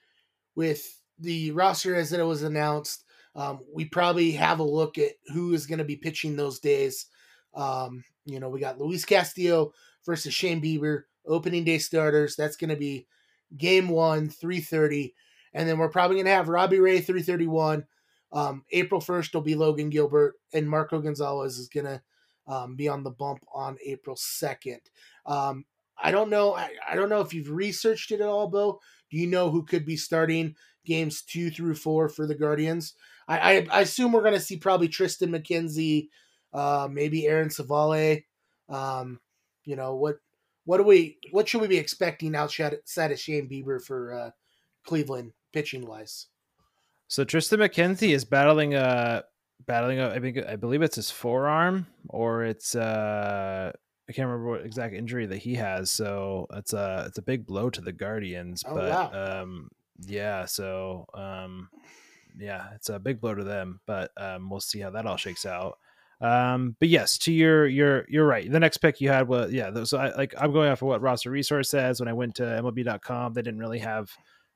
with 0.55 1.01
the 1.19 1.51
roster 1.53 1.95
as 1.95 2.13
it 2.13 2.23
was 2.23 2.43
announced, 2.43 3.05
um, 3.35 3.61
we 3.73 3.85
probably 3.85 4.33
have 4.33 4.59
a 4.59 4.65
look 4.65 4.99
at 4.99 5.13
who 5.33 5.55
is 5.55 5.67
going 5.67 5.79
to 5.79 5.85
be 5.85 5.97
pitching 5.97 6.37
those 6.37 6.61
days. 6.61 7.07
Um, 7.55 8.05
you 8.27 8.41
know, 8.41 8.49
we 8.49 8.61
got 8.61 8.79
Luis 8.79 9.05
Castillo 9.05 9.73
versus 10.05 10.35
Shane 10.35 10.61
Bieber, 10.61 11.03
opening 11.27 11.65
day 11.65 11.79
starters. 11.79 12.37
That's 12.37 12.57
going 12.57 12.71
to 12.71 12.77
be 12.77 13.07
game 13.57 13.89
one, 13.89 14.29
three 14.29 14.61
thirty, 14.61 15.15
and 15.55 15.69
then 15.69 15.79
we're 15.79 15.89
probably 15.89 16.17
going 16.17 16.27
to 16.27 16.33
have 16.33 16.49
Robbie 16.49 16.81
Ray 16.81 17.01
three 17.01 17.23
thirty 17.23 17.47
one. 17.47 17.87
Um, 18.33 18.65
April 18.71 19.01
first 19.01 19.35
will 19.35 19.41
be 19.41 19.55
Logan 19.55 19.91
Gilbert, 19.91 20.35
and 20.53 20.69
Marco 20.69 21.01
Gonzalez 21.01 21.59
is 21.59 21.69
going 21.69 21.87
to 21.87 22.03
um, 22.51 22.75
be 22.75 22.89
on 22.89 23.05
the 23.05 23.11
bump 23.11 23.45
on 23.55 23.79
April 23.85 24.17
2nd. 24.17 24.81
Um, 25.25 25.65
I 26.03 26.11
don't 26.11 26.31
know. 26.31 26.55
I, 26.55 26.71
I 26.89 26.97
don't 26.97 27.09
know 27.09 27.21
if 27.21 27.33
you've 27.33 27.51
researched 27.51 28.11
it 28.11 28.21
at 28.21 28.29
all, 28.29 28.49
Beau. 28.49 28.81
Do 29.11 29.17
you 29.17 29.27
know 29.27 29.51
who 29.51 29.65
could 29.65 29.87
be 29.87 29.97
starting 29.97 30.55
games 30.85 31.23
two 31.23 31.51
through 31.51 31.75
four 31.75 32.09
for 32.09 32.27
the 32.27 32.35
Guardians? 32.35 32.95
I, 33.29 33.39
I, 33.39 33.67
I 33.71 33.81
assume 33.83 34.13
we're 34.13 34.23
going 34.23 34.35
to 34.35 34.41
see 34.41 34.57
probably 34.57 34.89
Triston 34.89 35.29
McKenzie, 35.29 36.09
uh, 36.53 36.89
maybe 36.91 37.27
Aaron 37.27 37.51
Civale. 37.51 38.25
Um, 38.69 39.21
you 39.65 39.77
know 39.77 39.95
what? 39.95 40.17
What 40.65 40.79
do 40.79 40.85
we? 40.85 41.19
What 41.33 41.49
should 41.49 41.61
we 41.61 41.69
be 41.69 41.79
expecting 41.79 42.35
outside 42.35 42.73
of 42.73 43.19
Shane 43.21 43.49
Bieber 43.49 43.83
for 43.83 44.15
uh, 44.15 44.31
Cleveland 44.85 45.33
pitching 45.53 45.87
wise? 45.87 46.27
So 47.09 47.25
Triston 47.25 47.59
McKenzie 47.59 48.15
is 48.15 48.25
battling 48.25 48.75
a 48.75 49.25
battling. 49.67 50.01
I 50.01 50.19
think 50.19 50.39
I 50.39 50.57
believe 50.57 50.83
it's 50.83 50.97
his 50.97 51.11
forearm 51.11 51.87
or 52.09 52.45
it's 52.45 52.75
uh 52.75 53.73
I 54.09 54.13
can't 54.13 54.27
remember 54.27 54.51
what 54.51 54.67
exact 54.67 54.95
injury 54.95 55.27
that 55.27 55.39
he 55.39 55.55
has. 55.55 55.91
So 55.91 56.47
it's 56.53 56.73
a 56.73 57.05
it's 57.09 57.19
a 57.19 57.23
big 57.23 57.47
blow 57.47 57.71
to 57.71 57.81
the 57.81 57.93
Guardians. 57.93 58.65
Oh, 58.67 58.75
but 58.75 58.91
wow. 58.91 59.43
um 59.43 59.71
yeah, 60.01 60.47
so 60.47 61.07
um 61.15 61.69
yeah, 62.39 62.69
it's 62.75 62.89
a 62.89 62.99
big 62.99 63.21
blow 63.21 63.35
to 63.35 63.45
them. 63.45 63.81
But 63.87 64.11
um 64.17 64.51
we'll 64.51 64.61
see 64.61 64.81
how 64.81 64.91
that 64.91 65.07
all 65.07 65.17
shakes 65.17 65.47
out. 65.47 65.79
Um, 66.21 66.77
but 66.79 66.89
yes, 66.89 67.17
to 67.19 67.33
your 67.33 67.67
your 67.67 68.05
you're 68.09 68.27
right. 68.27 68.51
The 68.51 68.61
next 68.61 68.79
pick 68.79 69.01
you 69.01 69.09
had 69.09 69.27
was 69.27 69.53
yeah. 69.53 69.85
So 69.85 69.99
I 69.99 70.15
like 70.15 70.35
I'm 70.39 70.53
going 70.53 70.71
off 70.71 70.83
of 70.83 70.89
what 70.89 71.01
Roster 71.01 71.31
Resource 71.31 71.71
says. 71.71 71.99
When 71.99 72.09
I 72.09 72.13
went 72.13 72.35
to 72.37 72.43
MLB.com, 72.43 73.33
they 73.33 73.43
didn't 73.43 73.61
really 73.61 73.79
have 73.79 74.11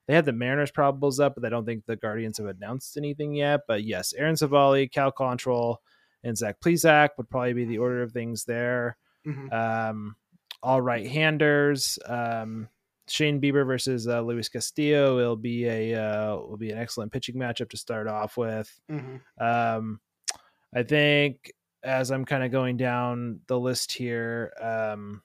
they 0.07 0.15
had 0.15 0.25
the 0.25 0.33
Mariners 0.33 0.73
probables 0.73 1.21
up, 1.21 1.35
but 1.35 1.45
I 1.45 1.49
don't 1.49 1.65
think 1.65 1.85
the 1.87 1.97
Guardians 1.97 2.39
have 2.39 2.47
announced 2.47 2.97
anything 2.97 3.35
yet. 3.35 3.61
But 3.67 3.85
yes, 3.85 4.13
Aaron 4.13 4.37
Civale, 4.37 4.91
Cal 4.91 5.13
Quantrill, 5.13 5.77
and 6.23 6.37
Zach 6.37 6.61
Plesac 6.61 7.11
would 7.17 7.31
probably 7.31 7.53
be 7.53 7.65
the 7.65 7.79
order 7.79 8.03
of 8.03 8.13
things 8.13 8.45
there. 8.45 8.97
Mm-hmm. 9.27 9.53
Um, 9.53 10.17
all 10.63 10.81
right 10.81 11.07
handers. 11.07 11.99
Um, 12.07 12.69
Shane 13.09 13.41
Bieber 13.41 13.67
versus 13.67 14.09
uh, 14.09 14.23
Luis 14.23 14.49
Castillo. 14.49 15.19
It'll 15.19 15.37
be 15.37 15.67
a 15.67 15.95
uh, 15.95 16.37
will 16.37 16.57
be 16.57 16.71
an 16.71 16.79
excellent 16.79 17.13
pitching 17.13 17.37
matchup 17.37 17.69
to 17.71 17.77
start 17.77 18.09
off 18.09 18.37
with. 18.37 18.73
Mm-hmm. 18.91 19.45
Um, 19.45 20.01
I 20.75 20.83
think 20.83 21.53
as 21.83 22.11
I'm 22.11 22.25
kind 22.25 22.43
of 22.43 22.51
going 22.51 22.77
down 22.79 23.41
the 23.47 23.59
list 23.59 23.93
here, 23.93 24.53
um, 24.61 25.23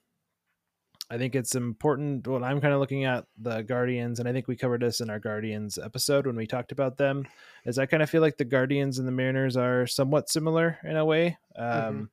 I 1.10 1.18
think 1.18 1.34
it's 1.34 1.56
important 1.56 2.26
when 2.28 2.44
I'm 2.44 2.60
kind 2.60 2.72
of 2.72 2.78
looking 2.78 3.04
at 3.04 3.26
the 3.36 3.62
Guardians, 3.62 4.20
and 4.20 4.28
I 4.28 4.32
think 4.32 4.46
we 4.46 4.54
covered 4.54 4.82
this 4.82 5.00
in 5.00 5.10
our 5.10 5.18
Guardians 5.18 5.76
episode 5.76 6.24
when 6.24 6.36
we 6.36 6.46
talked 6.46 6.70
about 6.70 6.98
them. 6.98 7.26
Is 7.64 7.80
I 7.80 7.86
kind 7.86 8.02
of 8.02 8.08
feel 8.08 8.20
like 8.20 8.36
the 8.36 8.44
Guardians 8.44 8.98
and 8.98 9.08
the 9.08 9.12
Mariners 9.12 9.56
are 9.56 9.88
somewhat 9.88 10.30
similar 10.30 10.78
in 10.84 10.96
a 10.96 11.04
way. 11.04 11.36
Mm-hmm. 11.58 11.88
Um, 11.88 11.94
mm-hmm. 11.94 12.04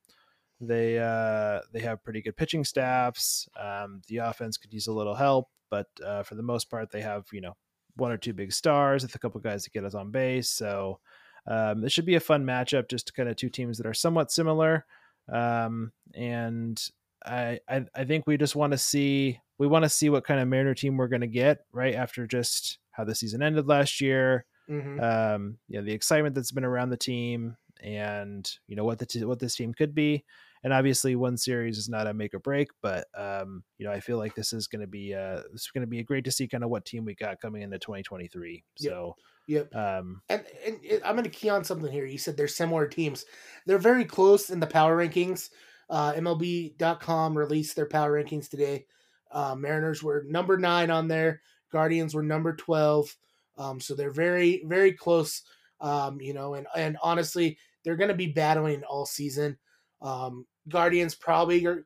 They 0.67 0.97
uh, 0.97 1.61
they 1.71 1.81
have 1.81 2.03
pretty 2.03 2.23
good 2.23 2.35
pitching 2.35 2.63
staffs. 2.63 3.47
Um, 3.59 4.01
the 4.07 4.17
offense 4.17 4.57
could 4.57 4.73
use 4.73 4.87
a 4.87 4.93
little 4.93 5.13
help, 5.13 5.49
but 5.69 5.87
uh, 6.03 6.23
for 6.23 6.33
the 6.33 6.41
most 6.41 6.71
part, 6.71 6.89
they 6.89 7.01
have 7.01 7.27
you 7.31 7.41
know 7.41 7.55
one 7.97 8.11
or 8.11 8.17
two 8.17 8.33
big 8.33 8.51
stars 8.51 9.03
with 9.03 9.13
a 9.13 9.19
couple 9.19 9.39
guys 9.41 9.63
to 9.65 9.69
get 9.69 9.85
us 9.85 9.93
on 9.93 10.09
base. 10.09 10.49
So 10.49 10.99
um, 11.45 11.81
this 11.81 11.93
should 11.93 12.07
be 12.07 12.15
a 12.15 12.19
fun 12.19 12.45
matchup. 12.45 12.89
Just 12.89 13.13
kind 13.13 13.29
of 13.29 13.35
two 13.35 13.49
teams 13.49 13.77
that 13.77 13.85
are 13.85 13.93
somewhat 13.93 14.31
similar. 14.31 14.85
Um, 15.31 15.91
and 16.15 16.81
I, 17.25 17.59
I, 17.67 17.85
I 17.95 18.05
think 18.05 18.27
we 18.27 18.37
just 18.37 18.55
want 18.55 18.71
to 18.71 18.77
see 18.77 19.39
we 19.57 19.67
want 19.67 19.83
to 19.83 19.89
see 19.89 20.09
what 20.09 20.23
kind 20.23 20.39
of 20.39 20.47
Mariner 20.47 20.75
team 20.75 20.97
we're 20.97 21.07
going 21.07 21.21
to 21.21 21.27
get 21.27 21.59
right 21.71 21.95
after 21.95 22.27
just 22.27 22.77
how 22.91 23.03
the 23.03 23.15
season 23.15 23.41
ended 23.41 23.67
last 23.67 24.01
year. 24.01 24.45
Mm-hmm. 24.69 24.99
Um, 25.01 25.57
you 25.67 25.79
know 25.79 25.85
the 25.85 25.93
excitement 25.93 26.35
that's 26.35 26.51
been 26.51 26.65
around 26.65 26.89
the 26.89 26.97
team, 26.97 27.55
and 27.81 28.49
you 28.67 28.75
know 28.75 28.83
what 28.83 28.99
the 28.99 29.05
t- 29.05 29.23
what 29.25 29.39
this 29.39 29.55
team 29.55 29.73
could 29.73 29.95
be. 29.95 30.23
and 30.63 30.73
obviously 30.73 31.15
one 31.15 31.37
series 31.37 31.77
is 31.77 31.87
not 31.87 32.07
a 32.07 32.13
make 32.13 32.33
or 32.33 32.39
break, 32.39 32.67
but 32.81 33.07
um, 33.17 33.63
you 33.77 33.85
know 33.85 33.91
I 33.93 33.99
feel 34.01 34.17
like 34.17 34.35
this 34.35 34.51
is 34.53 34.67
going 34.67 34.81
to 34.81 34.87
be 34.87 35.13
uh, 35.13 35.41
this 35.51 35.61
is 35.61 35.71
going 35.73 35.81
to 35.83 35.87
be 35.87 36.03
great 36.03 36.25
to 36.25 36.31
see 36.31 36.47
kind 36.47 36.63
of 36.63 36.69
what 36.69 36.83
team 36.85 37.05
we 37.05 37.15
got 37.15 37.39
coming 37.41 37.61
into 37.61 37.79
2023. 37.79 38.63
Yep. 38.79 38.91
So 38.91 39.15
Yep. 39.49 39.73
um, 39.73 40.21
And, 40.27 40.43
and 40.65 40.77
it- 40.83 41.01
I'm 41.05 41.13
going 41.15 41.23
to 41.23 41.29
key 41.29 41.47
on 41.49 41.63
something 41.63 41.89
here. 41.89 42.05
You 42.05 42.17
said 42.17 42.35
they're 42.35 42.49
similar 42.49 42.85
teams. 42.85 43.23
They're 43.65 43.77
very 43.77 44.03
close 44.03 44.49
in 44.49 44.59
the 44.59 44.67
power 44.67 44.97
rankings. 44.97 45.49
Uh, 45.89 46.13
MLB.com 46.13 47.37
released 47.37 47.75
their 47.75 47.85
power 47.85 48.21
rankings 48.21 48.49
today. 48.49 48.85
Uh, 49.31 49.55
Mariners 49.55 50.03
were 50.03 50.25
number 50.27 50.57
nine 50.57 50.89
on 50.91 51.07
there. 51.07 51.41
Guardians 51.71 52.13
were 52.13 52.23
number 52.23 52.55
12. 52.55 53.15
Um, 53.57 53.79
so 53.79 53.95
they're 53.95 54.11
very, 54.11 54.63
very 54.65 54.93
close. 54.93 55.43
Um, 55.79 56.19
you 56.21 56.33
know, 56.33 56.55
and, 56.55 56.67
and 56.75 56.97
honestly, 57.01 57.57
they're 57.83 57.95
going 57.95 58.09
to 58.09 58.15
be 58.15 58.27
battling 58.27 58.83
all 58.83 59.05
season. 59.05 59.57
Um, 60.01 60.45
Guardians 60.69 61.15
probably 61.15 61.65
are 61.65 61.85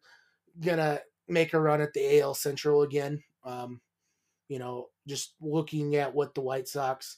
going 0.60 0.78
to 0.78 1.02
make 1.28 1.54
a 1.54 1.60
run 1.60 1.82
at 1.82 1.94
the 1.94 2.20
AL 2.20 2.36
Central 2.36 2.82
again. 2.82 3.24
Um, 3.44 3.82
you 4.48 4.60
know, 4.60 4.90
just 5.08 5.36
looking 5.42 5.96
at 5.96 6.14
what 6.14 6.36
the 6.36 6.42
White 6.42 6.68
Sox 6.68 7.18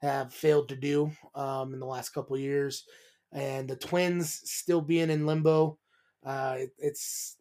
have 0.00 0.32
failed 0.32 0.68
to 0.70 0.76
do 0.76 1.10
um, 1.34 1.74
in 1.74 1.80
the 1.80 1.86
last 1.86 2.10
couple 2.10 2.38
years, 2.38 2.86
and 3.32 3.68
the 3.68 3.76
Twins 3.76 4.40
still 4.44 4.80
being 4.80 5.10
in 5.10 5.26
limbo. 5.26 5.78
Uh, 6.24 6.56
it, 6.58 6.70
it's 6.78 7.36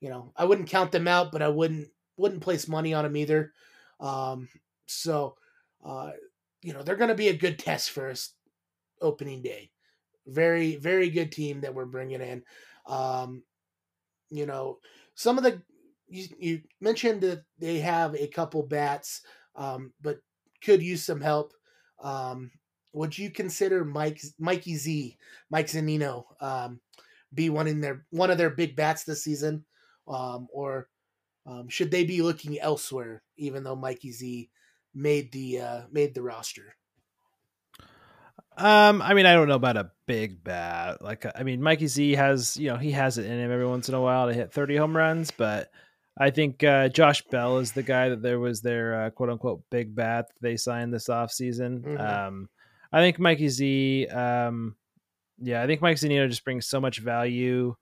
you 0.00 0.10
know 0.10 0.32
I 0.36 0.44
wouldn't 0.44 0.68
count 0.68 0.92
them 0.92 1.08
out, 1.08 1.32
but 1.32 1.42
I 1.42 1.48
wouldn't 1.48 1.88
wouldn't 2.16 2.42
place 2.42 2.68
money 2.68 2.94
on 2.94 3.04
them 3.04 3.16
either. 3.16 3.52
Um, 4.00 4.48
so 4.86 5.36
uh, 5.84 6.12
you 6.62 6.72
know 6.72 6.82
they're 6.82 6.96
going 6.96 7.08
to 7.08 7.14
be 7.14 7.28
a 7.28 7.36
good 7.36 7.58
test 7.58 7.90
for 7.90 8.08
us 8.08 8.32
opening 9.00 9.42
day. 9.42 9.70
Very 10.26 10.76
very 10.76 11.10
good 11.10 11.32
team 11.32 11.60
that 11.60 11.74
we're 11.74 11.84
bringing 11.86 12.20
in. 12.20 12.42
Um, 12.86 13.42
you 14.30 14.46
know 14.46 14.78
some 15.14 15.38
of 15.38 15.44
the 15.44 15.62
you, 16.08 16.28
you 16.38 16.62
mentioned 16.80 17.20
that 17.22 17.44
they 17.58 17.78
have 17.80 18.14
a 18.14 18.26
couple 18.26 18.62
bats, 18.62 19.22
um, 19.56 19.92
but 20.02 20.20
could 20.62 20.82
use 20.82 21.02
some 21.02 21.20
help. 21.20 21.52
Um, 22.02 22.50
would 22.92 23.16
you 23.16 23.30
consider 23.30 23.84
Mike 23.84 24.20
Mikey 24.38 24.76
Z, 24.76 25.16
Mike 25.50 25.66
Zunino, 25.66 26.24
um, 26.40 26.80
be 27.34 27.50
one 27.50 27.66
in 27.66 27.80
their 27.80 28.04
one 28.10 28.30
of 28.30 28.38
their 28.38 28.50
big 28.50 28.76
bats 28.76 29.04
this 29.04 29.24
season, 29.24 29.64
um, 30.08 30.48
or 30.52 30.88
um, 31.46 31.68
should 31.68 31.90
they 31.90 32.04
be 32.04 32.22
looking 32.22 32.58
elsewhere? 32.58 33.22
Even 33.36 33.64
though 33.64 33.76
Mikey 33.76 34.12
Z 34.12 34.50
made 34.94 35.32
the 35.32 35.60
uh, 35.60 35.80
made 35.90 36.14
the 36.14 36.22
roster. 36.22 36.76
Um, 38.56 39.02
I 39.02 39.14
mean, 39.14 39.26
I 39.26 39.34
don't 39.34 39.48
know 39.48 39.56
about 39.56 39.76
a 39.76 39.90
big 40.06 40.44
bat. 40.44 41.02
Like, 41.02 41.26
I 41.34 41.42
mean, 41.42 41.60
Mikey 41.60 41.88
Z 41.88 42.12
has, 42.12 42.56
you 42.56 42.68
know, 42.68 42.76
he 42.76 42.92
has 42.92 43.18
it 43.18 43.26
in 43.26 43.40
him 43.40 43.50
every 43.50 43.66
once 43.66 43.88
in 43.88 43.96
a 43.96 44.00
while 44.00 44.28
to 44.28 44.34
hit 44.34 44.52
30 44.52 44.76
home 44.76 44.96
runs, 44.96 45.32
but 45.32 45.70
I 46.16 46.30
think 46.30 46.62
uh, 46.62 46.88
Josh 46.88 47.22
Bell 47.22 47.58
is 47.58 47.72
the 47.72 47.82
guy 47.82 48.10
that 48.10 48.22
there 48.22 48.38
was 48.38 48.60
their 48.60 49.06
uh, 49.06 49.10
quote 49.10 49.30
unquote 49.30 49.62
big 49.70 49.94
bat 49.94 50.26
they 50.40 50.56
signed 50.56 50.94
this 50.94 51.08
offseason. 51.08 51.82
Mhm. 51.82 52.00
Um, 52.00 52.48
I 52.92 53.00
think 53.00 53.18
Mikey 53.18 53.48
Z, 53.48 54.06
um, 54.08 54.76
yeah, 55.38 55.62
I 55.62 55.66
think 55.66 55.80
Mike 55.82 55.96
Zunino 55.96 56.28
just 56.28 56.44
brings 56.44 56.66
so 56.66 56.80
much 56.80 56.98
value 56.98 57.74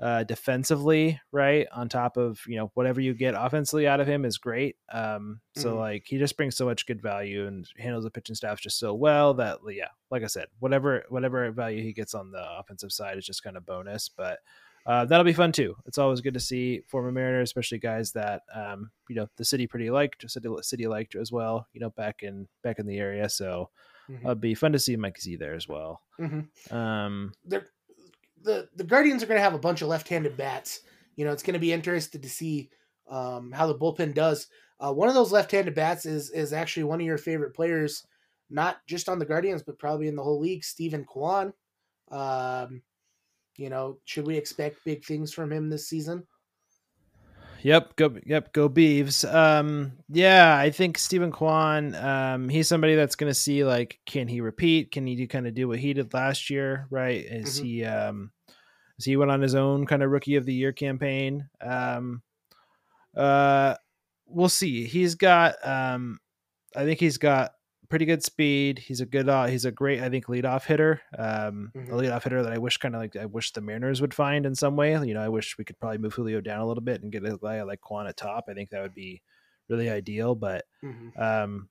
uh, 0.00 0.24
defensively, 0.24 1.20
right? 1.32 1.68
On 1.72 1.88
top 1.88 2.16
of, 2.16 2.40
you 2.48 2.56
know, 2.56 2.70
whatever 2.74 3.00
you 3.00 3.14
get 3.14 3.34
offensively 3.36 3.86
out 3.86 4.00
of 4.00 4.08
him 4.08 4.24
is 4.24 4.38
great. 4.38 4.76
Um, 4.92 5.40
so 5.54 5.74
Mhm. 5.74 5.78
like 5.78 6.04
he 6.06 6.18
just 6.18 6.36
brings 6.36 6.56
so 6.56 6.64
much 6.66 6.86
good 6.86 7.00
value 7.00 7.46
and 7.46 7.66
handles 7.78 8.04
the 8.04 8.10
pitching 8.10 8.34
staff 8.34 8.60
just 8.60 8.78
so 8.78 8.92
well 8.94 9.34
that 9.34 9.60
yeah, 9.70 9.88
like 10.10 10.24
I 10.24 10.26
said, 10.26 10.48
whatever 10.58 11.04
whatever 11.10 11.50
value 11.52 11.82
he 11.82 11.92
gets 11.92 12.12
on 12.14 12.32
the 12.32 12.44
offensive 12.58 12.92
side 12.92 13.18
is 13.18 13.26
just 13.26 13.44
kind 13.44 13.56
of 13.56 13.64
bonus. 13.66 14.08
But 14.08 14.40
uh, 14.86 15.04
that'll 15.06 15.24
be 15.24 15.32
fun 15.32 15.52
too. 15.52 15.76
It's 15.86 15.96
always 15.98 16.20
good 16.20 16.34
to 16.34 16.40
see 16.40 16.82
former 16.88 17.12
Mariners, 17.12 17.48
especially 17.48 17.78
guys 17.78 18.12
that 18.12 18.42
um, 18.52 18.90
you 19.08 19.14
know 19.14 19.28
the 19.36 19.44
city 19.44 19.66
pretty 19.66 19.90
liked, 19.90 20.28
city, 20.30 20.48
city 20.62 20.86
liked 20.88 21.14
as 21.14 21.32
well. 21.32 21.68
You 21.72 21.80
know, 21.80 21.90
back 21.90 22.22
in 22.22 22.48
back 22.62 22.78
in 22.80 22.86
the 22.86 22.98
area, 22.98 23.28
so 23.28 23.70
Mhm. 24.08 24.20
it'll 24.20 24.34
be 24.34 24.54
fun 24.54 24.72
to 24.72 24.78
see 24.78 24.96
Mike 24.96 25.20
Z 25.20 25.36
there 25.36 25.54
as 25.54 25.68
well. 25.68 26.02
Mhm. 26.18 26.48
Um, 26.72 27.32
they're 27.44 27.66
the 28.42 28.68
the 28.76 28.84
Guardians 28.84 29.22
are 29.22 29.26
going 29.26 29.38
to 29.38 29.42
have 29.42 29.54
a 29.54 29.58
bunch 29.58 29.82
of 29.82 29.88
left-handed 29.88 30.36
bats. 30.36 30.80
You 31.16 31.24
know, 31.24 31.32
it's 31.32 31.42
going 31.42 31.54
to 31.54 31.60
be 31.60 31.72
interested 31.72 32.22
to 32.22 32.28
see 32.28 32.70
um, 33.08 33.52
how 33.52 33.66
the 33.66 33.78
bullpen 33.78 34.14
does. 34.14 34.48
Uh, 34.80 34.92
one 34.92 35.08
of 35.08 35.14
those 35.14 35.32
left-handed 35.32 35.74
bats 35.74 36.06
is 36.06 36.30
is 36.30 36.52
actually 36.52 36.84
one 36.84 37.00
of 37.00 37.06
your 37.06 37.18
favorite 37.18 37.54
players, 37.54 38.06
not 38.50 38.86
just 38.86 39.08
on 39.08 39.18
the 39.18 39.24
Guardians, 39.26 39.62
but 39.62 39.78
probably 39.78 40.08
in 40.08 40.16
the 40.16 40.22
whole 40.22 40.40
league. 40.40 40.64
Steven 40.64 41.04
Kwan. 41.04 41.52
Um, 42.10 42.82
you 43.56 43.70
know, 43.70 43.98
should 44.04 44.26
we 44.26 44.36
expect 44.36 44.84
big 44.84 45.04
things 45.04 45.32
from 45.32 45.52
him 45.52 45.68
this 45.70 45.88
season? 45.88 46.26
Yep, 47.64 47.96
go 47.96 48.14
yep, 48.26 48.52
go 48.52 48.68
Beeves. 48.68 49.24
Um 49.24 49.92
yeah, 50.10 50.54
I 50.56 50.70
think 50.70 50.98
Steven 50.98 51.32
Kwan, 51.32 51.94
um, 51.94 52.50
he's 52.50 52.68
somebody 52.68 52.94
that's 52.94 53.16
gonna 53.16 53.32
see 53.32 53.64
like 53.64 53.98
can 54.04 54.28
he 54.28 54.42
repeat? 54.42 54.92
Can 54.92 55.06
he 55.06 55.16
do 55.16 55.26
kind 55.26 55.46
of 55.46 55.54
do 55.54 55.66
what 55.66 55.78
he 55.78 55.94
did 55.94 56.12
last 56.12 56.50
year, 56.50 56.86
right? 56.90 57.24
Is 57.24 57.58
Mhm. 57.58 57.64
he 57.64 57.84
um 57.86 58.32
is 58.98 59.06
he 59.06 59.16
went 59.16 59.30
on 59.30 59.40
his 59.40 59.54
own 59.54 59.86
kind 59.86 60.02
of 60.02 60.10
rookie 60.10 60.36
of 60.36 60.44
the 60.44 60.52
year 60.52 60.72
campaign? 60.74 61.48
Um 61.62 62.22
uh 63.16 63.76
we'll 64.26 64.50
see. 64.50 64.84
He's 64.84 65.14
got 65.14 65.54
um 65.66 66.18
I 66.76 66.84
think 66.84 67.00
he's 67.00 67.16
got 67.16 67.52
pretty 67.88 68.04
good 68.06 68.22
speed. 68.22 68.78
He's 68.78 69.00
a 69.00 69.06
good 69.06 69.28
uh, 69.28 69.46
he's 69.46 69.64
a 69.64 69.70
great 69.72 70.00
I 70.00 70.08
think 70.08 70.26
leadoff 70.26 70.64
hitter. 70.64 71.00
Um 71.16 71.72
Mhm. 71.74 71.88
a 71.90 71.92
leadoff 71.92 72.22
hitter 72.24 72.42
that 72.42 72.52
I 72.52 72.58
wish 72.58 72.76
kind 72.78 72.94
of 72.94 73.00
like 73.00 73.16
I 73.16 73.26
wish 73.26 73.52
the 73.52 73.60
Mariners 73.60 74.00
would 74.00 74.14
find 74.14 74.46
in 74.46 74.54
some 74.54 74.76
way. 74.76 74.92
You 74.92 75.14
know, 75.14 75.22
I 75.22 75.28
wish 75.28 75.56
we 75.58 75.64
could 75.64 75.78
probably 75.78 75.98
move 75.98 76.14
Julio 76.14 76.40
down 76.40 76.60
a 76.60 76.66
little 76.66 76.82
bit 76.82 77.02
and 77.02 77.12
get 77.12 77.24
a 77.24 77.38
guy 77.38 77.62
like 77.62 77.80
Kwan 77.80 78.06
at 78.06 78.16
top. 78.16 78.44
I 78.48 78.54
think 78.54 78.70
that 78.70 78.82
would 78.82 78.94
be 78.94 79.22
really 79.68 79.88
ideal, 79.90 80.34
but 80.34 80.64
Mhm. 80.82 81.18
um 81.20 81.68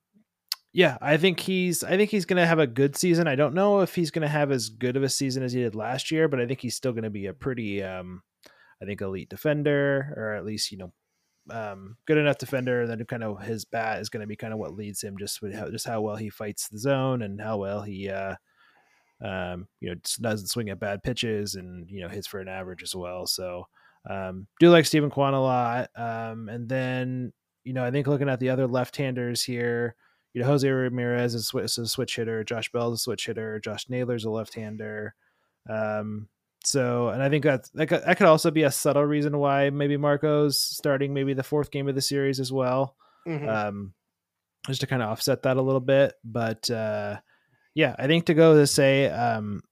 yeah, 0.72 0.98
I 1.00 1.16
think 1.18 1.38
he's 1.38 1.84
I 1.84 1.96
think 1.96 2.10
he's 2.10 2.24
going 2.24 2.38
to 2.42 2.46
have 2.46 2.58
a 2.58 2.66
good 2.66 2.96
season. 2.96 3.28
I 3.28 3.36
don't 3.36 3.54
know 3.54 3.80
if 3.82 3.94
he's 3.94 4.10
going 4.10 4.22
to 4.22 4.28
have 4.28 4.50
as 4.50 4.68
good 4.70 4.96
of 4.96 5.04
a 5.04 5.08
season 5.08 5.44
as 5.44 5.52
he 5.52 5.60
did 5.62 5.76
last 5.76 6.10
year, 6.10 6.26
but 6.26 6.40
I 6.40 6.46
think 6.46 6.60
he's 6.60 6.74
still 6.74 6.90
going 6.92 7.04
to 7.04 7.10
be 7.10 7.26
a 7.26 7.32
pretty 7.32 7.80
um 7.82 8.22
I 8.82 8.84
think 8.86 9.00
elite 9.00 9.28
defender 9.28 10.12
or 10.16 10.34
at 10.34 10.44
least, 10.44 10.72
you 10.72 10.78
know, 10.78 10.92
um, 11.50 11.96
good 12.06 12.18
enough 12.18 12.38
defender, 12.38 12.82
and 12.82 12.90
then 12.90 13.04
kind 13.06 13.24
of 13.24 13.42
his 13.42 13.64
bat 13.64 14.00
is 14.00 14.08
going 14.08 14.22
to 14.22 14.26
be 14.26 14.36
kind 14.36 14.52
of 14.52 14.58
what 14.58 14.74
leads 14.74 15.02
him, 15.02 15.16
just 15.18 15.42
with 15.42 15.54
how, 15.54 15.70
just 15.70 15.86
how 15.86 16.00
well 16.00 16.16
he 16.16 16.30
fights 16.30 16.68
the 16.68 16.78
zone 16.78 17.22
and 17.22 17.40
how 17.40 17.58
well 17.58 17.82
he, 17.82 18.08
uh, 18.08 18.34
um, 19.24 19.68
you 19.80 19.90
know, 19.90 19.96
doesn't 20.20 20.48
swing 20.48 20.70
at 20.70 20.80
bad 20.80 21.02
pitches 21.02 21.54
and 21.54 21.90
you 21.90 22.00
know 22.00 22.08
hits 22.08 22.26
for 22.26 22.40
an 22.40 22.48
average 22.48 22.82
as 22.82 22.94
well. 22.94 23.26
So 23.26 23.66
um, 24.08 24.46
do 24.60 24.70
like 24.70 24.86
Steven 24.86 25.10
Kwan 25.10 25.34
a 25.34 25.42
lot, 25.42 25.90
um, 25.96 26.48
and 26.48 26.68
then 26.68 27.32
you 27.64 27.72
know 27.72 27.84
I 27.84 27.90
think 27.90 28.06
looking 28.06 28.28
at 28.28 28.40
the 28.40 28.50
other 28.50 28.66
left-handers 28.66 29.42
here, 29.42 29.96
you 30.32 30.40
know 30.40 30.46
Jose 30.46 30.68
Ramirez 30.68 31.34
is, 31.34 31.52
a 31.54 31.86
switch 31.86 32.16
hitter, 32.16 32.44
Josh 32.44 32.70
Bell 32.72 32.92
is 32.92 33.00
a 33.00 33.02
switch 33.02 33.26
hitter, 33.26 33.60
Josh 33.60 33.88
Naylor's 33.88 34.24
a 34.24 34.30
left-hander. 34.30 35.14
Um, 35.68 36.28
so, 36.64 37.08
and 37.08 37.22
I 37.22 37.28
think 37.28 37.44
that 37.44 37.68
that 37.74 37.86
could, 37.86 38.02
that 38.04 38.16
could 38.16 38.26
also 38.26 38.50
be 38.50 38.62
a 38.62 38.70
subtle 38.70 39.04
reason 39.04 39.38
why 39.38 39.70
maybe 39.70 39.96
Marco's 39.96 40.58
starting 40.58 41.12
maybe 41.14 41.34
the 41.34 41.42
fourth 41.42 41.70
game 41.70 41.88
of 41.88 41.94
the 41.94 42.00
series 42.02 42.40
as 42.40 42.52
well, 42.52 42.96
Mhm. 43.26 43.48
um, 43.48 43.94
just 44.66 44.80
to 44.80 44.86
kind 44.86 45.02
of 45.02 45.08
offset 45.10 45.42
that 45.42 45.56
a 45.56 45.62
little 45.62 45.80
bit. 45.80 46.14
But 46.24 46.70
uh, 46.70 47.18
yeah, 47.74 47.94
I 47.98 48.06
think 48.06 48.26
to 48.26 48.34
go 48.34 48.54
to 48.56 48.66
say, 48.66 49.08
um, 49.10 49.62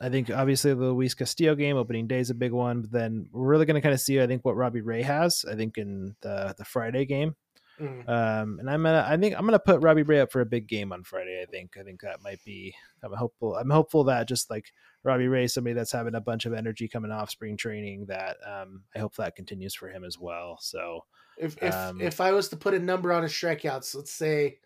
I 0.00 0.08
think 0.08 0.30
obviously 0.30 0.72
the 0.72 0.86
Luis 0.86 1.14
Castillo 1.14 1.54
game 1.54 1.76
opening 1.76 2.06
day 2.06 2.20
is 2.20 2.30
a 2.30 2.34
big 2.34 2.52
one. 2.52 2.82
But 2.82 2.92
then 2.92 3.26
we're 3.32 3.46
really 3.48 3.66
going 3.66 3.74
to 3.74 3.80
kind 3.82 3.92
of 3.94 4.00
see, 4.00 4.20
I 4.20 4.26
think, 4.26 4.44
what 4.44 4.56
Robbie 4.56 4.80
Ray 4.80 5.02
has. 5.02 5.44
I 5.50 5.56
think 5.56 5.76
in 5.78 6.14
the 6.22 6.54
the 6.56 6.64
Friday 6.64 7.04
game. 7.04 7.34
Mhm. 7.80 8.08
Um, 8.08 8.58
and 8.58 8.68
I'm 8.68 8.82
gonna, 8.82 9.06
I 9.08 9.16
think 9.16 9.34
I'm 9.36 9.46
gonna 9.46 9.58
put 9.58 9.80
Robbie 9.82 10.02
Ray 10.02 10.20
up 10.20 10.30
for 10.30 10.42
a 10.42 10.46
big 10.46 10.66
game 10.66 10.92
on 10.92 11.02
Friday. 11.02 11.42
I 11.42 11.46
think, 11.50 11.76
I 11.78 11.82
think 11.82 12.02
that 12.02 12.22
might 12.22 12.44
be. 12.44 12.74
I'm 13.02 13.12
hopeful. 13.12 13.56
I'm 13.56 13.70
hopeful 13.70 14.04
that 14.04 14.28
just 14.28 14.50
like 14.50 14.72
Robbie 15.02 15.28
Ray, 15.28 15.46
somebody 15.46 15.72
that's 15.74 15.92
having 15.92 16.14
a 16.14 16.20
bunch 16.20 16.44
of 16.44 16.52
energy 16.52 16.88
coming 16.88 17.10
off 17.10 17.30
spring 17.30 17.56
training, 17.56 18.06
that 18.06 18.36
um, 18.46 18.82
I 18.94 18.98
hope 18.98 19.16
that 19.16 19.34
continues 19.34 19.74
for 19.74 19.88
him 19.88 20.04
as 20.04 20.18
well. 20.18 20.58
So 20.60 21.06
If 21.38 21.56
if 21.62 21.74
Um, 21.74 22.00
if 22.02 22.20
I 22.20 22.32
was 22.32 22.50
to 22.50 22.56
put 22.56 22.74
a 22.74 22.78
number 22.78 23.12
on 23.12 23.22
his 23.22 23.32
strikeouts, 23.32 23.94
let's 23.94 24.12
say 24.12 24.58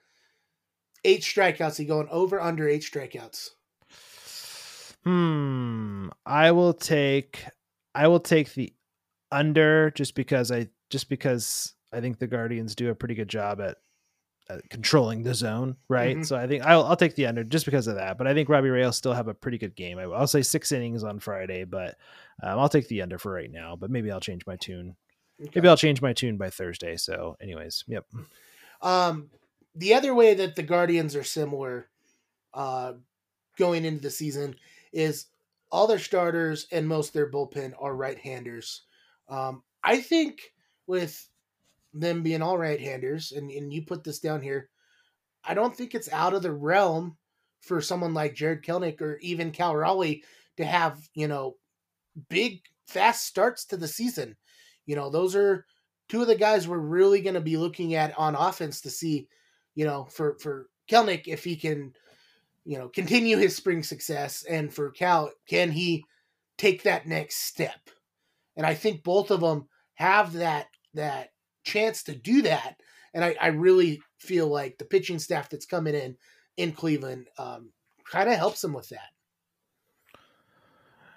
eight 1.05 1.21
strikeouts, 1.21 1.79
he 1.79 1.85
going 1.85 2.09
over 2.11 2.41
under 2.41 2.69
eight 2.69 2.83
strikeouts. 2.83 3.51
Hmm. 5.05 6.09
I 6.27 6.51
will 6.51 6.73
take 6.73 7.45
I 7.95 8.09
will 8.09 8.21
take 8.21 8.55
the 8.55 8.73
under 9.31 9.91
just 9.93 10.15
because 10.15 10.51
I 10.51 10.69
just 10.91 11.09
because 11.09 11.75
I 11.95 12.01
think 12.01 12.19
the 12.19 12.27
Guardians 12.27 12.75
do 12.75 12.91
a 12.91 12.95
pretty 12.95 13.15
good 13.15 13.29
job 13.29 13.61
at, 13.61 13.77
at 14.49 14.69
controlling 14.71 15.23
the 15.23 15.35
zone, 15.35 15.77
right? 15.89 16.17
Mhm. 16.17 16.27
So 16.27 16.37
I 16.37 16.47
think 16.47 16.65
I'll 16.65 16.85
I'll 16.85 16.97
take 16.97 17.15
the 17.15 17.27
under 17.27 17.45
just 17.45 17.65
because 17.65 17.87
of 17.87 17.97
that. 17.97 18.19
But 18.19 18.27
I 18.27 18.35
think 18.35 18.49
Robbie 18.49 18.71
Ray 18.71 18.85
will 18.85 18.93
still 18.93 19.13
have 19.13 19.29
a 19.29 19.35
pretty 19.35 19.59
good 19.59 19.75
game. 19.75 19.99
I, 19.99 20.07
will 20.07 20.27
say 20.27 20.43
six 20.43 20.73
innings 20.73 21.05
on 21.05 21.21
Friday, 21.21 21.65
but 21.65 21.97
um, 22.43 22.59
I'll 22.59 22.69
take 22.69 22.89
the 22.89 23.03
under 23.03 23.19
for 23.19 23.33
right 23.33 23.51
now. 23.51 23.77
But 23.77 23.91
maybe 23.91 24.11
I'll 24.11 24.21
change 24.21 24.47
my 24.47 24.57
tune. 24.57 24.97
Okay. 25.41 25.51
Maybe 25.57 25.69
I'll 25.69 25.77
change 25.77 26.01
my 26.01 26.13
tune 26.13 26.37
by 26.37 26.51
Thursday. 26.51 26.97
So, 26.97 27.37
anyways, 27.41 27.85
yep. 27.89 28.07
Um, 28.81 29.31
the 29.75 29.95
other 29.95 30.15
way 30.15 30.35
that 30.35 30.55
the 30.55 30.63
Guardians 30.63 31.17
are 31.17 31.25
similar, 31.25 31.89
uh, 32.53 32.93
going 33.59 33.85
into 33.85 34.01
the 34.01 34.11
season 34.11 34.55
is 34.93 35.27
all 35.71 35.87
their 35.87 35.99
starters 35.99 36.67
and 36.71 36.87
most 36.87 37.09
of 37.09 37.13
their 37.15 37.31
bullpen 37.31 37.73
are 37.81 37.95
right-handers. 37.95 38.83
Um, 39.29 39.63
I 39.83 40.01
think 40.01 40.53
with 40.87 41.29
them 41.95 42.23
being 42.23 42.43
all 42.43 42.59
right-handers, 42.59 43.33
and, 43.33 43.51
and 43.51 43.73
you 43.73 43.83
put 43.83 44.05
this 44.05 44.19
down 44.19 44.43
here, 44.43 44.69
I 45.45 45.55
don't 45.55 45.75
think 45.75 45.95
it's 45.95 46.13
out 46.13 46.35
of 46.35 46.43
the 46.43 46.53
realm 46.53 47.17
for 47.61 47.81
someone 47.81 48.13
like 48.13 48.35
Jarred 48.35 48.65
Kelenic 48.65 49.01
or 49.01 49.19
even 49.19 49.51
Cal 49.51 49.75
Raleigh 49.75 50.25
to 50.57 50.65
have, 50.65 50.99
you 51.15 51.29
know, 51.29 51.57
big, 52.29 52.61
fast 52.89 53.27
starts 53.27 53.65
to 53.67 53.77
the 53.77 53.89
season. 53.89 54.37
You 54.87 54.97
know, 54.97 55.09
those 55.09 55.35
are 55.35 55.65
two 56.09 56.21
of 56.21 56.27
the 56.27 56.35
guys 56.35 56.69
we're 56.69 56.79
really 56.79 57.21
going 57.23 57.35
to 57.35 57.41
be 57.41 57.57
looking 57.57 57.95
at 57.95 58.17
on 58.19 58.35
offense 58.35 58.81
to 58.83 58.91
see, 58.91 59.29
you 59.75 59.87
know, 59.87 60.05
for, 60.05 60.37
for 60.41 60.69
Kelnick, 60.91 61.23
if 61.27 61.45
he 61.45 61.57
can, 61.57 61.95
you 62.65 62.79
know, 62.79 62.89
continue 62.89 63.37
his 63.37 63.57
spring 63.57 63.83
success. 63.83 64.45
And 64.49 64.73
for 64.73 64.91
Cal, 64.91 65.31
can 65.49 65.71
he 65.71 66.05
take 66.59 66.83
that 66.83 67.07
next 67.07 67.47
step? 67.47 67.91
And 68.57 68.67
I 68.67 68.75
think 68.75 69.03
both 69.03 69.31
of 69.31 69.41
them 69.41 69.69
have 69.95 70.35
that, 70.35 70.67
that 70.95 71.31
chance 71.65 72.03
to 72.05 72.15
do 72.15 72.43
that. 72.43 72.77
And 73.13 73.25
I, 73.25 73.37
I 73.41 73.47
really 73.49 74.01
feel 74.19 74.49
like 74.49 74.79
the 74.79 74.85
pitching 74.85 75.19
staff 75.19 75.49
that's 75.49 75.67
coming 75.67 75.95
in 75.95 76.17
in 76.57 76.73
Cleveland 76.73 77.29
um, 77.39 77.71
kind 78.11 78.29
of 78.29 78.37
helps 78.37 78.61
them 78.61 78.73
with 78.73 78.89
that. 78.91 79.11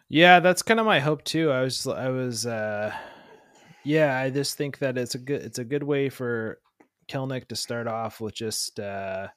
Yeah, 0.09 0.39
that's 0.39 0.61
kind 0.61 0.79
of 0.79 0.85
my 0.85 0.99
hope 0.99 1.23
too. 1.23 1.51
I 1.51 1.61
was, 1.61 1.85
I 1.85 2.09
was, 2.09 2.45
uh, 2.45 2.93
yeah, 3.83 4.17
I 4.17 4.29
just 4.29 4.57
think 4.57 4.79
that 4.79 4.97
it's 4.97 5.15
a 5.15 5.19
good, 5.19 5.41
it's 5.41 5.59
a 5.59 5.65
good 5.65 5.83
way 5.83 6.09
for 6.09 6.59
Kelenic 7.09 7.47
to 7.49 7.55
start 7.55 7.87
off 7.87 8.21
with 8.21 8.33
just 8.33 8.79
uh, 8.79 9.27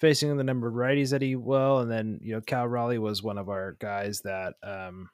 facing 0.00 0.36
the 0.36 0.44
number 0.44 0.68
of 0.68 0.74
righties 0.74 1.10
that 1.10 1.22
he 1.22 1.36
will, 1.36 1.80
and 1.80 1.90
then 1.90 2.18
you 2.22 2.34
know 2.34 2.40
Cal 2.40 2.66
Raleigh 2.66 2.98
was 2.98 3.22
one 3.22 3.38
of 3.38 3.48
our 3.48 3.76
guys 3.78 4.22
that 4.22 4.54
um, 4.62 5.08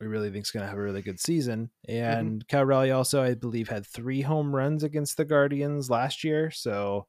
we 0.00 0.06
really 0.06 0.30
think 0.30 0.44
is 0.44 0.50
going 0.50 0.64
to 0.64 0.68
have 0.68 0.78
a 0.78 0.82
really 0.82 1.02
good 1.02 1.20
season. 1.20 1.70
Mm-hmm. 1.88 2.04
And 2.04 2.30
mm-hmm. 2.30 2.46
Cal 2.48 2.64
Raleigh 2.64 2.90
also, 2.90 3.22
I 3.22 3.34
believe, 3.34 3.68
had 3.68 3.86
three 3.86 4.22
home 4.22 4.54
runs 4.54 4.82
against 4.82 5.16
the 5.16 5.24
Guardians 5.24 5.90
last 5.90 6.24
year. 6.24 6.50
So 6.50 7.06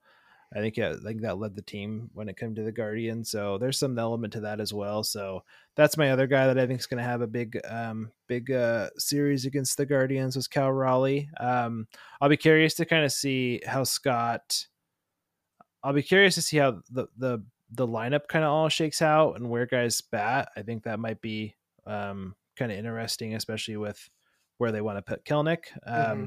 I 0.53 0.59
think 0.59 0.75
yeah, 0.75 0.89
I 0.89 1.03
think 1.03 1.21
that 1.21 1.37
led 1.37 1.55
the 1.55 1.61
team 1.61 2.09
when 2.13 2.27
it 2.27 2.37
came 2.37 2.53
to 2.55 2.63
the 2.63 2.73
Guardians. 2.73 3.31
So 3.31 3.57
there's 3.57 3.79
some 3.79 3.97
element 3.97 4.33
to 4.33 4.41
that 4.41 4.59
as 4.59 4.73
well. 4.73 5.03
So 5.03 5.43
that's 5.75 5.97
my 5.97 6.11
other 6.11 6.27
guy 6.27 6.47
that 6.47 6.59
I 6.59 6.67
think 6.67 6.81
is 6.81 6.87
going 6.87 6.97
to 6.97 7.09
have 7.09 7.21
a 7.21 7.27
big, 7.27 7.57
um, 7.65 8.11
big 8.27 8.51
uh, 8.51 8.89
series 8.97 9.45
against 9.45 9.77
the 9.77 9.85
Guardians 9.85 10.35
was 10.35 10.49
Cal 10.49 10.71
Raleigh. 10.71 11.29
Um, 11.39 11.87
I'll 12.19 12.27
be 12.27 12.37
curious 12.37 12.73
to 12.75 12.85
kind 12.85 13.05
of 13.05 13.13
see 13.13 13.61
how 13.65 13.85
Scott. 13.85 14.67
I'll 15.83 15.93
be 15.93 16.03
curious 16.03 16.35
to 16.35 16.41
see 16.41 16.57
how 16.57 16.81
the 16.89 17.07
the 17.17 17.43
the 17.71 17.87
lineup 17.87 18.27
kind 18.27 18.43
of 18.43 18.51
all 18.51 18.67
shakes 18.67 19.01
out 19.01 19.37
and 19.37 19.49
where 19.49 19.65
guys 19.65 20.01
bat. 20.01 20.49
I 20.57 20.61
think 20.61 20.83
that 20.83 20.99
might 20.99 21.21
be 21.21 21.55
um, 21.87 22.35
kind 22.57 22.71
of 22.71 22.77
interesting, 22.77 23.35
especially 23.35 23.77
with 23.77 24.09
where 24.57 24.71
they 24.71 24.81
want 24.81 24.97
to 24.97 25.01
put 25.01 25.25
Kelenic. 25.25 25.65
Um, 25.85 25.95
mm-hmm. 25.95 26.25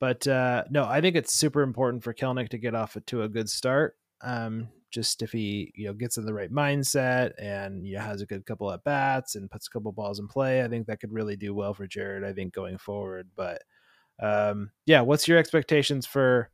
But 0.00 0.26
uh, 0.26 0.64
no, 0.70 0.84
I 0.84 1.00
think 1.00 1.16
it's 1.16 1.34
super 1.34 1.62
important 1.62 2.04
for 2.04 2.14
Kelenic 2.14 2.50
to 2.50 2.58
get 2.58 2.74
off 2.74 2.96
to 3.06 3.22
a 3.22 3.28
good 3.28 3.48
start. 3.48 3.96
Um, 4.20 4.68
just 4.90 5.22
if 5.22 5.32
he 5.32 5.70
you 5.74 5.86
know 5.86 5.92
gets 5.92 6.16
in 6.16 6.24
the 6.24 6.32
right 6.32 6.50
mindset 6.50 7.32
and 7.38 7.86
you 7.86 7.96
know 7.96 8.02
has 8.02 8.22
a 8.22 8.26
good 8.26 8.46
couple 8.46 8.72
at 8.72 8.84
bats 8.84 9.34
and 9.34 9.50
puts 9.50 9.66
a 9.66 9.70
couple 9.70 9.92
balls 9.92 10.18
in 10.18 10.28
play, 10.28 10.62
I 10.62 10.68
think 10.68 10.86
that 10.86 11.00
could 11.00 11.12
really 11.12 11.36
do 11.36 11.54
well 11.54 11.74
for 11.74 11.86
Jared. 11.86 12.24
I 12.24 12.32
think 12.32 12.54
going 12.54 12.78
forward, 12.78 13.28
but 13.36 13.62
um, 14.20 14.70
yeah, 14.86 15.02
what's 15.02 15.28
your 15.28 15.38
expectations 15.38 16.06
for 16.06 16.50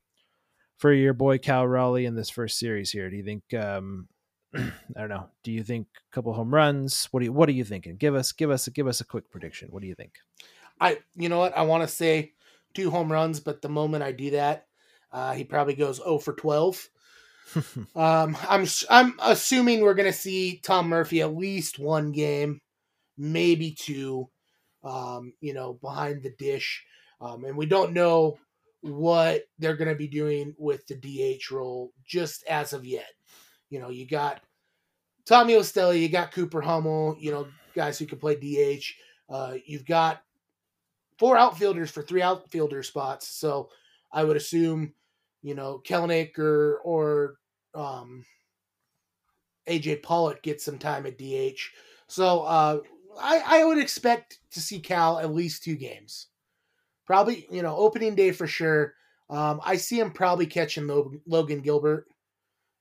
for 0.79 0.93
your 0.93 1.15
boy 1.15 1.39
Cal 1.39 1.67
Raleigh 1.67 2.07
in 2.07 2.17
this 2.17 2.31
first 2.31 2.59
series 2.59 2.91
here? 2.91 3.09
Do 3.09 3.17
you 3.17 3.25
think 3.25 3.43
um, 3.55 4.09
I 4.55 5.01
don't 5.01 5.09
know. 5.09 5.29
Do 5.43 5.53
you 5.53 5.63
think 5.63 5.89
a 5.97 6.15
couple 6.15 6.33
home 6.33 6.55
runs? 6.55 7.09
What 7.11 7.21
do 7.21 7.27
you 7.27 7.33
What 7.33 7.49
are 7.49 7.53
you 7.53 7.65
thinking? 7.65 7.97
Give 7.97 8.15
us 8.15 8.33
give 8.33 8.51
us 8.51 8.69
give 8.69 8.87
us 8.87 9.01
a 9.01 9.05
quick 9.05 9.31
prediction. 9.31 9.69
What 9.71 9.83
do 9.83 9.89
you 9.89 9.95
think? 9.95 10.13
I 10.81 10.99
you 11.17 11.29
know 11.29 11.39
what 11.39 11.57
I 11.57 11.63
want 11.63 11.83
to 11.83 11.89
say 11.89 12.33
two 12.75 12.91
home 12.91 13.11
runs, 13.11 13.41
but 13.41 13.63
the 13.63 13.69
moment 13.69 14.05
I 14.05 14.13
do 14.13 14.31
that, 14.33 14.67
uh, 15.13 15.33
he 15.33 15.45
probably 15.45 15.75
goes 15.75 15.97
0 15.97 16.19
for 16.19 16.35
12. 16.35 16.89
um, 17.97 18.37
I'm 18.49 18.67
I'm 18.91 19.15
assuming 19.23 19.81
we're 19.81 19.95
gonna 19.95 20.13
see 20.13 20.61
Tom 20.63 20.89
Murphy 20.89 21.21
at 21.21 21.35
least 21.35 21.79
one 21.79 22.13
game, 22.13 22.61
maybe 23.17 23.73
two. 23.73 24.29
Um, 24.83 25.33
you 25.41 25.55
know, 25.55 25.79
behind 25.81 26.23
the 26.23 26.35
dish, 26.39 26.85
um, 27.21 27.45
and 27.45 27.57
we 27.57 27.65
don't 27.65 27.95
know 27.95 28.39
what 28.83 29.45
they're 29.59 29.77
gonna 29.77 29.95
be 29.95 30.09
doing 30.09 30.55
with 30.59 30.87
the 30.87 30.95
DH 30.95 31.51
role 31.51 31.93
just 32.07 32.45
as 32.47 32.73
of 32.73 32.85
yet. 32.85 33.14
You 33.75 33.81
know, 33.81 33.91
you 33.91 34.07
got 34.07 34.41
Tommy 35.27 35.57
La 35.57 35.63
Stella, 35.63 35.97
you 35.97 36.09
got 36.09 36.31
Cooper 36.31 36.61
Hummel, 36.61 37.17
you 37.19 37.33
know, 37.33 37.49
guys 37.75 37.99
who 37.99 38.07
can 38.07 38.19
play 38.21 38.37
DH. 38.37 38.85
Uh, 39.29 39.55
you've 39.67 39.85
got 39.85 40.23
four 41.19 41.37
outfielders 41.37 41.91
for 41.91 42.01
three 42.01 42.23
outfielder 42.23 42.85
spots. 42.85 43.27
So 43.27 43.71
I 44.13 44.23
would 44.23 44.37
assume, 44.37 44.93
you 45.43 45.57
know, 45.57 45.83
Kelenic 45.85 46.39
or 46.39 46.79
or 46.85 47.35
um, 47.75 48.25
AJ 49.69 50.05
Pollock 50.05 50.41
gets 50.45 50.65
some 50.65 50.79
time 50.79 51.05
at 51.05 51.19
DH. 51.19 51.59
So 52.07 52.43
uh, 52.43 52.79
I, 53.21 53.43
I 53.45 53.65
would 53.65 53.79
expect 53.79 54.39
to 54.53 54.61
see 54.61 54.79
Cal 54.79 55.19
at 55.19 55.35
least 55.35 55.65
two 55.65 55.75
games. 55.75 56.29
Probably, 57.07 57.49
you 57.51 57.63
know, 57.63 57.75
opening 57.75 58.15
day 58.15 58.31
for 58.31 58.47
sure. 58.47 58.95
Um, 59.29 59.61
I 59.65 59.79
see 59.79 59.99
him 59.99 60.13
probably 60.13 60.47
catching 60.47 60.87
Logan 61.27 61.61
Gilbert. 61.61 62.07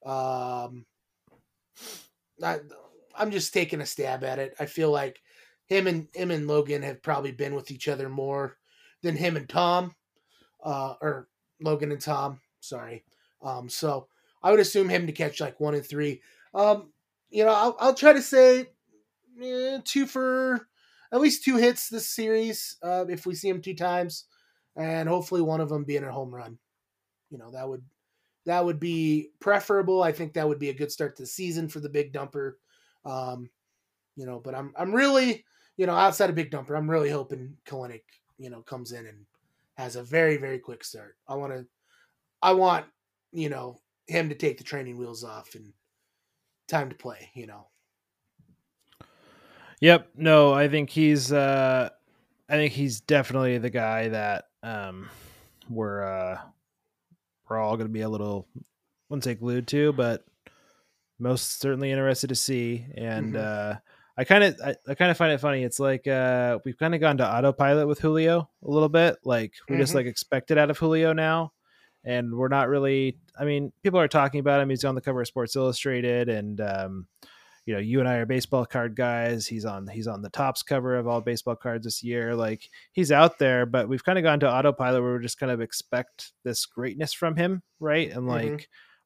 Um, 0.06 0.86
I, 2.44 2.60
I'm 3.16 3.32
just 3.32 3.54
taking 3.54 3.82
a 3.82 3.86
stab 3.86 4.24
at 4.24 4.40
it. 4.40 4.56
I 4.60 4.66
feel 4.66 4.92
like 4.92 5.22
him 5.68 5.88
and 5.88 6.08
him 6.14 6.32
and 6.32 6.48
Logan 6.48 6.82
have 6.82 7.02
probably 7.02 7.32
been 7.32 7.56
with 7.56 7.72
each 7.72 7.88
other 7.88 8.10
more 8.10 8.58
than 9.02 9.16
him 9.16 9.38
and 9.38 9.48
Tom, 9.48 9.96
uh, 10.64 10.96
or 11.02 11.28
Logan 11.62 11.92
and 11.92 12.02
Tom. 12.02 12.40
Sorry. 12.60 13.04
Um, 13.42 13.70
so 13.70 14.08
I 14.42 14.52
would 14.52 14.60
assume 14.60 14.90
him 14.90 15.08
to 15.08 15.14
catch 15.14 15.40
like 15.40 15.60
one 15.60 15.76
and 15.76 15.86
three. 15.86 16.22
Um, 16.54 16.92
you 17.30 17.44
know, 17.44 17.54
I'll, 17.54 17.76
I'll 17.80 17.94
try 17.94 18.14
to 18.14 18.22
say 18.22 18.68
eh, 19.42 19.80
two 19.84 20.06
for 20.06 20.68
at 21.12 21.22
least 21.22 21.44
two 21.44 21.58
hits 21.58 21.90
this 21.90 22.10
series 22.10 22.78
uh, 22.84 23.06
if 23.10 23.26
we 23.26 23.36
see 23.36 23.50
him 23.50 23.62
two 23.62 23.76
times, 23.76 24.26
and 24.76 25.08
hopefully 25.08 25.42
one 25.42 25.62
of 25.62 25.70
them 25.70 25.84
being 25.84 26.04
a 26.04 26.12
home 26.12 26.34
run. 26.34 26.58
You 27.30 27.38
know, 27.38 27.52
that 27.52 27.68
would 27.68 27.84
that 28.46 28.64
would 28.64 28.80
be 28.80 29.30
preferable. 29.40 30.04
I 30.04 30.12
think 30.12 30.34
that 30.34 30.48
would 30.48 30.60
be 30.60 30.70
a 30.70 30.74
good 30.74 30.92
start 30.92 31.16
to 31.18 31.24
the 31.24 31.28
season 31.28 31.68
for 31.68 31.80
the 31.80 31.90
big 31.90 32.14
dumper. 32.14 32.54
Um, 33.06 33.50
you 34.16 34.26
know, 34.26 34.40
but 34.40 34.56
I'm 34.56 34.74
I'm 34.78 34.94
really 34.94 35.46
you 35.78 35.88
know, 35.88 35.94
outside 35.94 36.30
of 36.30 36.36
Big 36.36 36.52
Dumper, 36.52 36.78
I'm 36.78 36.90
really 36.90 37.10
hoping 37.10 37.58
Kelenic, 37.66 38.04
you 38.38 38.50
know, 38.50 38.62
comes 38.62 38.92
in 38.92 39.06
and 39.06 39.26
has 39.76 39.96
a 39.96 40.04
very, 40.04 40.38
very 40.38 40.60
quick 40.60 40.84
start. 40.84 41.18
I 41.28 41.36
want 41.36 41.54
to, 41.54 41.66
I 42.42 42.54
want, 42.54 42.86
you 43.32 43.50
know, 43.50 43.80
him 44.08 44.30
to 44.30 44.36
take 44.36 44.58
the 44.58 44.64
training 44.64 44.98
wheels 44.98 45.24
off 45.24 45.56
and 45.56 45.74
time 46.68 46.90
to 46.90 46.96
play, 46.96 47.32
you 47.34 47.48
know. 47.48 47.68
Yep. 49.80 50.10
No, 50.16 50.54
I 50.54 50.68
think 50.68 50.90
he's, 50.90 51.32
uh, 51.32 51.90
I 52.48 52.54
think 52.54 52.74
he's 52.74 53.02
definitely 53.02 53.58
the 53.58 53.70
guy 53.70 54.10
that, 54.10 54.50
um, 54.62 55.10
we're, 55.70 56.04
uh, 56.04 56.38
we're 57.54 57.60
all 57.60 57.78
going 57.78 57.88
to 57.88 57.94
be 57.94 58.02
a 58.02 58.10
little, 58.10 58.48
I 58.58 58.62
wouldn't 59.10 59.24
say 59.24 59.36
glued 59.36 59.68
to, 59.68 59.94
but 59.94 60.26
most 61.20 61.60
certainly 61.60 61.92
interested 61.92 62.30
to 62.30 62.36
see. 62.36 62.86
And, 62.96 63.34
mm-hmm. 63.34 63.74
uh, 63.74 63.76
I 64.16 64.26
kind 64.26 64.44
of 64.44 64.62
I, 64.64 64.76
I 64.88 64.94
kind 64.94 65.10
of 65.10 65.18
find 65.18 65.32
it 65.32 65.40
funny. 65.40 65.64
It's 65.64 65.80
like 65.80 66.08
uh, 66.08 66.60
we've 66.66 66.78
kind 66.78 66.94
of 66.94 67.02
gone 67.02 67.18
to 67.18 67.28
autopilot 67.28 67.88
with 67.88 68.00
Julio 68.00 68.48
a 68.64 68.70
little 68.70 68.90
bit. 68.90 69.18
Like 69.24 69.54
we 69.68 69.74
mm-hmm. 69.74 69.82
just 69.82 69.96
like 69.96 70.06
expect 70.06 70.52
it 70.52 70.58
out 70.60 70.70
of 70.70 70.78
Julio 70.78 71.14
now, 71.14 71.52
and 72.04 72.36
we're 72.36 72.48
not 72.48 72.70
really. 72.70 73.18
I 73.36 73.46
mean, 73.46 73.74
people 73.82 74.00
are 74.00 74.08
talking 74.08 74.40
about 74.40 74.62
him. 74.62 74.70
He's 74.70 74.86
on 74.86 74.94
the 74.94 75.02
cover 75.02 75.22
of 75.22 75.28
Sports 75.28 75.56
Illustrated, 75.56 76.30
and 76.30 76.62
um, 76.62 77.08
you 77.66 77.74
know, 77.74 77.80
you 77.80 78.00
and 78.00 78.10
I 78.10 78.16
are 78.16 78.26
baseball 78.26 78.66
card 78.66 78.96
guys. 78.96 79.48
He's 79.48 79.66
on 79.66 79.88
he's 79.88 80.08
on 80.08 80.22
the 80.22 80.30
Topps 80.30 80.64
cover 80.64 80.96
of 80.96 81.08
all 81.08 81.22
baseball 81.22 81.56
cards 81.56 81.86
this 81.86 82.04
year. 82.04 82.36
Like 82.36 82.70
he's 82.92 83.12
out 83.12 83.40
there, 83.40 83.66
but 83.66 83.88
we've 83.88 84.04
kind 84.04 84.18
of 84.18 84.24
gone 84.24 84.40
to 84.42 84.52
autopilot 84.52 85.02
where 85.02 85.14
we 85.14 85.22
just 85.22 85.40
kind 85.40 85.52
of 85.52 85.62
expect 85.62 86.34
this 86.44 86.66
greatness 86.66 87.14
from 87.14 87.36
him, 87.36 87.64
right? 87.80 88.10
And 88.10 88.22
mm-hmm. 88.22 88.30
like. 88.30 88.46
Mm-hmm 88.46 88.64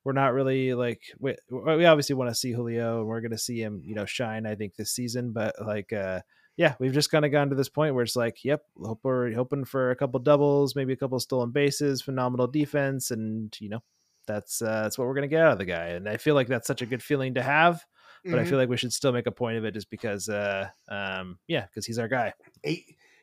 we're 0.08 0.14
not 0.14 0.34
really 0.34 0.74
like 0.74 1.01
we, 1.20 1.36
we 1.51 1.84
obviously 1.84 2.16
want 2.16 2.30
to 2.32 2.36
see 2.36 2.53
Julio 2.53 2.99
and 2.99 3.08
we're 3.08 3.20
going 3.20 3.32
to 3.32 3.38
see 3.38 3.62
him, 3.62 3.82
you 3.84 3.93
know, 3.93 4.05
shine. 4.05 4.45
I 4.45 4.55
think 4.55 4.74
this 4.74 4.91
season, 4.91 5.34
but 5.34 5.55
like, 5.60 5.91
uh, 5.91 6.22
yeah, 6.55 6.76
we've 6.80 6.93
just 6.93 7.12
kind 7.12 7.26
of 7.26 7.32
gone 7.34 7.49
to 7.49 7.55
this 7.55 7.68
point 7.68 7.93
where 7.93 8.05
it's 8.05 8.16
like, 8.16 8.45
yep, 8.45 8.62
hope 8.82 9.01
we're 9.03 9.34
hoping 9.34 9.66
for 9.66 9.91
a 9.91 9.97
couple 9.97 10.22
doubles, 10.22 10.78
maybe 10.78 10.93
a 10.93 10.97
couple 10.97 11.20
stolen 11.20 11.51
bases, 11.51 12.01
phenomenal 12.01 12.47
defense, 12.47 13.12
and 13.12 13.53
you 13.60 13.68
know, 13.68 13.84
that's 14.28 14.62
uh, 14.62 14.84
that's 14.84 14.97
what 14.97 15.08
we're 15.08 15.14
gonna 15.14 15.28
get 15.28 15.41
out 15.41 15.51
of 15.51 15.58
the 15.60 15.66
guy. 15.66 15.88
And 15.88 16.08
I 16.08 16.16
feel 16.16 16.36
like 16.36 16.47
that's 16.47 16.68
such 16.68 16.82
a 16.82 16.88
good 16.88 17.03
feeling 17.03 17.34
to 17.34 17.43
have, 17.43 17.86
but 18.24 18.32
mm-hmm. 18.32 18.39
I 18.39 18.45
feel 18.45 18.57
like 18.57 18.70
we 18.70 18.78
should 18.78 18.93
still 18.93 19.11
make 19.11 19.28
a 19.28 19.32
point 19.32 19.57
of 19.57 19.65
it 19.65 19.74
just 19.74 19.89
because, 19.89 20.30
uh, 20.30 20.68
um, 20.89 21.38
yeah, 21.47 21.65
because 21.65 21.86
he's 21.86 21.99
our 21.99 22.07
guy. 22.07 22.34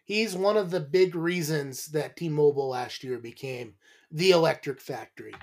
He's 0.04 0.36
one 0.36 0.56
of 0.56 0.70
the 0.70 0.80
big 0.80 1.14
reasons 1.14 1.88
that 1.88 2.16
T-Mobile 2.16 2.68
last 2.68 3.02
year 3.02 3.18
became 3.18 3.74
the 4.10 4.32
electric 4.32 4.80
factory. 4.80 5.34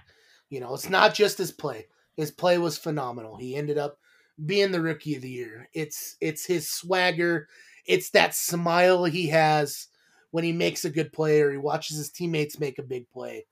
You 0.49 0.59
know, 0.59 0.73
it's 0.73 0.89
not 0.89 1.13
just 1.13 1.37
his 1.37 1.51
play. 1.51 1.87
His 2.15 2.31
play 2.31 2.57
was 2.57 2.77
phenomenal. 2.77 3.37
He 3.37 3.55
ended 3.55 3.77
up 3.77 3.97
being 4.45 4.71
the 4.71 4.81
rookie 4.81 5.15
of 5.15 5.21
the 5.21 5.29
year. 5.29 5.69
It's 5.73 6.15
it's 6.21 6.45
his 6.45 6.69
swagger, 6.69 7.47
it's 7.85 8.11
that 8.11 8.35
smile 8.35 9.05
he 9.05 9.27
has 9.27 9.87
when 10.31 10.43
he 10.43 10.51
makes 10.51 10.85
a 10.85 10.89
good 10.89 11.11
play 11.11 11.41
or 11.41 11.51
he 11.51 11.57
watches 11.57 11.97
his 11.97 12.09
teammates 12.09 12.59
make 12.59 12.79
a 12.79 12.83
big 12.83 13.09
play. 13.09 13.45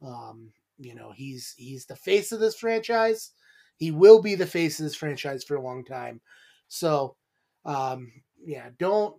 Um, 0.00 0.52
you 0.78 0.94
know, 0.94 1.12
he's 1.12 1.54
he's 1.56 1.86
the 1.86 1.96
face 1.96 2.32
of 2.32 2.40
this 2.40 2.56
franchise. 2.56 3.32
He 3.82 3.90
will 3.90 4.22
be 4.22 4.36
the 4.36 4.46
face 4.46 4.78
of 4.78 4.84
this 4.84 4.94
franchise 4.94 5.42
for 5.42 5.56
a 5.56 5.60
long 5.60 5.84
time. 5.84 6.20
So, 6.68 7.16
um, 7.64 8.12
yeah, 8.46 8.68
don't 8.78 9.16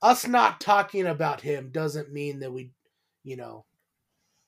us 0.00 0.26
not 0.26 0.62
talking 0.62 1.08
about 1.08 1.42
him 1.42 1.68
doesn't 1.70 2.10
mean 2.10 2.40
that 2.40 2.50
we, 2.50 2.70
you 3.22 3.36
know, 3.36 3.66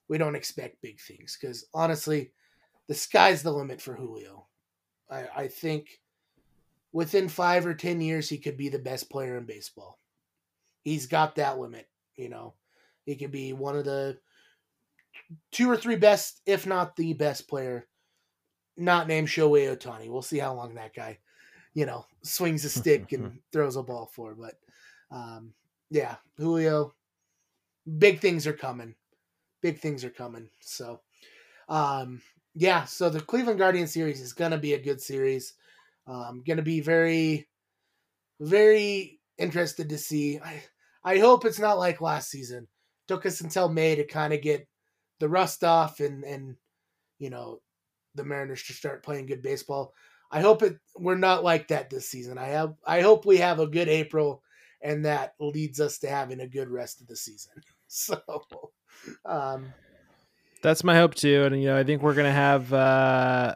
we 0.09 0.17
don't 0.17 0.35
expect 0.35 0.81
big 0.81 0.99
things 0.99 1.37
because 1.39 1.67
honestly, 1.75 2.31
the 2.89 2.95
sky's 2.95 3.43
the 3.43 3.53
limit 3.53 3.83
for 3.83 3.95
Julio. 3.95 4.47
I, 5.11 5.25
I 5.37 5.49
think 5.49 6.01
within 6.95 7.29
five 7.29 7.67
or 7.67 7.75
ten 7.75 8.01
years 8.01 8.31
he 8.31 8.39
could 8.39 8.57
be 8.57 8.71
the 8.71 8.79
best 8.79 9.11
player 9.11 9.37
in 9.37 9.45
baseball. 9.45 9.99
He's 10.85 11.07
got 11.07 11.35
that 11.35 11.59
limit, 11.59 11.87
you 12.17 12.31
know. 12.31 12.55
He 13.05 13.15
could 13.15 13.31
be 13.31 13.53
one 13.53 13.77
of 13.77 13.85
the 13.85 14.17
two 15.53 15.71
or 15.71 15.77
three 15.77 15.97
best, 15.97 16.41
if 16.47 16.67
not 16.67 16.97
the 16.97 17.13
best 17.13 17.47
player, 17.47 17.87
not 18.77 19.09
named 19.09 19.29
Shohei 19.29 19.77
Ohtani. 19.77 20.09
We'll 20.09 20.23
see 20.23 20.39
how 20.39 20.55
long 20.55 20.75
that 20.75 20.95
guy, 20.95 21.19
you 21.75 21.87
know, 21.87 22.07
swings 22.23 22.65
a 22.65 22.69
stick 22.69 23.13
and 23.13 23.39
throws 23.53 23.77
a 23.77 23.83
ball 23.83 24.11
for. 24.13 24.35
But 24.35 24.55
um, 25.11 25.53
yeah, 25.91 26.17
Julio, 26.37 26.95
big 27.99 28.21
things 28.21 28.47
are 28.47 28.53
coming. 28.53 28.95
Big 29.63 29.79
things 29.79 30.05
are 30.05 30.11
coming. 30.11 30.49
So 30.61 31.01
um, 31.69 32.21
yeah, 32.55 32.85
so 32.85 33.09
the 33.09 33.21
Cleveland 33.21 33.59
Guardian 33.59 33.87
series 33.87 34.21
is 34.21 34.33
gonna 34.33 34.59
be 34.59 34.75
a 34.75 34.83
good 34.83 35.01
series. 35.01 35.55
Um, 36.07 36.43
gonna 36.47 36.63
be 36.63 36.81
very, 36.81 37.49
very 38.41 39.21
interested 39.39 39.89
to 39.89 39.99
see. 39.99 40.39
I 40.39 40.63
I 41.05 41.19
hope 41.19 41.45
it's 41.45 41.59
not 41.59 41.79
like 41.79 42.01
last 42.01 42.31
season. 42.31 42.69
Took 43.09 43.27
us 43.27 43.41
until 43.41 43.69
May 43.69 43.95
to 43.97 44.05
kind 44.05 44.33
of 44.33 44.41
get 44.41 44.67
the 45.21 45.29
rust 45.29 45.65
off 45.65 46.01
and 46.01 46.25
and 46.25 46.57
you 47.19 47.31
know 47.31 47.61
the 48.15 48.25
Mariners 48.25 48.63
to 48.65 48.73
start 48.73 49.03
playing 49.03 49.27
good 49.27 49.43
baseball. 49.43 49.95
I 50.31 50.41
hope 50.41 50.63
it 50.63 50.79
we're 50.97 51.17
not 51.17 51.45
like 51.45 51.69
that 51.69 51.91
this 51.91 52.09
season. 52.09 52.39
I 52.39 52.47
have 52.47 52.75
I 52.87 53.01
hope 53.01 53.25
we 53.25 53.39
have 53.39 53.61
a 53.61 53.67
good 53.67 53.89
April 53.89 54.43
and 54.83 55.05
that 55.05 55.35
leads 55.41 55.81
us 55.81 55.99
to 55.99 56.09
having 56.09 56.41
a 56.41 56.49
good 56.49 56.69
rest 56.69 57.01
of 57.01 57.07
the 57.07 57.17
season. 57.17 57.53
So 57.87 58.19
um 59.25 59.73
that's 60.63 60.83
my 60.83 60.97
hope 60.97 61.15
too. 61.15 61.45
And 61.45 61.63
you 61.63 61.69
know, 61.69 61.77
I 61.77 61.85
think 61.85 62.03
we're 62.03 62.15
gonna 62.15 62.33
have 62.33 62.73
uh 62.73 63.55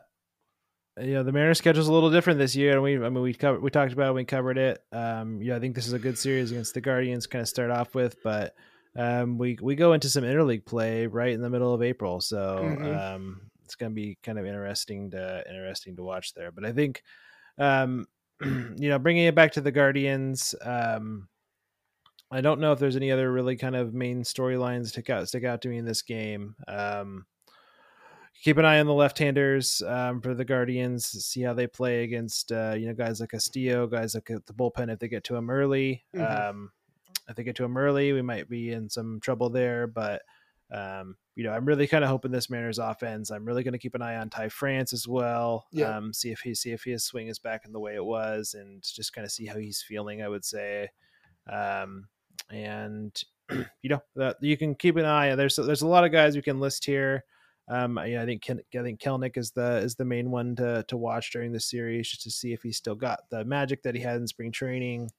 you 1.00 1.14
know 1.14 1.22
the 1.22 1.32
Mariners 1.32 1.59
schedule 1.59 1.80
is 1.80 1.88
a 1.88 1.92
little 1.92 2.11
different 2.11 2.38
this 2.38 2.56
year, 2.56 2.72
and 2.72 2.82
we 2.82 2.96
I 2.96 3.09
mean 3.09 3.22
we 3.22 3.34
covered 3.34 3.62
we 3.62 3.70
talked 3.70 3.92
about 3.92 4.11
it, 4.11 4.14
we 4.14 4.24
covered 4.24 4.59
it. 4.59 4.82
Um, 4.92 5.40
yeah, 5.42 5.56
I 5.56 5.61
think 5.61 5.74
this 5.74 5.86
is 5.86 5.92
a 5.92 5.98
good 5.98 6.18
series 6.18 6.50
against 6.50 6.74
the 6.74 6.80
Guardians, 6.80 7.26
kind 7.26 7.42
of 7.42 7.48
start 7.48 7.70
off 7.70 7.94
with, 7.94 8.16
but 8.22 8.54
um, 8.96 9.38
we 9.38 9.59
we 9.61 9.74
go 9.74 9.92
into 9.92 10.09
some 10.09 10.24
interleague 10.24 10.64
play 10.64 11.06
right 11.06 11.32
in 11.32 11.40
the 11.40 11.50
middle 11.50 11.72
of 11.72 11.82
April, 11.82 12.20
so 12.20 12.59
mm-hmm. 12.62 13.16
um, 13.16 13.47
it's 13.69 13.75
going 13.75 13.93
to 13.93 13.95
be 13.95 14.16
kind 14.23 14.39
of 14.39 14.47
interesting 14.47 15.11
to 15.11 15.45
interesting 15.47 15.95
to 15.97 16.03
watch 16.03 16.33
there. 16.33 16.51
But 16.51 16.64
I 16.64 16.73
think, 16.73 17.03
um, 17.59 18.07
you 18.43 18.89
know, 18.89 18.99
bringing 18.99 19.27
it 19.27 19.35
back 19.35 19.53
to 19.53 19.61
the 19.61 19.71
Guardians, 19.71 20.55
um, 20.62 21.29
I 22.31 22.41
don't 22.41 22.61
know 22.61 22.73
if 22.73 22.79
there's 22.79 22.97
any 22.97 23.12
other 23.12 23.31
really 23.31 23.57
kind 23.57 23.77
of 23.77 23.93
main 23.93 24.23
storylines 24.23 24.89
stick 24.89 25.11
out 25.11 25.29
stick 25.29 25.45
out 25.45 25.61
to 25.62 25.69
me 25.69 25.77
in 25.77 25.85
this 25.85 26.01
game. 26.01 26.55
Um, 26.66 27.27
keep 28.43 28.57
an 28.57 28.64
eye 28.64 28.81
on 28.81 28.87
the 28.87 28.95
left-handers 28.95 29.83
um, 29.83 30.23
for 30.23 30.33
the 30.33 30.47
Guardians. 30.47 31.07
See 31.27 31.43
how 31.43 31.53
they 31.53 31.66
play 31.66 32.05
against 32.05 32.53
uh, 32.53 32.75
you 32.75 32.87
know 32.87 32.95
guys 32.95 33.21
like 33.21 33.33
Castillo, 33.33 33.87
guys 33.87 34.14
like 34.14 34.29
the 34.29 34.55
bullpen 34.55 34.91
if 34.91 34.99
they 34.99 35.09
get 35.09 35.25
to 35.25 35.35
them 35.35 35.51
early. 35.51 36.07
Mm-hmm. 36.16 36.49
Um, 36.49 36.71
if 37.29 37.37
they 37.37 37.45
get 37.45 37.57
to 37.57 37.64
them 37.64 37.77
early, 37.77 38.14
we 38.14 38.23
might 38.23 38.49
be 38.49 38.73
in 38.73 38.89
some 38.89 39.21
trouble 39.21 39.51
there. 39.51 39.87
But 39.87 40.23
um, 40.71 41.16
you 41.35 41.45
know, 41.45 41.53
I'm 41.53 41.64
really 41.64 41.87
kind 41.87 42.05
of 42.05 42.11
hoping 42.11 42.31
this 42.31 42.51
Mariners 42.51 42.79
offense. 42.79 43.31
I'm 43.31 43.45
really 43.45 43.62
going 43.62 43.73
to 43.73 43.79
keep 43.79 43.95
an 43.95 44.03
eye 44.03 44.16
on 44.16 44.29
Ty 44.29 44.49
France 44.51 44.93
as 44.93 45.09
well. 45.09 45.66
Yeah. 45.73 45.97
Um, 45.97 46.12
see 46.12 46.31
if 46.31 46.41
he 46.41 46.55
see 46.55 46.73
if 46.73 46.85
his 46.85 47.05
swing 47.05 47.29
is 47.29 47.39
back 47.39 47.64
in 47.64 47.73
the 47.73 47.81
way 47.81 47.95
it 47.95 48.05
was, 48.05 48.55
and 48.55 48.83
just 48.83 49.12
kind 49.12 49.25
of 49.25 49.33
see 49.33 49.47
how 49.47 49.57
he's 49.57 49.83
feeling. 49.83 50.23
I 50.23 50.29
would 50.29 50.45
say, 50.45 50.89
um, 51.51 52.09
and 52.51 53.23
you 53.83 53.91
know, 53.91 54.03
that 54.16 54.37
you 54.41 54.57
can 54.57 54.75
keep 54.75 54.97
an 54.97 55.05
eye. 55.05 55.35
There's 55.35 55.57
there's 55.57 55.83
a 55.83 55.87
lot 55.89 56.05
of 56.05 56.12
guys 56.12 56.37
we 56.37 56.43
can 56.43 56.61
list 56.61 56.85
here. 56.85 57.25
Um, 57.71 57.99
I 57.99 58.25
think 58.25 58.45
I 58.49 58.83
think 58.83 59.01
Kelenic 59.01 59.37
is 59.37 59.51
the 59.53 59.77
is 59.79 59.95
the 59.95 60.05
main 60.05 60.31
one 60.31 60.57
to 60.57 60.85
to 60.89 60.97
watch 60.97 61.33
during 61.33 61.53
the 61.53 61.61
series, 61.61 62.09
just 62.09 62.23
to 62.23 62.31
see 62.31 62.53
if 62.53 62.62
he's 62.62 62.77
still 62.79 62.95
got 62.95 63.21
the 63.31 63.45
magic 63.45 63.83
that 63.83 63.95
he 63.95 64.01
had 64.01 64.16
in 64.16 64.27
spring 64.27 64.53
training. 64.53 65.11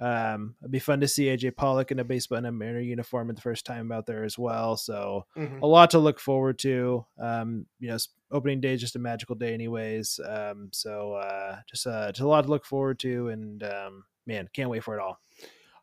Um, 0.00 0.54
it'd 0.60 0.70
be 0.70 0.78
fun 0.78 1.00
to 1.00 1.08
see 1.08 1.26
AJ 1.26 1.56
Pollock 1.56 1.90
in 1.90 1.98
a 1.98 2.04
baseball 2.04 2.38
in 2.38 2.44
a 2.44 2.52
Mariner 2.52 2.80
uniform 2.80 3.30
at 3.30 3.36
the 3.36 3.42
first 3.42 3.66
time 3.66 3.90
out 3.90 4.06
there 4.06 4.24
as 4.24 4.38
well. 4.38 4.76
So 4.76 5.26
mm-hmm. 5.36 5.62
a 5.62 5.66
lot 5.66 5.90
to 5.90 5.98
look 5.98 6.20
forward 6.20 6.58
to. 6.60 7.04
Um, 7.18 7.66
you 7.80 7.88
know, 7.88 7.98
opening 8.30 8.60
day 8.60 8.74
is 8.74 8.80
just 8.80 8.96
a 8.96 9.00
magical 9.00 9.34
day, 9.34 9.54
anyways. 9.54 10.20
Um, 10.24 10.68
so 10.72 11.14
uh, 11.14 11.58
just 11.68 11.86
uh, 11.86 12.12
just 12.12 12.20
a 12.20 12.28
lot 12.28 12.42
to 12.42 12.50
look 12.50 12.64
forward 12.64 12.98
to, 13.00 13.28
and 13.28 13.62
um, 13.64 14.04
man, 14.26 14.48
can't 14.52 14.70
wait 14.70 14.84
for 14.84 14.96
it 14.96 15.02
all. 15.02 15.20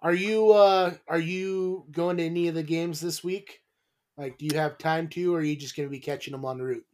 Are 0.01 0.13
you 0.13 0.51
uh, 0.51 0.93
are 1.07 1.20
you 1.20 1.86
going 1.91 2.18
to 2.18 2.24
any 2.24 2.47
of 2.47 2.55
the 2.55 2.63
games 2.63 3.01
this 3.01 3.24
week? 3.24 3.61
Like, 4.18 4.38
do 4.38 4.45
you 4.45 4.57
have 4.57 4.78
time 4.78 5.09
to, 5.09 5.36
or 5.36 5.39
are 5.39 5.43
you 5.43 5.57
just 5.57 5.76
going 5.76 5.89
to 5.89 5.91
be 5.91 5.99
catching 5.99 6.32
them 6.32 6.45
on 6.45 6.59
route? 6.59 6.86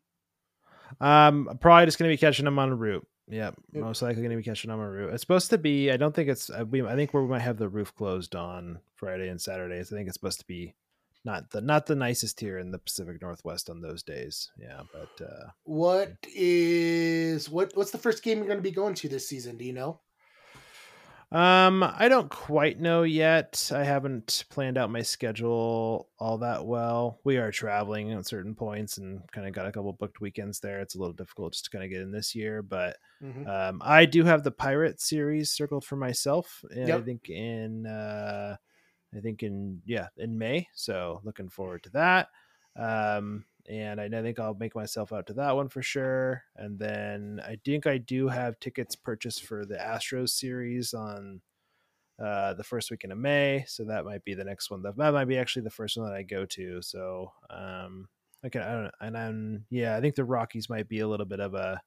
Um, 0.99 1.57
probably 1.61 1.85
just 1.85 1.99
going 1.99 2.09
to 2.09 2.13
be 2.13 2.19
catching 2.19 2.45
them 2.45 2.57
on 2.57 2.71
the 2.71 2.75
route. 2.75 3.07
Yeah, 3.31 3.51
yep. 3.71 3.83
most 3.83 4.01
likely 4.01 4.21
going 4.21 4.31
to 4.31 4.37
be 4.37 4.43
catching 4.43 4.69
on 4.69 4.77
my 4.77 4.85
roof. 4.85 5.13
It's 5.13 5.21
supposed 5.21 5.49
to 5.51 5.57
be. 5.57 5.89
I 5.89 5.97
don't 5.97 6.13
think 6.13 6.29
it's. 6.29 6.49
Uh, 6.49 6.65
we, 6.69 6.85
I 6.85 6.95
think 6.95 7.13
we 7.13 7.21
might 7.21 7.41
have 7.41 7.57
the 7.57 7.69
roof 7.69 7.95
closed 7.95 8.35
on 8.35 8.79
Friday 8.95 9.29
and 9.29 9.41
Saturdays. 9.41 9.91
I 9.91 9.95
think 9.95 10.07
it's 10.07 10.15
supposed 10.15 10.41
to 10.41 10.47
be 10.47 10.75
not 11.23 11.51
the 11.51 11.61
not 11.61 11.85
the 11.85 11.95
nicest 11.95 12.39
here 12.39 12.59
in 12.59 12.71
the 12.71 12.77
Pacific 12.77 13.21
Northwest 13.21 13.69
on 13.69 13.81
those 13.81 14.03
days. 14.03 14.51
Yeah, 14.59 14.81
but 14.91 15.25
uh, 15.25 15.49
what 15.63 16.13
is 16.35 17.49
what? 17.49 17.71
What's 17.75 17.91
the 17.91 17.97
first 17.97 18.21
game 18.21 18.39
you're 18.39 18.47
going 18.47 18.59
to 18.59 18.63
be 18.63 18.71
going 18.71 18.95
to 18.95 19.07
this 19.07 19.29
season? 19.29 19.57
Do 19.57 19.63
you 19.63 19.73
know? 19.73 20.01
Um, 21.31 21.81
I 21.81 22.09
don't 22.09 22.29
quite 22.29 22.79
know 22.79 23.03
yet. 23.03 23.71
I 23.73 23.85
haven't 23.85 24.43
planned 24.49 24.77
out 24.77 24.91
my 24.91 25.01
schedule 25.01 26.09
all 26.19 26.39
that 26.39 26.65
well. 26.65 27.19
We 27.23 27.37
are 27.37 27.51
traveling 27.51 28.11
at 28.11 28.25
certain 28.25 28.53
points 28.53 28.97
and 28.97 29.21
kind 29.31 29.47
of 29.47 29.53
got 29.53 29.65
a 29.65 29.71
couple 29.71 29.93
booked 29.93 30.19
weekends 30.19 30.59
there. 30.59 30.81
It's 30.81 30.95
a 30.95 30.99
little 30.99 31.13
difficult 31.13 31.53
just 31.53 31.65
to 31.65 31.71
kind 31.71 31.85
of 31.85 31.89
get 31.89 32.01
in 32.01 32.11
this 32.11 32.35
year, 32.35 32.61
but 32.61 32.97
mm-hmm. 33.23 33.47
um, 33.47 33.81
I 33.83 34.05
do 34.05 34.25
have 34.25 34.43
the 34.43 34.51
Pirate 34.51 34.99
series 34.99 35.51
circled 35.51 35.85
for 35.85 35.95
myself. 35.95 36.65
And 36.69 36.89
yep. 36.89 36.99
I 36.99 37.01
think 37.03 37.29
in 37.29 37.85
uh, 37.85 38.57
I 39.15 39.19
think 39.21 39.41
in 39.41 39.81
yeah 39.85 40.07
in 40.17 40.37
May. 40.37 40.67
So 40.73 41.21
looking 41.23 41.49
forward 41.49 41.83
to 41.83 41.91
that. 41.91 42.27
Um, 42.75 43.45
and 43.69 43.99
I 43.99 44.09
think 44.21 44.39
I'll 44.39 44.53
make 44.53 44.75
myself 44.75 45.13
out 45.13 45.27
to 45.27 45.33
that 45.33 45.55
one 45.55 45.69
for 45.69 45.81
sure. 45.81 46.43
And 46.55 46.79
then 46.79 47.41
I 47.45 47.57
think 47.63 47.87
I 47.87 47.97
do 47.97 48.27
have 48.27 48.59
tickets 48.59 48.95
purchased 48.95 49.43
for 49.43 49.65
the 49.65 49.75
Astros 49.75 50.29
series 50.29 50.93
on 50.93 51.41
uh, 52.21 52.53
the 52.53 52.63
first 52.63 52.91
weekend 52.91 53.13
of 53.13 53.19
May, 53.19 53.65
so 53.67 53.83
that 53.85 54.05
might 54.05 54.23
be 54.23 54.33
the 54.33 54.43
next 54.43 54.69
one. 54.69 54.83
That, 54.83 54.97
that 54.97 55.13
might 55.13 55.25
be 55.25 55.37
actually 55.37 55.63
the 55.63 55.69
first 55.71 55.97
one 55.97 56.07
that 56.07 56.15
I 56.15 56.23
go 56.23 56.45
to. 56.45 56.81
So 56.81 57.31
um, 57.49 58.07
okay, 58.45 58.59
I 58.59 58.71
don't 58.71 58.83
know. 58.83 58.91
And 58.99 59.15
then 59.15 59.65
yeah, 59.69 59.95
I 59.95 60.01
think 60.01 60.15
the 60.15 60.25
Rockies 60.25 60.69
might 60.69 60.87
be 60.87 60.99
a 60.99 61.07
little 61.07 61.25
bit 61.25 61.39
of 61.39 61.53
a 61.53 61.81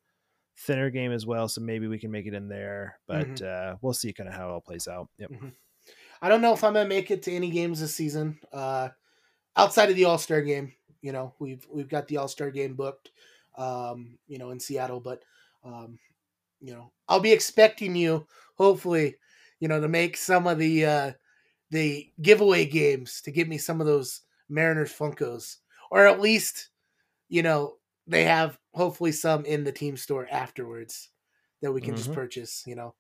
thinner 0.57 0.91
game 0.91 1.13
as 1.13 1.27
well, 1.27 1.49
so 1.49 1.61
maybe 1.61 1.87
we 1.87 1.99
can 1.99 2.11
make 2.11 2.27
it 2.27 2.35
in 2.35 2.49
there. 2.49 2.99
But 3.07 3.29
mm-hmm. 3.29 3.75
uh, 3.75 3.77
we'll 3.81 3.93
see 3.93 4.13
kind 4.13 4.29
of 4.29 4.35
how 4.35 4.49
it 4.49 4.53
all 4.53 4.61
plays 4.61 4.89
out. 4.89 5.09
Yep. 5.19 5.31
Mm-hmm. 5.31 5.49
I 6.23 6.29
don't 6.29 6.41
know 6.41 6.55
if 6.55 6.65
I'm 6.65 6.75
gonna 6.75 6.89
make 6.89 7.11
it 7.11 7.23
to 7.25 7.33
any 7.33 7.51
games 7.51 7.81
this 7.81 7.95
season. 7.95 8.39
Uh, 8.53 8.89
outside 9.57 9.91
of 9.91 9.97
the 9.97 10.05
All 10.05 10.19
Star 10.19 10.43
game, 10.43 10.73
you 11.05 11.13
know, 11.13 11.35
we've 11.39 11.67
we've 11.71 11.91
got 11.91 12.09
the 12.09 12.17
All 12.17 12.29
Star 12.29 12.51
game 12.51 12.77
booked, 12.77 13.11
um, 13.59 14.17
you 14.27 14.39
know, 14.39 14.51
in 14.51 14.59
Seattle, 14.59 15.01
but 15.01 15.23
um, 15.63 15.99
you 16.63 16.73
know, 16.73 16.93
I'll 17.07 17.21
be 17.21 17.33
expecting 17.33 17.95
you, 17.95 18.27
hopefully, 18.57 19.17
you 19.61 19.69
know, 19.69 19.83
to 19.83 19.87
make 19.87 20.17
some 20.17 20.47
of 20.47 20.59
the 20.59 20.87
uh, 20.87 21.13
the 21.71 22.11
giveaway 22.23 22.65
games 22.65 23.21
to 23.21 23.31
get 23.31 23.51
me 23.51 23.59
some 23.59 23.83
of 23.83 23.87
those 23.87 24.23
Mariners 24.49 24.95
Funkos, 24.95 25.59
or 25.91 26.07
at 26.07 26.23
least, 26.23 26.71
you 27.29 27.43
know, 27.43 27.75
they 28.07 28.25
have 28.25 28.59
hopefully 28.73 29.13
some 29.13 29.45
in 29.45 29.63
the 29.63 29.73
team 29.73 29.99
store 29.99 30.27
afterwards 30.31 31.11
that 31.61 31.71
we 31.71 31.83
can 31.83 31.91
mm-hmm. 31.91 31.99
just 31.99 32.15
purchase, 32.15 32.65
you 32.67 32.77
know, 32.77 32.95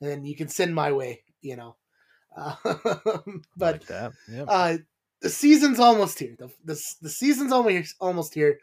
and 0.00 0.08
then 0.08 0.24
you 0.24 0.36
can 0.36 0.46
send 0.46 0.72
my 0.72 0.92
way, 0.92 1.24
you 1.42 1.56
know. 1.56 1.76
Uh, 2.36 2.54
but 3.56 3.80
like 3.90 4.12
yep. 4.30 4.44
uh, 4.46 4.76
the 5.20 5.30
season's 5.30 5.80
almost 5.80 6.18
here. 6.18 6.34
The, 6.38 6.48
the, 6.64 6.80
the 7.02 7.10
season's 7.10 7.52
almost 7.52 7.94
almost 8.00 8.34
here. 8.34 8.58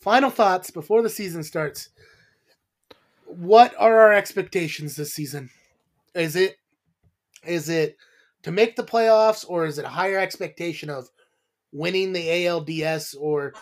Final 0.00 0.30
thoughts 0.30 0.70
before 0.70 1.02
the 1.02 1.10
season 1.10 1.42
starts. 1.42 1.90
What 3.26 3.74
are 3.78 3.98
our 4.00 4.12
expectations 4.12 4.96
this 4.96 5.12
season? 5.12 5.50
Is 6.14 6.36
it 6.36 6.56
is 7.44 7.68
it 7.68 7.96
to 8.42 8.50
make 8.50 8.76
the 8.76 8.84
playoffs 8.84 9.44
or 9.48 9.66
is 9.66 9.78
it 9.78 9.84
a 9.84 9.88
higher 9.90 10.18
expectation 10.18 10.88
of 10.88 11.08
winning 11.72 12.12
the 12.12 12.26
ALDS 12.26 13.14
or 13.18 13.52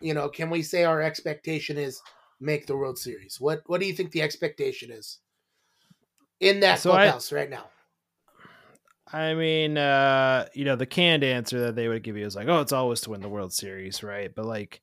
you 0.00 0.14
know, 0.14 0.28
can 0.28 0.48
we 0.50 0.62
say 0.62 0.84
our 0.84 1.02
expectation 1.02 1.76
is 1.76 2.00
make 2.40 2.66
the 2.66 2.76
World 2.76 2.98
Series? 2.98 3.40
What 3.40 3.62
what 3.66 3.80
do 3.80 3.86
you 3.86 3.94
think 3.94 4.10
the 4.10 4.22
expectation 4.22 4.90
is 4.90 5.18
in 6.40 6.60
that 6.60 6.80
So 6.80 6.92
I- 6.92 7.04
clubhouse 7.04 7.32
right 7.32 7.50
now. 7.50 7.66
I 9.12 9.34
mean, 9.34 9.78
uh, 9.78 10.46
you 10.54 10.64
know, 10.64 10.76
the 10.76 10.86
canned 10.86 11.24
answer 11.24 11.60
that 11.60 11.76
they 11.76 11.88
would 11.88 12.02
give 12.02 12.16
you 12.16 12.26
is 12.26 12.36
like, 12.36 12.48
"Oh, 12.48 12.60
it's 12.60 12.72
always 12.72 13.00
to 13.02 13.10
win 13.10 13.20
the 13.22 13.28
World 13.28 13.52
Series, 13.52 14.02
right?" 14.02 14.34
But 14.34 14.44
like, 14.44 14.82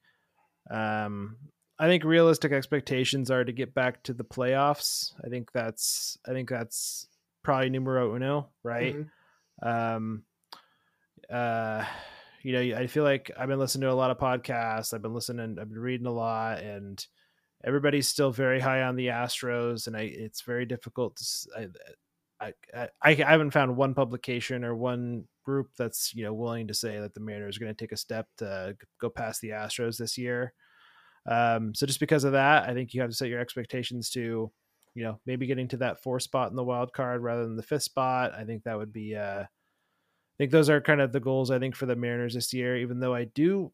um, 0.71 1.37
I 1.79 1.87
think 1.87 2.03
realistic 2.03 2.51
expectations 2.51 3.31
are 3.31 3.43
to 3.43 3.51
get 3.53 3.73
back 3.73 4.03
to 4.03 4.13
the 4.13 4.23
playoffs. 4.25 5.13
I 5.25 5.29
think 5.29 5.51
that's, 5.51 6.17
I 6.27 6.31
think 6.33 6.49
that's 6.49 7.07
probably 7.43 7.69
numero 7.69 8.15
uno, 8.15 8.51
right? 8.63 8.95
Mhm. 8.95 9.11
um 9.63 10.25
uh 11.29 11.83
you 12.43 12.51
know 12.53 12.77
i 12.77 12.87
feel 12.87 13.03
like 13.03 13.31
i've 13.37 13.47
been 13.47 13.59
listening 13.59 13.81
to 13.81 13.91
a 13.91 13.93
lot 13.93 14.11
of 14.11 14.17
podcasts 14.17 14.93
i've 14.93 15.01
been 15.01 15.13
listening 15.13 15.57
i've 15.59 15.69
been 15.69 15.79
reading 15.79 16.05
a 16.07 16.11
lot 16.11 16.59
and 16.59 17.07
everybody's 17.63 18.07
still 18.07 18.31
very 18.31 18.59
high 18.59 18.83
on 18.83 18.95
the 18.95 19.07
astros 19.07 19.87
and 19.87 19.97
i 19.97 20.01
it's 20.01 20.41
very 20.41 20.65
difficult 20.65 21.15
to 21.15 21.21
s- 21.23 21.47
i 21.57 21.67
i 22.41 22.53
i, 23.01 23.13
haven't 23.13 23.51
found 23.51 23.75
one 23.75 23.93
publication 23.93 24.63
or 24.63 24.75
one 24.75 25.23
group 25.43 25.69
that's 25.77 26.13
you 26.13 26.23
know 26.23 26.33
willing 26.33 26.67
to 26.67 26.73
say 26.73 26.99
that 26.99 27.13
the 27.13 27.19
mariners 27.19 27.57
are 27.57 27.59
going 27.59 27.73
to 27.73 27.83
take 27.83 27.91
a 27.91 27.97
step 27.97 28.27
to 28.37 28.75
go 28.99 29.09
past 29.09 29.41
the 29.41 29.49
astros 29.49 29.97
this 29.97 30.17
year 30.17 30.53
um 31.27 31.73
so 31.73 31.85
just 31.85 31.99
because 31.99 32.23
of 32.23 32.33
that 32.33 32.67
i 32.67 32.73
think 32.73 32.93
you 32.93 33.01
have 33.01 33.09
to 33.09 33.15
set 33.15 33.29
your 33.29 33.39
expectations 33.39 34.09
to 34.09 34.51
you 34.95 35.03
know 35.03 35.19
maybe 35.25 35.47
getting 35.47 35.67
to 35.67 35.77
that 35.77 36.01
four 36.01 36.19
spot 36.19 36.49
in 36.49 36.55
the 36.55 36.63
wild 36.63 36.91
card 36.93 37.21
rather 37.21 37.43
than 37.43 37.55
the 37.55 37.63
fifth 37.63 37.83
spot 37.83 38.33
i 38.33 38.43
think 38.43 38.63
that 38.63 38.77
would 38.77 38.93
be 38.93 39.15
uh 39.15 39.43
I 40.35 40.37
think 40.37 40.51
those 40.51 40.69
are 40.69 40.81
kind 40.81 40.99
of 40.99 41.13
the 41.13 41.21
goals 41.21 41.49
I 41.49 41.59
think 41.59 41.77
for 41.77 41.85
the 41.85 41.95
Mariners 41.95 42.33
this 42.33 42.53
year. 42.53 42.75
Even 42.75 42.99
though 42.99 43.15
I 43.15 43.23
do, 43.23 43.71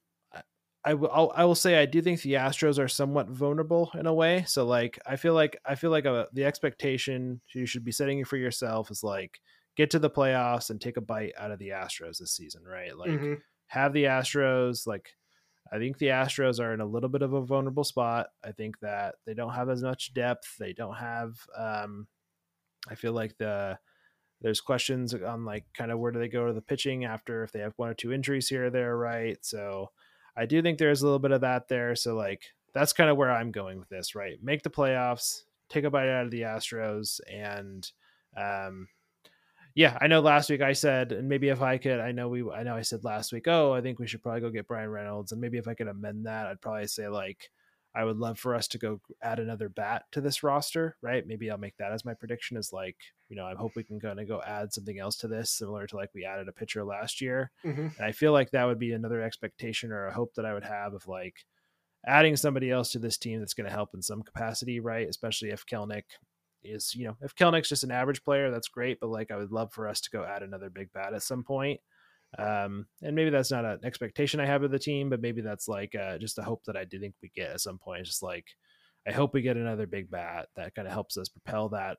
I- 0.83 0.93
will 0.95 1.11
I'll, 1.11 1.31
I 1.35 1.45
will 1.45 1.55
say 1.55 1.77
I 1.79 1.85
do 1.85 2.01
think 2.01 2.21
the 2.21 2.33
Astros 2.33 2.79
are 2.79 2.87
somewhat 2.87 3.29
vulnerable 3.29 3.91
in 3.93 4.07
a 4.07 4.13
way. 4.13 4.43
So 4.47 4.65
like 4.65 4.97
I 5.05 5.15
feel 5.15 5.33
like 5.33 5.57
I 5.65 5.75
feel 5.75 5.91
like 5.91 6.05
uh 6.05 6.25
the 6.33 6.45
expectation 6.45 7.41
you 7.53 7.65
should 7.65 7.83
be 7.83 7.91
setting 7.91 8.23
for 8.25 8.37
yourself 8.37 8.89
is 8.91 9.03
like 9.03 9.39
get 9.77 9.91
to 9.91 9.99
the 9.99 10.09
playoffs 10.09 10.69
and 10.69 10.81
take 10.81 10.97
a 10.97 11.01
bite 11.01 11.33
out 11.37 11.51
of 11.51 11.59
the 11.59 11.69
Astros 11.69 12.17
this 12.17 12.35
season, 12.35 12.63
right? 12.63 12.97
Like 12.97 13.11
Mhm. 13.11 13.41
have 13.67 13.93
the 13.93 14.05
Astros 14.05 14.87
like 14.87 15.09
I 15.71 15.77
think 15.77 15.99
the 15.99 16.07
Astros 16.07 16.59
are 16.59 16.73
in 16.73 16.81
a 16.81 16.85
little 16.85 17.09
bit 17.09 17.21
of 17.21 17.33
a 17.33 17.45
vulnerable 17.45 17.83
spot. 17.85 18.27
I 18.43 18.51
think 18.51 18.79
that 18.79 19.15
they 19.25 19.33
don't 19.33 19.53
have 19.53 19.69
as 19.69 19.83
much 19.83 20.13
depth. 20.13 20.57
They 20.57 20.73
don't 20.73 20.95
have 20.97 21.35
um 21.55 22.07
I 22.89 22.95
feel 22.95 23.13
like 23.13 23.37
the 23.37 23.77
there's 24.41 24.61
questions 24.61 25.13
on 25.13 25.45
like 25.45 25.65
kind 25.75 25.91
of 25.91 25.99
where 25.99 26.11
do 26.11 26.17
they 26.19 26.27
go 26.27 26.47
to 26.47 26.53
the 26.53 26.61
pitching 26.63 27.05
after 27.05 27.43
if 27.43 27.51
they 27.51 27.59
have 27.59 27.73
one 27.77 27.89
or 27.89 27.93
two 27.93 28.11
injuries 28.11 28.49
here 28.49 28.65
or 28.65 28.69
there, 28.71 28.97
right? 28.97 29.37
So 29.45 29.91
I 30.35 30.45
do 30.45 30.61
think 30.61 30.77
there's 30.77 31.01
a 31.01 31.05
little 31.05 31.19
bit 31.19 31.31
of 31.31 31.41
that 31.41 31.67
there. 31.67 31.95
So 31.95 32.15
like 32.15 32.43
that's 32.73 32.93
kind 32.93 33.09
of 33.09 33.17
where 33.17 33.31
I'm 33.31 33.51
going 33.51 33.79
with 33.79 33.89
this, 33.89 34.15
right? 34.15 34.37
Make 34.41 34.63
the 34.63 34.69
playoffs, 34.69 35.41
take 35.69 35.83
a 35.83 35.89
bite 35.89 36.09
out 36.09 36.25
of 36.25 36.31
the 36.31 36.41
Astros, 36.41 37.19
and 37.31 37.89
um 38.37 38.87
yeah, 39.73 39.97
I 40.01 40.07
know 40.07 40.19
last 40.19 40.49
week 40.49 40.61
I 40.61 40.73
said, 40.73 41.13
and 41.13 41.29
maybe 41.29 41.47
if 41.47 41.61
I 41.61 41.77
could, 41.77 41.99
I 42.01 42.11
know 42.11 42.27
we, 42.27 42.43
I 42.51 42.63
know 42.63 42.75
I 42.75 42.81
said 42.81 43.05
last 43.05 43.31
week, 43.31 43.47
oh, 43.47 43.71
I 43.71 43.79
think 43.79 43.99
we 43.99 44.07
should 44.07 44.21
probably 44.21 44.41
go 44.41 44.49
get 44.49 44.67
Bryan 44.67 44.89
Reynolds, 44.89 45.31
and 45.31 45.39
maybe 45.39 45.57
if 45.57 45.67
I 45.67 45.73
could 45.73 45.87
amend 45.87 46.25
that, 46.25 46.47
I'd 46.47 46.59
probably 46.59 46.87
say 46.87 47.07
like, 47.07 47.49
I 47.93 48.05
would 48.05 48.17
love 48.17 48.39
for 48.39 48.55
us 48.55 48.67
to 48.69 48.77
go 48.77 49.01
add 49.21 49.39
another 49.39 49.67
bat 49.69 50.05
to 50.11 50.21
this 50.21 50.43
roster, 50.43 50.95
right? 51.01 51.25
Maybe 51.27 51.51
I'll 51.51 51.57
make 51.57 51.75
that 51.77 51.91
as 51.91 52.05
my 52.05 52.13
prediction. 52.13 52.55
Is 52.57 52.71
like, 52.71 52.97
you 53.29 53.35
know, 53.35 53.45
I 53.45 53.55
hope 53.55 53.73
we 53.75 53.83
can 53.83 53.99
kind 53.99 54.19
of 54.19 54.27
go 54.27 54.41
add 54.41 54.73
something 54.73 54.97
else 54.99 55.17
to 55.17 55.27
this, 55.27 55.51
similar 55.51 55.87
to 55.87 55.95
like 55.97 56.09
we 56.13 56.23
added 56.25 56.47
a 56.47 56.53
pitcher 56.53 56.83
last 56.85 57.19
year, 57.21 57.51
Mhm. 57.65 57.97
and 57.97 58.05
I 58.05 58.11
feel 58.13 58.31
like 58.31 58.51
that 58.51 58.65
would 58.65 58.79
be 58.79 58.93
another 58.93 59.21
expectation 59.21 59.91
or 59.91 60.05
a 60.07 60.13
hope 60.13 60.33
that 60.35 60.45
I 60.45 60.53
would 60.53 60.63
have 60.63 60.93
of 60.93 61.07
like 61.07 61.45
adding 62.05 62.35
somebody 62.35 62.71
else 62.71 62.91
to 62.93 62.99
this 62.99 63.17
team 63.17 63.39
that's 63.39 63.53
going 63.53 63.67
to 63.67 63.73
help 63.73 63.93
in 63.93 64.01
some 64.01 64.23
capacity, 64.23 64.79
right? 64.79 65.07
Especially 65.07 65.49
if 65.51 65.65
Kelenic 65.65 66.03
is, 66.63 66.95
you 66.95 67.05
know, 67.05 67.17
if 67.21 67.35
Kelenic's 67.35 67.69
just 67.69 67.83
an 67.83 67.91
average 67.91 68.23
player, 68.23 68.51
that's 68.51 68.67
great. 68.69 68.99
But 68.99 69.09
like, 69.09 69.31
I 69.31 69.35
would 69.37 69.51
love 69.51 69.73
for 69.73 69.87
us 69.87 70.01
to 70.01 70.09
go 70.11 70.23
add 70.23 70.43
another 70.43 70.69
big 70.69 70.91
bat 70.93 71.13
at 71.13 71.23
some 71.23 71.43
point. 71.43 71.79
Um, 72.37 72.87
and 73.01 73.15
maybe 73.15 73.29
that's 73.29 73.51
not 73.51 73.65
an 73.65 73.79
expectation 73.83 74.39
I 74.39 74.45
have 74.45 74.63
of 74.63 74.71
the 74.71 74.79
team, 74.79 75.09
but 75.09 75.21
maybe 75.21 75.41
that's 75.41 75.67
like 75.67 75.95
uh, 75.95 76.17
just 76.17 76.37
a 76.39 76.43
hope 76.43 76.63
that 76.65 76.77
I 76.77 76.85
do 76.85 76.99
think 76.99 77.15
we 77.21 77.29
get 77.35 77.51
at 77.51 77.61
some 77.61 77.77
point. 77.77 78.01
It's 78.01 78.09
just 78.09 78.23
like, 78.23 78.45
I 79.07 79.11
hope 79.11 79.33
we 79.33 79.41
get 79.41 79.57
another 79.57 79.87
big 79.87 80.09
bat 80.09 80.47
that 80.55 80.73
kind 80.75 80.87
of 80.87 80.93
helps 80.93 81.17
us 81.17 81.27
propel 81.29 81.69
that, 81.69 81.97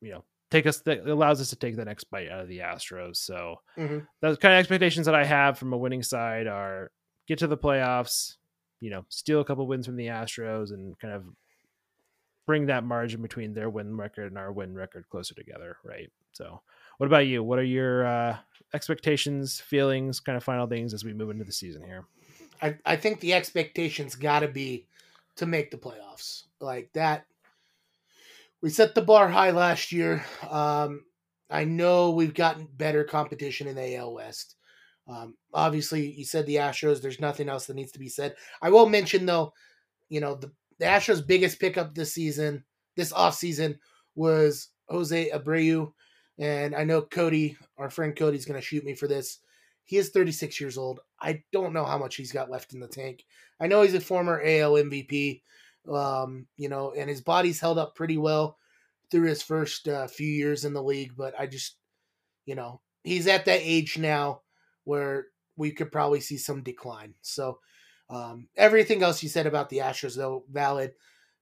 you 0.00 0.12
know, 0.12 0.24
take 0.50 0.66
us 0.66 0.80
that 0.82 1.06
allows 1.06 1.40
us 1.40 1.50
to 1.50 1.56
take 1.56 1.76
the 1.76 1.84
next 1.84 2.04
bite 2.04 2.30
out 2.30 2.40
of 2.40 2.48
the 2.48 2.60
Astros. 2.60 3.16
So 3.16 3.56
Mhm. 3.76 4.06
those 4.20 4.38
kind 4.38 4.54
of 4.54 4.60
expectations 4.60 5.06
that 5.06 5.14
I 5.14 5.24
have 5.24 5.58
from 5.58 5.72
a 5.72 5.76
winning 5.76 6.02
side 6.02 6.46
are 6.46 6.90
get 7.26 7.38
to 7.40 7.46
the 7.46 7.58
playoffs, 7.58 8.36
you 8.80 8.90
know, 8.90 9.04
steal 9.08 9.40
a 9.40 9.44
couple 9.44 9.66
wins 9.66 9.86
from 9.86 9.96
the 9.96 10.06
Astros 10.06 10.72
and 10.72 10.98
kind 10.98 11.12
of 11.14 11.26
bring 12.46 12.66
that 12.66 12.84
margin 12.84 13.22
between 13.22 13.54
their 13.54 13.68
win 13.68 13.96
record 13.96 14.26
and 14.28 14.38
our 14.38 14.52
win 14.52 14.74
record 14.74 15.08
closer 15.10 15.34
together, 15.34 15.76
right? 15.84 16.10
So, 16.32 16.62
what 16.98 17.06
about 17.06 17.26
you? 17.26 17.42
What 17.42 17.58
are 17.58 17.64
your 17.64 18.06
uh, 18.06 18.36
expectations, 18.74 19.60
feelings, 19.60 20.20
kind 20.20 20.36
of 20.36 20.44
final 20.44 20.66
things 20.66 20.94
as 20.94 21.04
we 21.04 21.12
move 21.12 21.30
into 21.30 21.44
the 21.44 21.52
season 21.52 21.84
here? 21.84 22.04
I, 22.62 22.76
I 22.84 22.96
think 22.96 23.20
the 23.20 23.34
expectations 23.34 24.14
got 24.14 24.40
to 24.40 24.48
be 24.48 24.86
to 25.36 25.46
make 25.46 25.70
the 25.70 25.76
playoffs 25.76 26.44
like 26.60 26.90
that. 26.94 27.26
We 28.62 28.70
set 28.70 28.94
the 28.94 29.02
bar 29.02 29.28
high 29.28 29.50
last 29.50 29.92
year. 29.92 30.24
Um, 30.48 31.04
I 31.50 31.64
know 31.64 32.10
we've 32.10 32.34
gotten 32.34 32.66
better 32.72 33.04
competition 33.04 33.68
in 33.68 33.76
the 33.76 33.96
AL 33.96 34.14
West. 34.14 34.56
Um, 35.08 35.36
obviously, 35.54 36.10
you 36.10 36.24
said 36.24 36.46
the 36.46 36.56
Astros. 36.56 37.00
There's 37.00 37.20
nothing 37.20 37.48
else 37.48 37.66
that 37.66 37.76
needs 37.76 37.92
to 37.92 37.98
be 37.98 38.08
said. 38.08 38.34
I 38.60 38.70
will 38.70 38.88
mention 38.88 39.26
though, 39.26 39.52
you 40.08 40.20
know, 40.20 40.34
the, 40.34 40.50
the 40.78 40.86
Astros' 40.86 41.26
biggest 41.26 41.60
pickup 41.60 41.94
this 41.94 42.12
season, 42.12 42.64
this 42.96 43.12
offseason, 43.12 43.78
was 44.14 44.68
Jose 44.88 45.30
Abreu. 45.30 45.92
And 46.38 46.74
I 46.74 46.84
know 46.84 47.02
Cody, 47.02 47.56
our 47.78 47.90
friend 47.90 48.14
Cody's 48.14 48.44
going 48.44 48.60
to 48.60 48.66
shoot 48.66 48.84
me 48.84 48.94
for 48.94 49.08
this. 49.08 49.38
He 49.84 49.96
is 49.96 50.10
36 50.10 50.60
years 50.60 50.76
old. 50.76 51.00
I 51.20 51.42
don't 51.52 51.72
know 51.72 51.84
how 51.84 51.96
much 51.96 52.16
he's 52.16 52.32
got 52.32 52.50
left 52.50 52.74
in 52.74 52.80
the 52.80 52.88
tank. 52.88 53.24
I 53.60 53.68
know 53.68 53.82
he's 53.82 53.94
a 53.94 54.00
former 54.00 54.40
AL 54.40 54.72
MVP, 54.72 55.42
um, 55.90 56.46
you 56.56 56.68
know, 56.68 56.92
and 56.92 57.08
his 57.08 57.20
body's 57.20 57.60
held 57.60 57.78
up 57.78 57.94
pretty 57.94 58.18
well 58.18 58.58
through 59.10 59.28
his 59.28 59.42
first 59.42 59.88
uh, 59.88 60.08
few 60.08 60.28
years 60.28 60.64
in 60.64 60.72
the 60.72 60.82
league. 60.82 61.12
But 61.16 61.34
I 61.38 61.46
just, 61.46 61.76
you 62.44 62.54
know, 62.54 62.80
he's 63.04 63.28
at 63.28 63.44
that 63.44 63.60
age 63.62 63.96
now 63.96 64.42
where 64.84 65.28
we 65.56 65.70
could 65.70 65.92
probably 65.92 66.20
see 66.20 66.36
some 66.36 66.62
decline. 66.62 67.14
So 67.22 67.60
um, 68.10 68.48
everything 68.56 69.02
else 69.02 69.22
you 69.22 69.28
said 69.28 69.46
about 69.46 69.68
the 69.68 69.78
Astros, 69.78 70.16
though, 70.16 70.44
valid. 70.50 70.92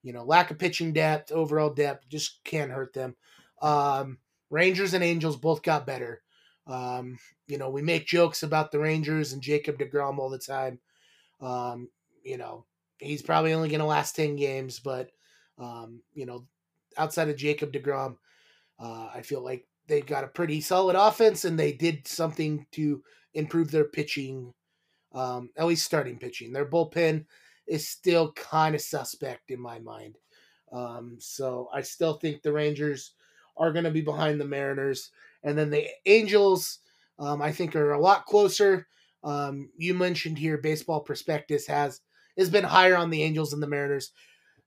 You 0.02 0.12
know, 0.12 0.24
lack 0.24 0.50
of 0.50 0.58
pitching 0.58 0.92
depth, 0.92 1.32
overall 1.32 1.70
depth, 1.70 2.08
just 2.10 2.44
can't 2.44 2.70
hurt 2.70 2.92
them. 2.92 3.16
Um, 3.62 4.18
Rangers 4.50 4.94
and 4.94 5.04
Angels 5.04 5.36
both 5.36 5.62
got 5.62 5.86
better. 5.86 6.22
Um, 6.66 7.18
you 7.46 7.58
know, 7.58 7.70
we 7.70 7.82
make 7.82 8.06
jokes 8.06 8.42
about 8.42 8.72
the 8.72 8.78
Rangers 8.78 9.32
and 9.32 9.42
Jacob 9.42 9.78
DeGrom 9.78 10.18
all 10.18 10.30
the 10.30 10.38
time. 10.38 10.78
Um, 11.40 11.88
you 12.22 12.38
know, 12.38 12.64
he's 12.98 13.22
probably 13.22 13.52
only 13.52 13.68
going 13.68 13.80
to 13.80 13.86
last 13.86 14.16
10 14.16 14.36
games, 14.36 14.80
but, 14.80 15.10
um, 15.58 16.02
you 16.14 16.26
know, 16.26 16.46
outside 16.96 17.28
of 17.28 17.36
Jacob 17.36 17.72
DeGrom, 17.72 18.16
uh, 18.78 19.08
I 19.14 19.22
feel 19.22 19.42
like 19.42 19.66
they've 19.86 20.06
got 20.06 20.24
a 20.24 20.28
pretty 20.28 20.60
solid 20.60 20.96
offense 20.96 21.44
and 21.44 21.58
they 21.58 21.72
did 21.72 22.08
something 22.08 22.66
to 22.72 23.02
improve 23.34 23.70
their 23.70 23.84
pitching, 23.84 24.54
um, 25.12 25.50
at 25.56 25.66
least 25.66 25.84
starting 25.84 26.18
pitching. 26.18 26.52
Their 26.52 26.66
bullpen 26.66 27.26
is 27.66 27.88
still 27.88 28.32
kind 28.32 28.74
of 28.74 28.80
suspect 28.80 29.50
in 29.50 29.60
my 29.60 29.78
mind. 29.78 30.18
Um, 30.72 31.16
so 31.20 31.68
I 31.72 31.82
still 31.82 32.14
think 32.14 32.42
the 32.42 32.52
Rangers 32.52 33.12
are 33.56 33.72
going 33.72 33.84
to 33.84 33.90
be 33.90 34.00
behind 34.00 34.40
the 34.40 34.44
Mariners. 34.44 35.10
And 35.42 35.56
then 35.56 35.70
the 35.70 35.88
Angels, 36.06 36.78
um, 37.18 37.42
I 37.42 37.52
think, 37.52 37.76
are 37.76 37.92
a 37.92 38.00
lot 38.00 38.26
closer. 38.26 38.86
Um, 39.22 39.70
you 39.76 39.94
mentioned 39.94 40.38
here, 40.38 40.58
Baseball 40.58 41.00
Prospectus 41.00 41.66
has 41.66 42.00
has 42.36 42.50
been 42.50 42.64
higher 42.64 42.96
on 42.96 43.10
the 43.10 43.22
Angels 43.22 43.50
than 43.50 43.60
the 43.60 43.66
Mariners. 43.66 44.10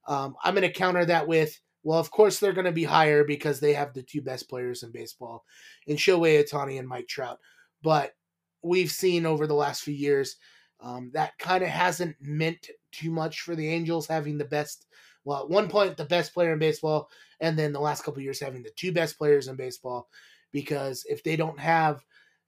Um, 0.06 0.36
I'm 0.42 0.54
going 0.54 0.66
to 0.66 0.72
counter 0.72 1.04
that 1.04 1.28
with, 1.28 1.60
well, 1.82 1.98
of 1.98 2.10
course 2.10 2.40
they're 2.40 2.54
going 2.54 2.64
to 2.64 2.72
be 2.72 2.84
higher 2.84 3.24
because 3.24 3.60
they 3.60 3.74
have 3.74 3.92
the 3.92 4.02
two 4.02 4.22
best 4.22 4.48
players 4.48 4.82
in 4.82 4.90
baseball, 4.90 5.44
in 5.86 5.96
Shohei 5.96 6.42
Ohtani 6.42 6.78
and 6.78 6.88
Mike 6.88 7.08
Trout. 7.08 7.38
But 7.82 8.14
we've 8.62 8.90
seen 8.90 9.26
over 9.26 9.46
the 9.46 9.54
last 9.54 9.82
few 9.82 9.94
years 9.94 10.36
um, 10.80 11.10
that 11.12 11.38
kind 11.38 11.62
of 11.62 11.68
hasn't 11.68 12.16
meant 12.20 12.68
too 12.90 13.10
much 13.10 13.40
for 13.40 13.54
the 13.54 13.68
Angels 13.68 14.06
having 14.06 14.38
the 14.38 14.44
best. 14.44 14.86
Well, 15.28 15.42
at 15.42 15.50
one 15.50 15.68
point 15.68 15.98
the 15.98 16.06
best 16.06 16.32
player 16.32 16.54
in 16.54 16.58
baseball, 16.58 17.10
and 17.38 17.58
then 17.58 17.74
the 17.74 17.80
last 17.80 18.02
couple 18.02 18.22
years 18.22 18.40
having 18.40 18.62
the 18.62 18.70
two 18.70 18.92
best 18.92 19.18
players 19.18 19.46
in 19.46 19.56
baseball. 19.56 20.08
Because 20.52 21.04
if 21.06 21.22
they 21.22 21.36
don't 21.36 21.60
have 21.60 22.02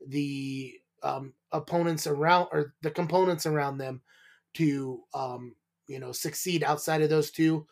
the 0.08 0.80
um, 1.02 1.34
opponents 1.52 2.06
around 2.06 2.48
or 2.52 2.72
the 2.80 2.90
components 2.90 3.44
around 3.44 3.76
them 3.76 4.00
to 4.54 5.02
um, 5.12 5.54
you 5.88 5.98
know 5.98 6.10
succeed 6.10 6.64
outside 6.64 7.02
of 7.02 7.10
those 7.10 7.30
two, 7.30 7.66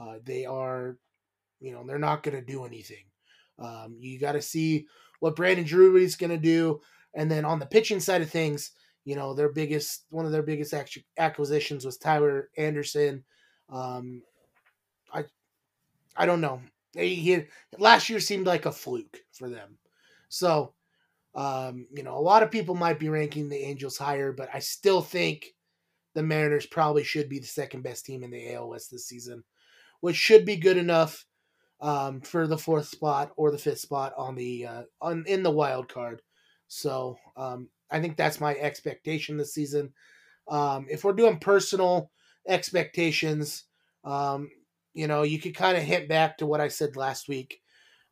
uh, 0.00 0.18
they 0.22 0.46
are 0.46 0.96
you 1.58 1.72
know 1.72 1.84
they're 1.84 1.98
not 1.98 2.22
going 2.22 2.36
to 2.36 2.52
do 2.52 2.64
anything. 2.64 3.06
Um, 3.58 3.96
you 3.98 4.20
got 4.20 4.32
to 4.32 4.42
see 4.42 4.86
what 5.18 5.34
Brandon 5.34 5.66
Drury 5.66 6.04
is 6.04 6.14
going 6.14 6.30
to 6.30 6.38
do, 6.38 6.80
and 7.14 7.28
then 7.28 7.44
on 7.44 7.58
the 7.58 7.66
pitching 7.66 7.98
side 7.98 8.22
of 8.22 8.30
things, 8.30 8.70
you 9.04 9.16
know 9.16 9.34
their 9.34 9.52
biggest 9.52 10.04
one 10.10 10.24
of 10.24 10.30
their 10.30 10.44
biggest 10.44 10.72
acquisitions 11.18 11.84
was 11.84 11.98
Tyler 11.98 12.48
Anderson. 12.56 13.24
Um, 13.68 14.22
I 16.16 16.26
don't 16.26 16.40
know. 16.40 16.60
they 16.94 17.10
he, 17.14 17.44
last 17.78 18.08
year 18.08 18.20
seemed 18.20 18.46
like 18.46 18.66
a 18.66 18.72
fluke 18.72 19.18
for 19.32 19.48
them. 19.48 19.78
So, 20.28 20.74
um, 21.34 21.86
you 21.94 22.02
know, 22.02 22.16
a 22.16 22.20
lot 22.20 22.42
of 22.42 22.50
people 22.50 22.74
might 22.74 22.98
be 22.98 23.08
ranking 23.08 23.48
the 23.48 23.62
Angels 23.62 23.96
higher, 23.96 24.32
but 24.32 24.48
I 24.52 24.58
still 24.58 25.00
think 25.00 25.54
the 26.14 26.22
Mariners 26.22 26.66
probably 26.66 27.04
should 27.04 27.28
be 27.28 27.38
the 27.38 27.46
second 27.46 27.82
best 27.82 28.04
team 28.04 28.22
in 28.22 28.30
the 28.30 28.54
AL 28.54 28.68
West 28.68 28.90
this 28.90 29.06
season, 29.06 29.44
which 30.00 30.16
should 30.16 30.44
be 30.44 30.56
good 30.56 30.76
enough 30.76 31.24
um, 31.80 32.20
for 32.20 32.46
the 32.46 32.58
fourth 32.58 32.86
spot 32.86 33.32
or 33.36 33.50
the 33.50 33.58
fifth 33.58 33.80
spot 33.80 34.12
on 34.16 34.34
the 34.36 34.66
uh, 34.66 34.82
on 35.00 35.24
in 35.26 35.42
the 35.42 35.50
wild 35.50 35.88
card. 35.88 36.22
So 36.68 37.18
um, 37.36 37.68
I 37.90 38.00
think 38.00 38.16
that's 38.16 38.40
my 38.40 38.54
expectation 38.54 39.36
this 39.36 39.52
season. 39.52 39.92
Um, 40.48 40.86
if 40.90 41.04
we're 41.04 41.12
doing 41.12 41.38
personal 41.38 42.10
expectations, 42.46 43.64
um, 44.04 44.48
you 44.94 45.06
know, 45.06 45.22
you 45.22 45.38
could 45.38 45.54
kind 45.54 45.76
of 45.76 45.82
hint 45.82 46.08
back 46.08 46.38
to 46.38 46.46
what 46.46 46.60
I 46.60 46.68
said 46.68 46.96
last 46.96 47.28
week. 47.28 47.60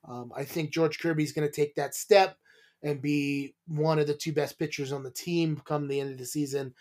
Um, 0.09 0.33
I 0.35 0.45
think 0.45 0.71
George 0.71 0.99
Kirby's 0.99 1.33
going 1.33 1.47
to 1.47 1.55
take 1.55 1.75
that 1.75 1.95
step 1.95 2.37
and 2.83 3.03
be 3.03 3.55
one 3.67 3.99
of 3.99 4.07
the 4.07 4.15
two 4.15 4.33
best 4.33 4.59
pitchers 4.59 4.93
on 4.93 5.03
the 5.03 5.11
team 5.11 5.61
come 5.65 5.87
the 5.87 6.01
end 6.01 6.13
of 6.13 6.19
the 6.19 6.27
season. 6.27 6.75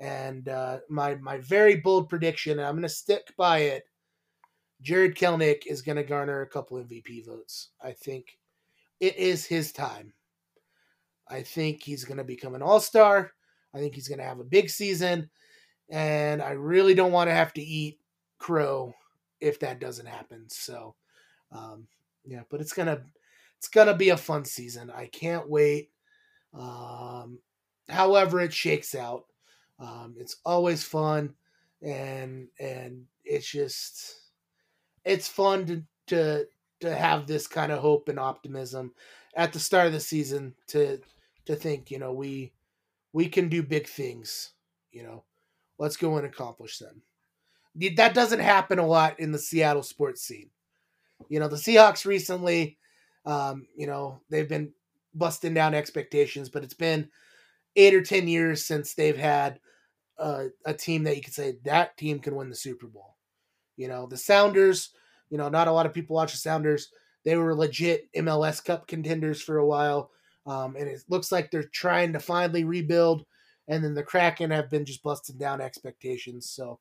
And 0.00 0.48
uh, 0.48 0.78
my 0.88 1.14
my 1.16 1.38
very 1.38 1.76
bold 1.76 2.08
prediction, 2.08 2.58
and 2.58 2.62
I'm 2.66 2.74
going 2.74 2.82
to 2.82 2.88
stick 2.88 3.32
by 3.36 3.58
it. 3.58 3.84
Jarred 4.82 5.16
Kelenic 5.16 5.66
is 5.66 5.82
going 5.82 5.96
to 5.96 6.02
garner 6.02 6.40
a 6.40 6.48
couple 6.48 6.76
MVP 6.78 7.24
votes. 7.26 7.70
I 7.80 7.92
think 7.92 8.38
it 8.98 9.16
is 9.16 9.46
his 9.46 9.72
time. 9.72 10.12
I 11.28 11.42
think 11.42 11.82
he's 11.82 12.04
going 12.04 12.18
to 12.18 12.24
become 12.24 12.54
an 12.54 12.62
all 12.62 12.80
star. 12.80 13.32
I 13.72 13.78
think 13.78 13.94
he's 13.94 14.08
going 14.08 14.18
to 14.18 14.24
have 14.24 14.40
a 14.40 14.44
big 14.44 14.68
season. 14.68 15.30
And 15.90 16.42
I 16.42 16.50
really 16.50 16.94
don't 16.94 17.12
want 17.12 17.28
to 17.28 17.34
have 17.34 17.52
to 17.54 17.62
eat 17.62 17.98
crow 18.38 18.94
if 19.40 19.60
that 19.60 19.80
doesn't 19.80 20.06
happen. 20.06 20.46
So, 20.48 20.94
um, 21.52 21.86
yeah, 22.24 22.42
but 22.50 22.60
it's 22.60 22.72
gonna 22.72 23.02
it's 23.58 23.68
gonna 23.68 23.94
be 23.94 24.10
a 24.10 24.16
fun 24.16 24.44
season. 24.44 24.90
I 24.90 25.06
can't 25.06 25.48
wait. 25.48 25.90
Um, 26.52 27.40
however, 27.88 28.40
it 28.40 28.52
shakes 28.52 28.94
out. 28.94 29.24
Um, 29.78 30.14
it's 30.18 30.36
always 30.44 30.84
fun, 30.84 31.34
and 31.82 32.48
and 32.58 33.04
it's 33.24 33.50
just 33.50 34.14
it's 35.04 35.28
fun 35.28 35.66
to 35.66 35.82
to 36.08 36.46
to 36.80 36.94
have 36.94 37.26
this 37.26 37.46
kind 37.46 37.72
of 37.72 37.80
hope 37.80 38.08
and 38.08 38.18
optimism 38.18 38.92
at 39.36 39.52
the 39.52 39.58
start 39.58 39.86
of 39.86 39.92
the 39.92 40.00
season 40.00 40.54
to 40.68 41.00
to 41.46 41.56
think 41.56 41.90
you 41.90 41.98
know 41.98 42.12
we 42.12 42.52
we 43.12 43.26
can 43.26 43.48
do 43.48 43.62
big 43.62 43.86
things 43.86 44.52
you 44.92 45.02
know 45.02 45.24
let's 45.78 45.96
go 45.96 46.16
and 46.16 46.26
accomplish 46.26 46.78
them 46.78 47.02
that 47.96 48.14
doesn't 48.14 48.40
happen 48.40 48.78
a 48.78 48.86
lot 48.86 49.18
in 49.18 49.32
the 49.32 49.38
Seattle 49.38 49.82
sports 49.82 50.22
scene. 50.22 50.50
You 51.28 51.40
know, 51.40 51.48
the 51.48 51.56
Seahawks 51.56 52.06
recently, 52.06 52.78
um, 53.26 53.66
you 53.76 53.86
know, 53.86 54.20
they've 54.30 54.48
been 54.48 54.72
busting 55.14 55.54
down 55.54 55.74
expectations, 55.74 56.48
but 56.48 56.64
it's 56.64 56.74
been 56.74 57.08
eight 57.76 57.94
or 57.94 58.02
10 58.02 58.28
years 58.28 58.64
since 58.64 58.94
they've 58.94 59.16
had 59.16 59.58
a, 60.18 60.46
a 60.64 60.74
team 60.74 61.04
that 61.04 61.16
you 61.16 61.22
could 61.22 61.34
say 61.34 61.54
that 61.64 61.96
team 61.96 62.18
can 62.18 62.36
win 62.36 62.48
the 62.48 62.54
Super 62.54 62.86
Bowl. 62.86 63.16
You 63.76 63.88
know, 63.88 64.06
the 64.06 64.16
Sounders, 64.16 64.90
you 65.30 65.38
know, 65.38 65.48
not 65.48 65.68
a 65.68 65.72
lot 65.72 65.86
of 65.86 65.94
people 65.94 66.14
watch 66.14 66.32
the 66.32 66.38
Sounders. 66.38 66.90
They 67.24 67.36
were 67.36 67.54
legit 67.54 68.12
MLS 68.16 68.64
Cup 68.64 68.86
contenders 68.86 69.42
for 69.42 69.58
a 69.58 69.66
while. 69.66 70.10
Um, 70.46 70.76
and 70.76 70.88
it 70.88 71.02
looks 71.08 71.32
like 71.32 71.50
they're 71.50 71.64
trying 71.64 72.12
to 72.12 72.20
finally 72.20 72.64
rebuild. 72.64 73.24
And 73.66 73.82
then 73.82 73.94
the 73.94 74.02
Kraken 74.02 74.50
have 74.50 74.68
been 74.68 74.84
just 74.84 75.02
busting 75.02 75.38
down 75.38 75.60
expectations. 75.60 76.50
So, 76.50 76.78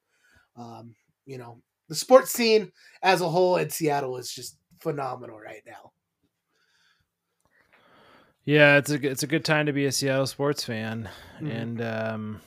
um, 0.56 0.96
you 1.26 1.38
know, 1.38 1.62
the 1.90 1.96
sports 1.96 2.32
scene 2.32 2.72
as 3.02 3.22
a 3.22 3.30
whole 3.30 3.58
in 3.58 3.70
Seattle 3.70 4.18
is 4.18 4.32
just 4.32 4.58
phenomenal 4.80 5.40
right 5.40 5.64
now. 5.66 5.92
Yeah, 8.46 8.78
it's 8.78 8.92
a 8.92 9.10
it's 9.10 9.24
a 9.24 9.28
good 9.28 9.46
time 9.46 9.68
to 9.68 9.74
be 9.74 9.86
a 9.86 9.92
Seattle 9.92 10.28
sports 10.28 10.66
fan, 10.66 11.10
mm-hmm. 11.38 11.48
and 11.48 11.82
um, 11.82 12.42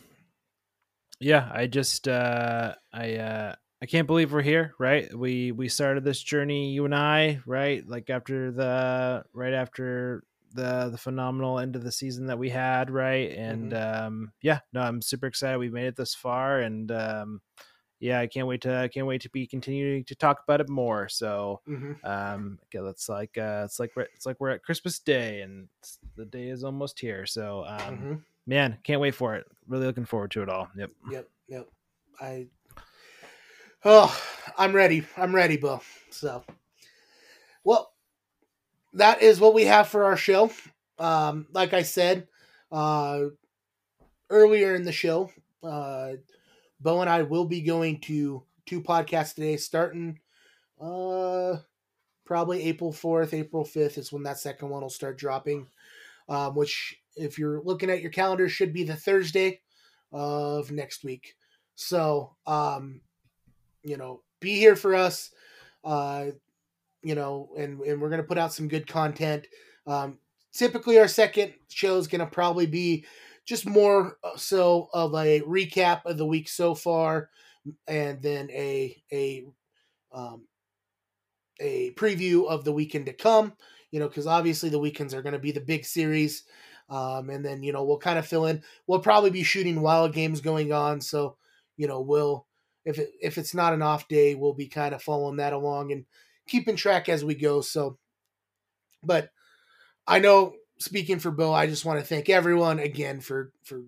yeah, 1.21 1.51
I 1.53 1.67
just 1.67 2.07
uh, 2.07 2.75
I 2.93 3.15
uh, 3.15 3.55
I 3.81 3.87
can't 3.87 4.07
believe 4.07 4.31
we're 4.31 4.43
here. 4.43 4.75
Right, 4.79 5.13
we 5.17 5.53
we 5.53 5.69
started 5.69 6.05
this 6.05 6.23
journey, 6.23 6.73
you 6.73 6.85
and 6.85 6.95
I, 6.95 7.41
right, 7.47 7.87
like 7.89 8.11
after 8.11 8.53
the 8.53 9.25
right 9.33 9.55
after 9.55 10.23
the 10.53 10.91
the 10.91 10.99
phenomenal 10.99 11.59
end 11.59 11.77
of 11.77 11.83
the 11.83 11.93
season 11.93 12.27
that 12.27 12.39
we 12.39 12.51
had, 12.51 12.91
right, 12.91 13.33
and 13.33 13.73
mm-hmm. 13.73 14.07
um, 14.07 14.33
yeah, 14.43 14.61
no, 14.75 14.83
I'm 14.83 15.01
super 15.01 15.27
excited. 15.27 15.57
We 15.57 15.71
made 15.71 15.87
it 15.87 15.97
this 15.97 16.15
far, 16.15 16.61
and 16.61 16.93
um, 16.93 17.41
yeah, 17.99 18.20
I 18.20 18.26
can't 18.26 18.47
wait 18.47 18.61
to 18.62 18.76
I 18.76 18.88
can't 18.88 19.07
wait 19.07 19.22
to 19.22 19.30
be 19.30 19.47
continuing 19.47 20.05
to 20.05 20.14
talk 20.14 20.42
about 20.44 20.61
it 20.61 20.68
more. 20.68 21.09
So, 21.09 21.61
mm-hmm. 21.68 21.92
um, 22.05 22.59
okay, 22.64 22.86
it's 22.86 23.09
like 23.09 23.36
uh, 23.38 23.62
it's 23.64 23.80
like 23.80 23.92
we're, 23.97 24.03
it's 24.14 24.26
like 24.26 24.36
we're 24.38 24.51
at 24.51 24.62
Christmas 24.62 24.99
Day 24.99 25.40
and 25.40 25.68
the 26.16 26.26
day 26.26 26.49
is 26.49 26.62
almost 26.62 26.99
here. 27.01 27.24
So, 27.24 27.64
um, 27.66 27.78
mm-hmm. 27.78 28.14
man, 28.47 28.76
can't 28.84 29.01
wait 29.01 29.14
for 29.14 29.34
it. 29.34 29.47
Really 29.66 29.86
looking 29.86 30.05
forward 30.05 30.30
to 30.32 30.42
it 30.42 30.49
all. 30.49 30.68
Yep. 30.76 30.90
Yep. 31.11 31.28
Yep. 31.49 31.68
I. 32.20 32.47
Oh, 33.84 34.20
I'm 34.59 34.74
ready. 34.74 35.07
I'm 35.16 35.34
ready, 35.34 35.57
Beau. 35.57 35.80
So, 36.11 36.44
well, 37.64 37.92
that 38.94 39.22
is 39.22 39.40
what 39.40 39.55
we 39.55 39.64
have 39.64 39.88
for 39.88 40.05
our 40.05 40.16
show. 40.16 40.51
Um, 40.99 41.47
like 41.53 41.72
I 41.72 41.82
said, 41.82 42.26
uh, 42.72 43.24
earlier 44.28 44.74
in 44.74 44.84
the 44.84 44.92
show, 44.92 45.30
uh 45.62 46.12
Beau 46.81 47.01
and 47.01 47.11
I 47.11 47.22
will 47.22 47.45
be 47.45 47.62
going 47.62 48.01
to 48.03 48.43
two 48.66 48.83
podcasts 48.83 49.35
today, 49.35 49.57
starting 49.57 50.18
uh 50.81 51.57
probably 52.27 52.64
April 52.64 52.93
4th, 52.93 53.33
April 53.33 53.64
5th 53.64 53.97
is 53.97 54.12
when 54.12 54.24
that 54.24 54.39
second 54.39 54.68
one 54.68 54.83
will 54.83 54.91
start 54.91 55.16
dropping. 55.16 55.68
Um, 56.29 56.57
which 56.57 57.01
if 57.14 57.39
you're 57.39 57.62
looking 57.62 57.89
at 57.89 58.03
your 58.03 58.11
calendar 58.11 58.49
should 58.49 58.72
be 58.72 58.83
the 58.83 58.97
Thursday 58.97 59.61
of 60.12 60.72
next 60.72 61.05
week. 61.05 61.37
So 61.77 62.35
um, 62.47 63.01
you 63.83 63.97
know, 63.97 64.22
be 64.41 64.57
here 64.57 64.77
for 64.77 64.95
us. 64.95 65.31
Uh, 65.85 66.27
you 67.03 67.14
know, 67.14 67.51
and, 67.57 67.81
and 67.81 68.01
we're 68.01 68.11
gonna 68.11 68.24
put 68.24 68.39
out 68.39 68.53
some 68.53 68.68
good 68.68 68.87
content. 68.87 69.47
Um, 69.87 70.18
typically 70.53 70.99
our 70.99 71.09
second 71.09 71.55
show 71.68 71.97
is 71.97 72.09
gonna 72.09 72.27
probably 72.27 72.66
be 72.66 73.07
just 73.47 73.64
more 73.64 74.18
uh, 74.24 74.36
so 74.36 74.88
of 74.92 75.14
a 75.14 75.40
recap 75.42 76.05
of 76.05 76.18
the 76.18 76.26
week 76.26 76.49
so 76.49 76.74
far, 76.74 77.30
and 77.86 78.20
then 78.20 78.51
a 78.51 79.03
a 79.12 79.47
um, 80.12 80.47
a 81.61 81.92
preview 81.92 82.47
of 82.49 82.64
the 82.64 82.72
weekend 82.72 83.07
to 83.07 83.12
come. 83.12 83.55
You 83.92 84.01
know, 84.01 84.09
because 84.09 84.26
obviously 84.26 84.68
the 84.68 84.80
weekends 84.80 85.14
are 85.14 85.22
going 85.22 85.32
to 85.32 85.38
be 85.38 85.53
the 85.53 85.61
big 85.61 85.84
series, 85.86 86.42
um, 86.90 87.30
and 87.30 87.44
then 87.44 87.62
you 87.62 87.72
know 87.72 87.84
we'll 87.84 87.99
kind 87.99 88.18
of 88.18 88.26
fill 88.26 88.47
in. 88.47 88.62
We'll 88.86 89.01
probably 89.01 89.30
be 89.30 89.44
shooting 89.44 89.80
wild 89.80 90.12
games 90.12 90.40
going 90.40 90.72
on, 90.72 91.01
so 91.01 91.36
you 91.76 91.86
know 91.86 92.01
we'll 92.01 92.47
if 92.84 92.99
it, 92.99 93.11
if 93.20 93.38
it's 93.38 93.55
not 93.55 93.72
an 93.72 93.82
off 93.82 94.09
day, 94.09 94.34
we'll 94.34 94.55
be 94.55 94.68
kind 94.68 94.94
of 94.94 95.03
following 95.03 95.36
that 95.36 95.53
along 95.53 95.92
and 95.92 96.05
keeping 96.49 96.76
track 96.76 97.09
as 97.09 97.24
we 97.24 97.34
go. 97.34 97.61
So, 97.61 97.99
but 99.03 99.30
I 100.07 100.18
know 100.18 100.55
speaking 100.79 101.18
for 101.18 101.31
Bill, 101.31 101.55
I 101.55 101.66
just 101.66 101.85
want 101.85 102.01
to 102.01 102.07
thank 102.07 102.29
everyone 102.29 102.79
again 102.79 103.20
for 103.20 103.53
for 103.64 103.83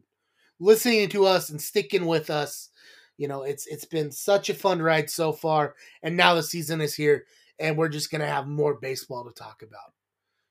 listening 0.59 1.09
to 1.11 1.27
us 1.27 1.51
and 1.51 1.61
sticking 1.61 2.07
with 2.07 2.31
us. 2.31 2.71
You 3.17 3.29
know, 3.29 3.43
it's 3.43 3.67
it's 3.67 3.85
been 3.85 4.13
such 4.13 4.49
a 4.49 4.55
fun 4.55 4.81
ride 4.81 5.11
so 5.11 5.33
far, 5.33 5.75
and 6.03 6.17
now 6.17 6.35
the 6.35 6.43
season 6.43 6.81
is 6.81 6.95
here, 6.95 7.27
and 7.59 7.77
we're 7.77 7.89
just 7.89 8.11
gonna 8.11 8.27
have 8.27 8.47
more 8.47 8.75
baseball 8.75 9.25
to 9.25 9.33
talk 9.33 9.63
about. 9.63 9.93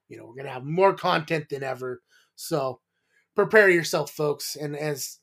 You 0.09 0.17
know, 0.17 0.25
we're 0.25 0.35
gonna 0.35 0.53
have 0.53 0.65
more 0.65 0.93
content 0.93 1.49
than 1.49 1.63
ever. 1.63 2.01
So 2.35 2.81
prepare 3.35 3.69
yourself, 3.69 4.11
folks. 4.11 4.55
And 4.55 4.75
as 4.75 5.19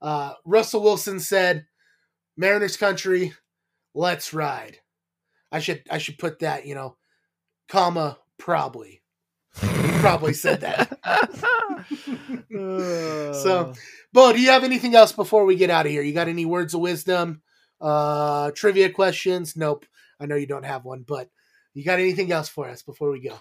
uh, 0.00 0.34
Russell 0.44 0.82
Wilson 0.82 1.20
said, 1.20 1.66
Mariners 2.36 2.76
country, 2.76 3.34
let's 3.94 4.34
ride. 4.34 4.78
I 5.52 5.60
should 5.60 5.82
I 5.90 5.98
should 5.98 6.18
put 6.18 6.40
that, 6.40 6.66
you 6.66 6.74
know, 6.74 6.96
comma 7.68 8.18
probably 8.38 9.02
probably 10.00 10.32
said 10.32 10.60
that. 10.60 10.98
so, 13.42 13.72
Beau, 14.12 14.32
do 14.32 14.40
you 14.40 14.50
have 14.50 14.64
anything 14.64 14.94
else 14.94 15.12
before 15.12 15.44
we 15.44 15.56
get 15.56 15.70
out 15.70 15.86
of 15.86 15.92
here? 15.92 16.02
You 16.02 16.12
got 16.12 16.28
any 16.28 16.44
words 16.44 16.74
of 16.74 16.80
wisdom? 16.80 17.42
Uh, 17.80 18.50
trivia 18.52 18.90
questions? 18.90 19.56
Nope. 19.56 19.84
I 20.20 20.26
know 20.26 20.36
you 20.36 20.46
don't 20.46 20.64
have 20.64 20.84
one, 20.84 21.04
but 21.06 21.28
you 21.74 21.84
got 21.84 21.98
anything 21.98 22.32
else 22.32 22.48
for 22.48 22.68
us 22.68 22.82
before 22.82 23.10
we 23.10 23.20
go? 23.20 23.38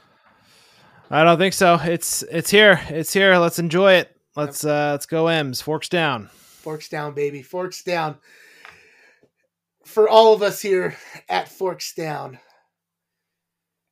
I 1.10 1.24
don't 1.24 1.38
think 1.38 1.54
so. 1.54 1.80
It's 1.82 2.24
it's 2.24 2.50
here. 2.50 2.82
It's 2.90 3.14
here. 3.14 3.38
Let's 3.38 3.60
enjoy 3.60 3.94
it. 3.94 4.16
Let's 4.36 4.66
uh 4.66 4.92
let's 4.92 5.06
go 5.06 5.28
M's. 5.28 5.62
Forks 5.62 5.88
down. 5.88 6.28
Forks 6.28 6.90
down, 6.90 7.14
baby. 7.14 7.44
Forks 7.44 7.84
down. 7.84 8.18
For 9.86 10.10
all 10.10 10.34
of 10.34 10.42
us 10.42 10.62
here 10.62 10.98
at 11.30 11.48
Forks 11.48 11.94
Down, 11.94 12.40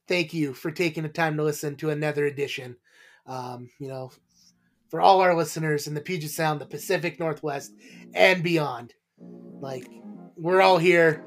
thank 0.08 0.34
you 0.34 0.54
for 0.54 0.72
taking 0.72 1.04
the 1.04 1.10
time 1.10 1.38
to 1.38 1.44
listen 1.44 1.76
to 1.78 1.90
another 1.90 2.26
edition. 2.26 2.78
Um, 3.26 3.70
you 3.80 3.88
know, 3.88 4.12
for 4.90 5.02
all 5.02 5.22
our 5.22 5.36
listeners 5.36 5.88
in 5.88 5.94
the 5.94 6.02
Puget 6.02 6.30
Sound, 6.30 6.62
the 6.62 6.66
Pacific 6.66 7.20
Northwest, 7.20 7.72
and 8.14 8.44
beyond. 8.44 8.94
Like, 9.18 9.88
we're 10.36 10.62
all 10.62 10.78
here. 10.78 11.24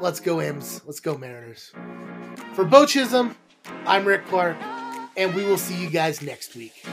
Let's 0.00 0.20
go, 0.20 0.40
M's. 0.40 0.82
Let's 0.86 1.00
go, 1.00 1.16
Mariners. 1.16 1.72
For 2.54 2.64
Beau 2.64 2.86
Chisholm, 2.86 3.34
I'm 3.86 4.04
Rick 4.04 4.26
Clark, 4.26 4.56
and 5.16 5.34
we 5.34 5.44
will 5.44 5.58
see 5.58 5.80
you 5.80 5.90
guys 5.90 6.22
next 6.22 6.54
week. 6.54 6.84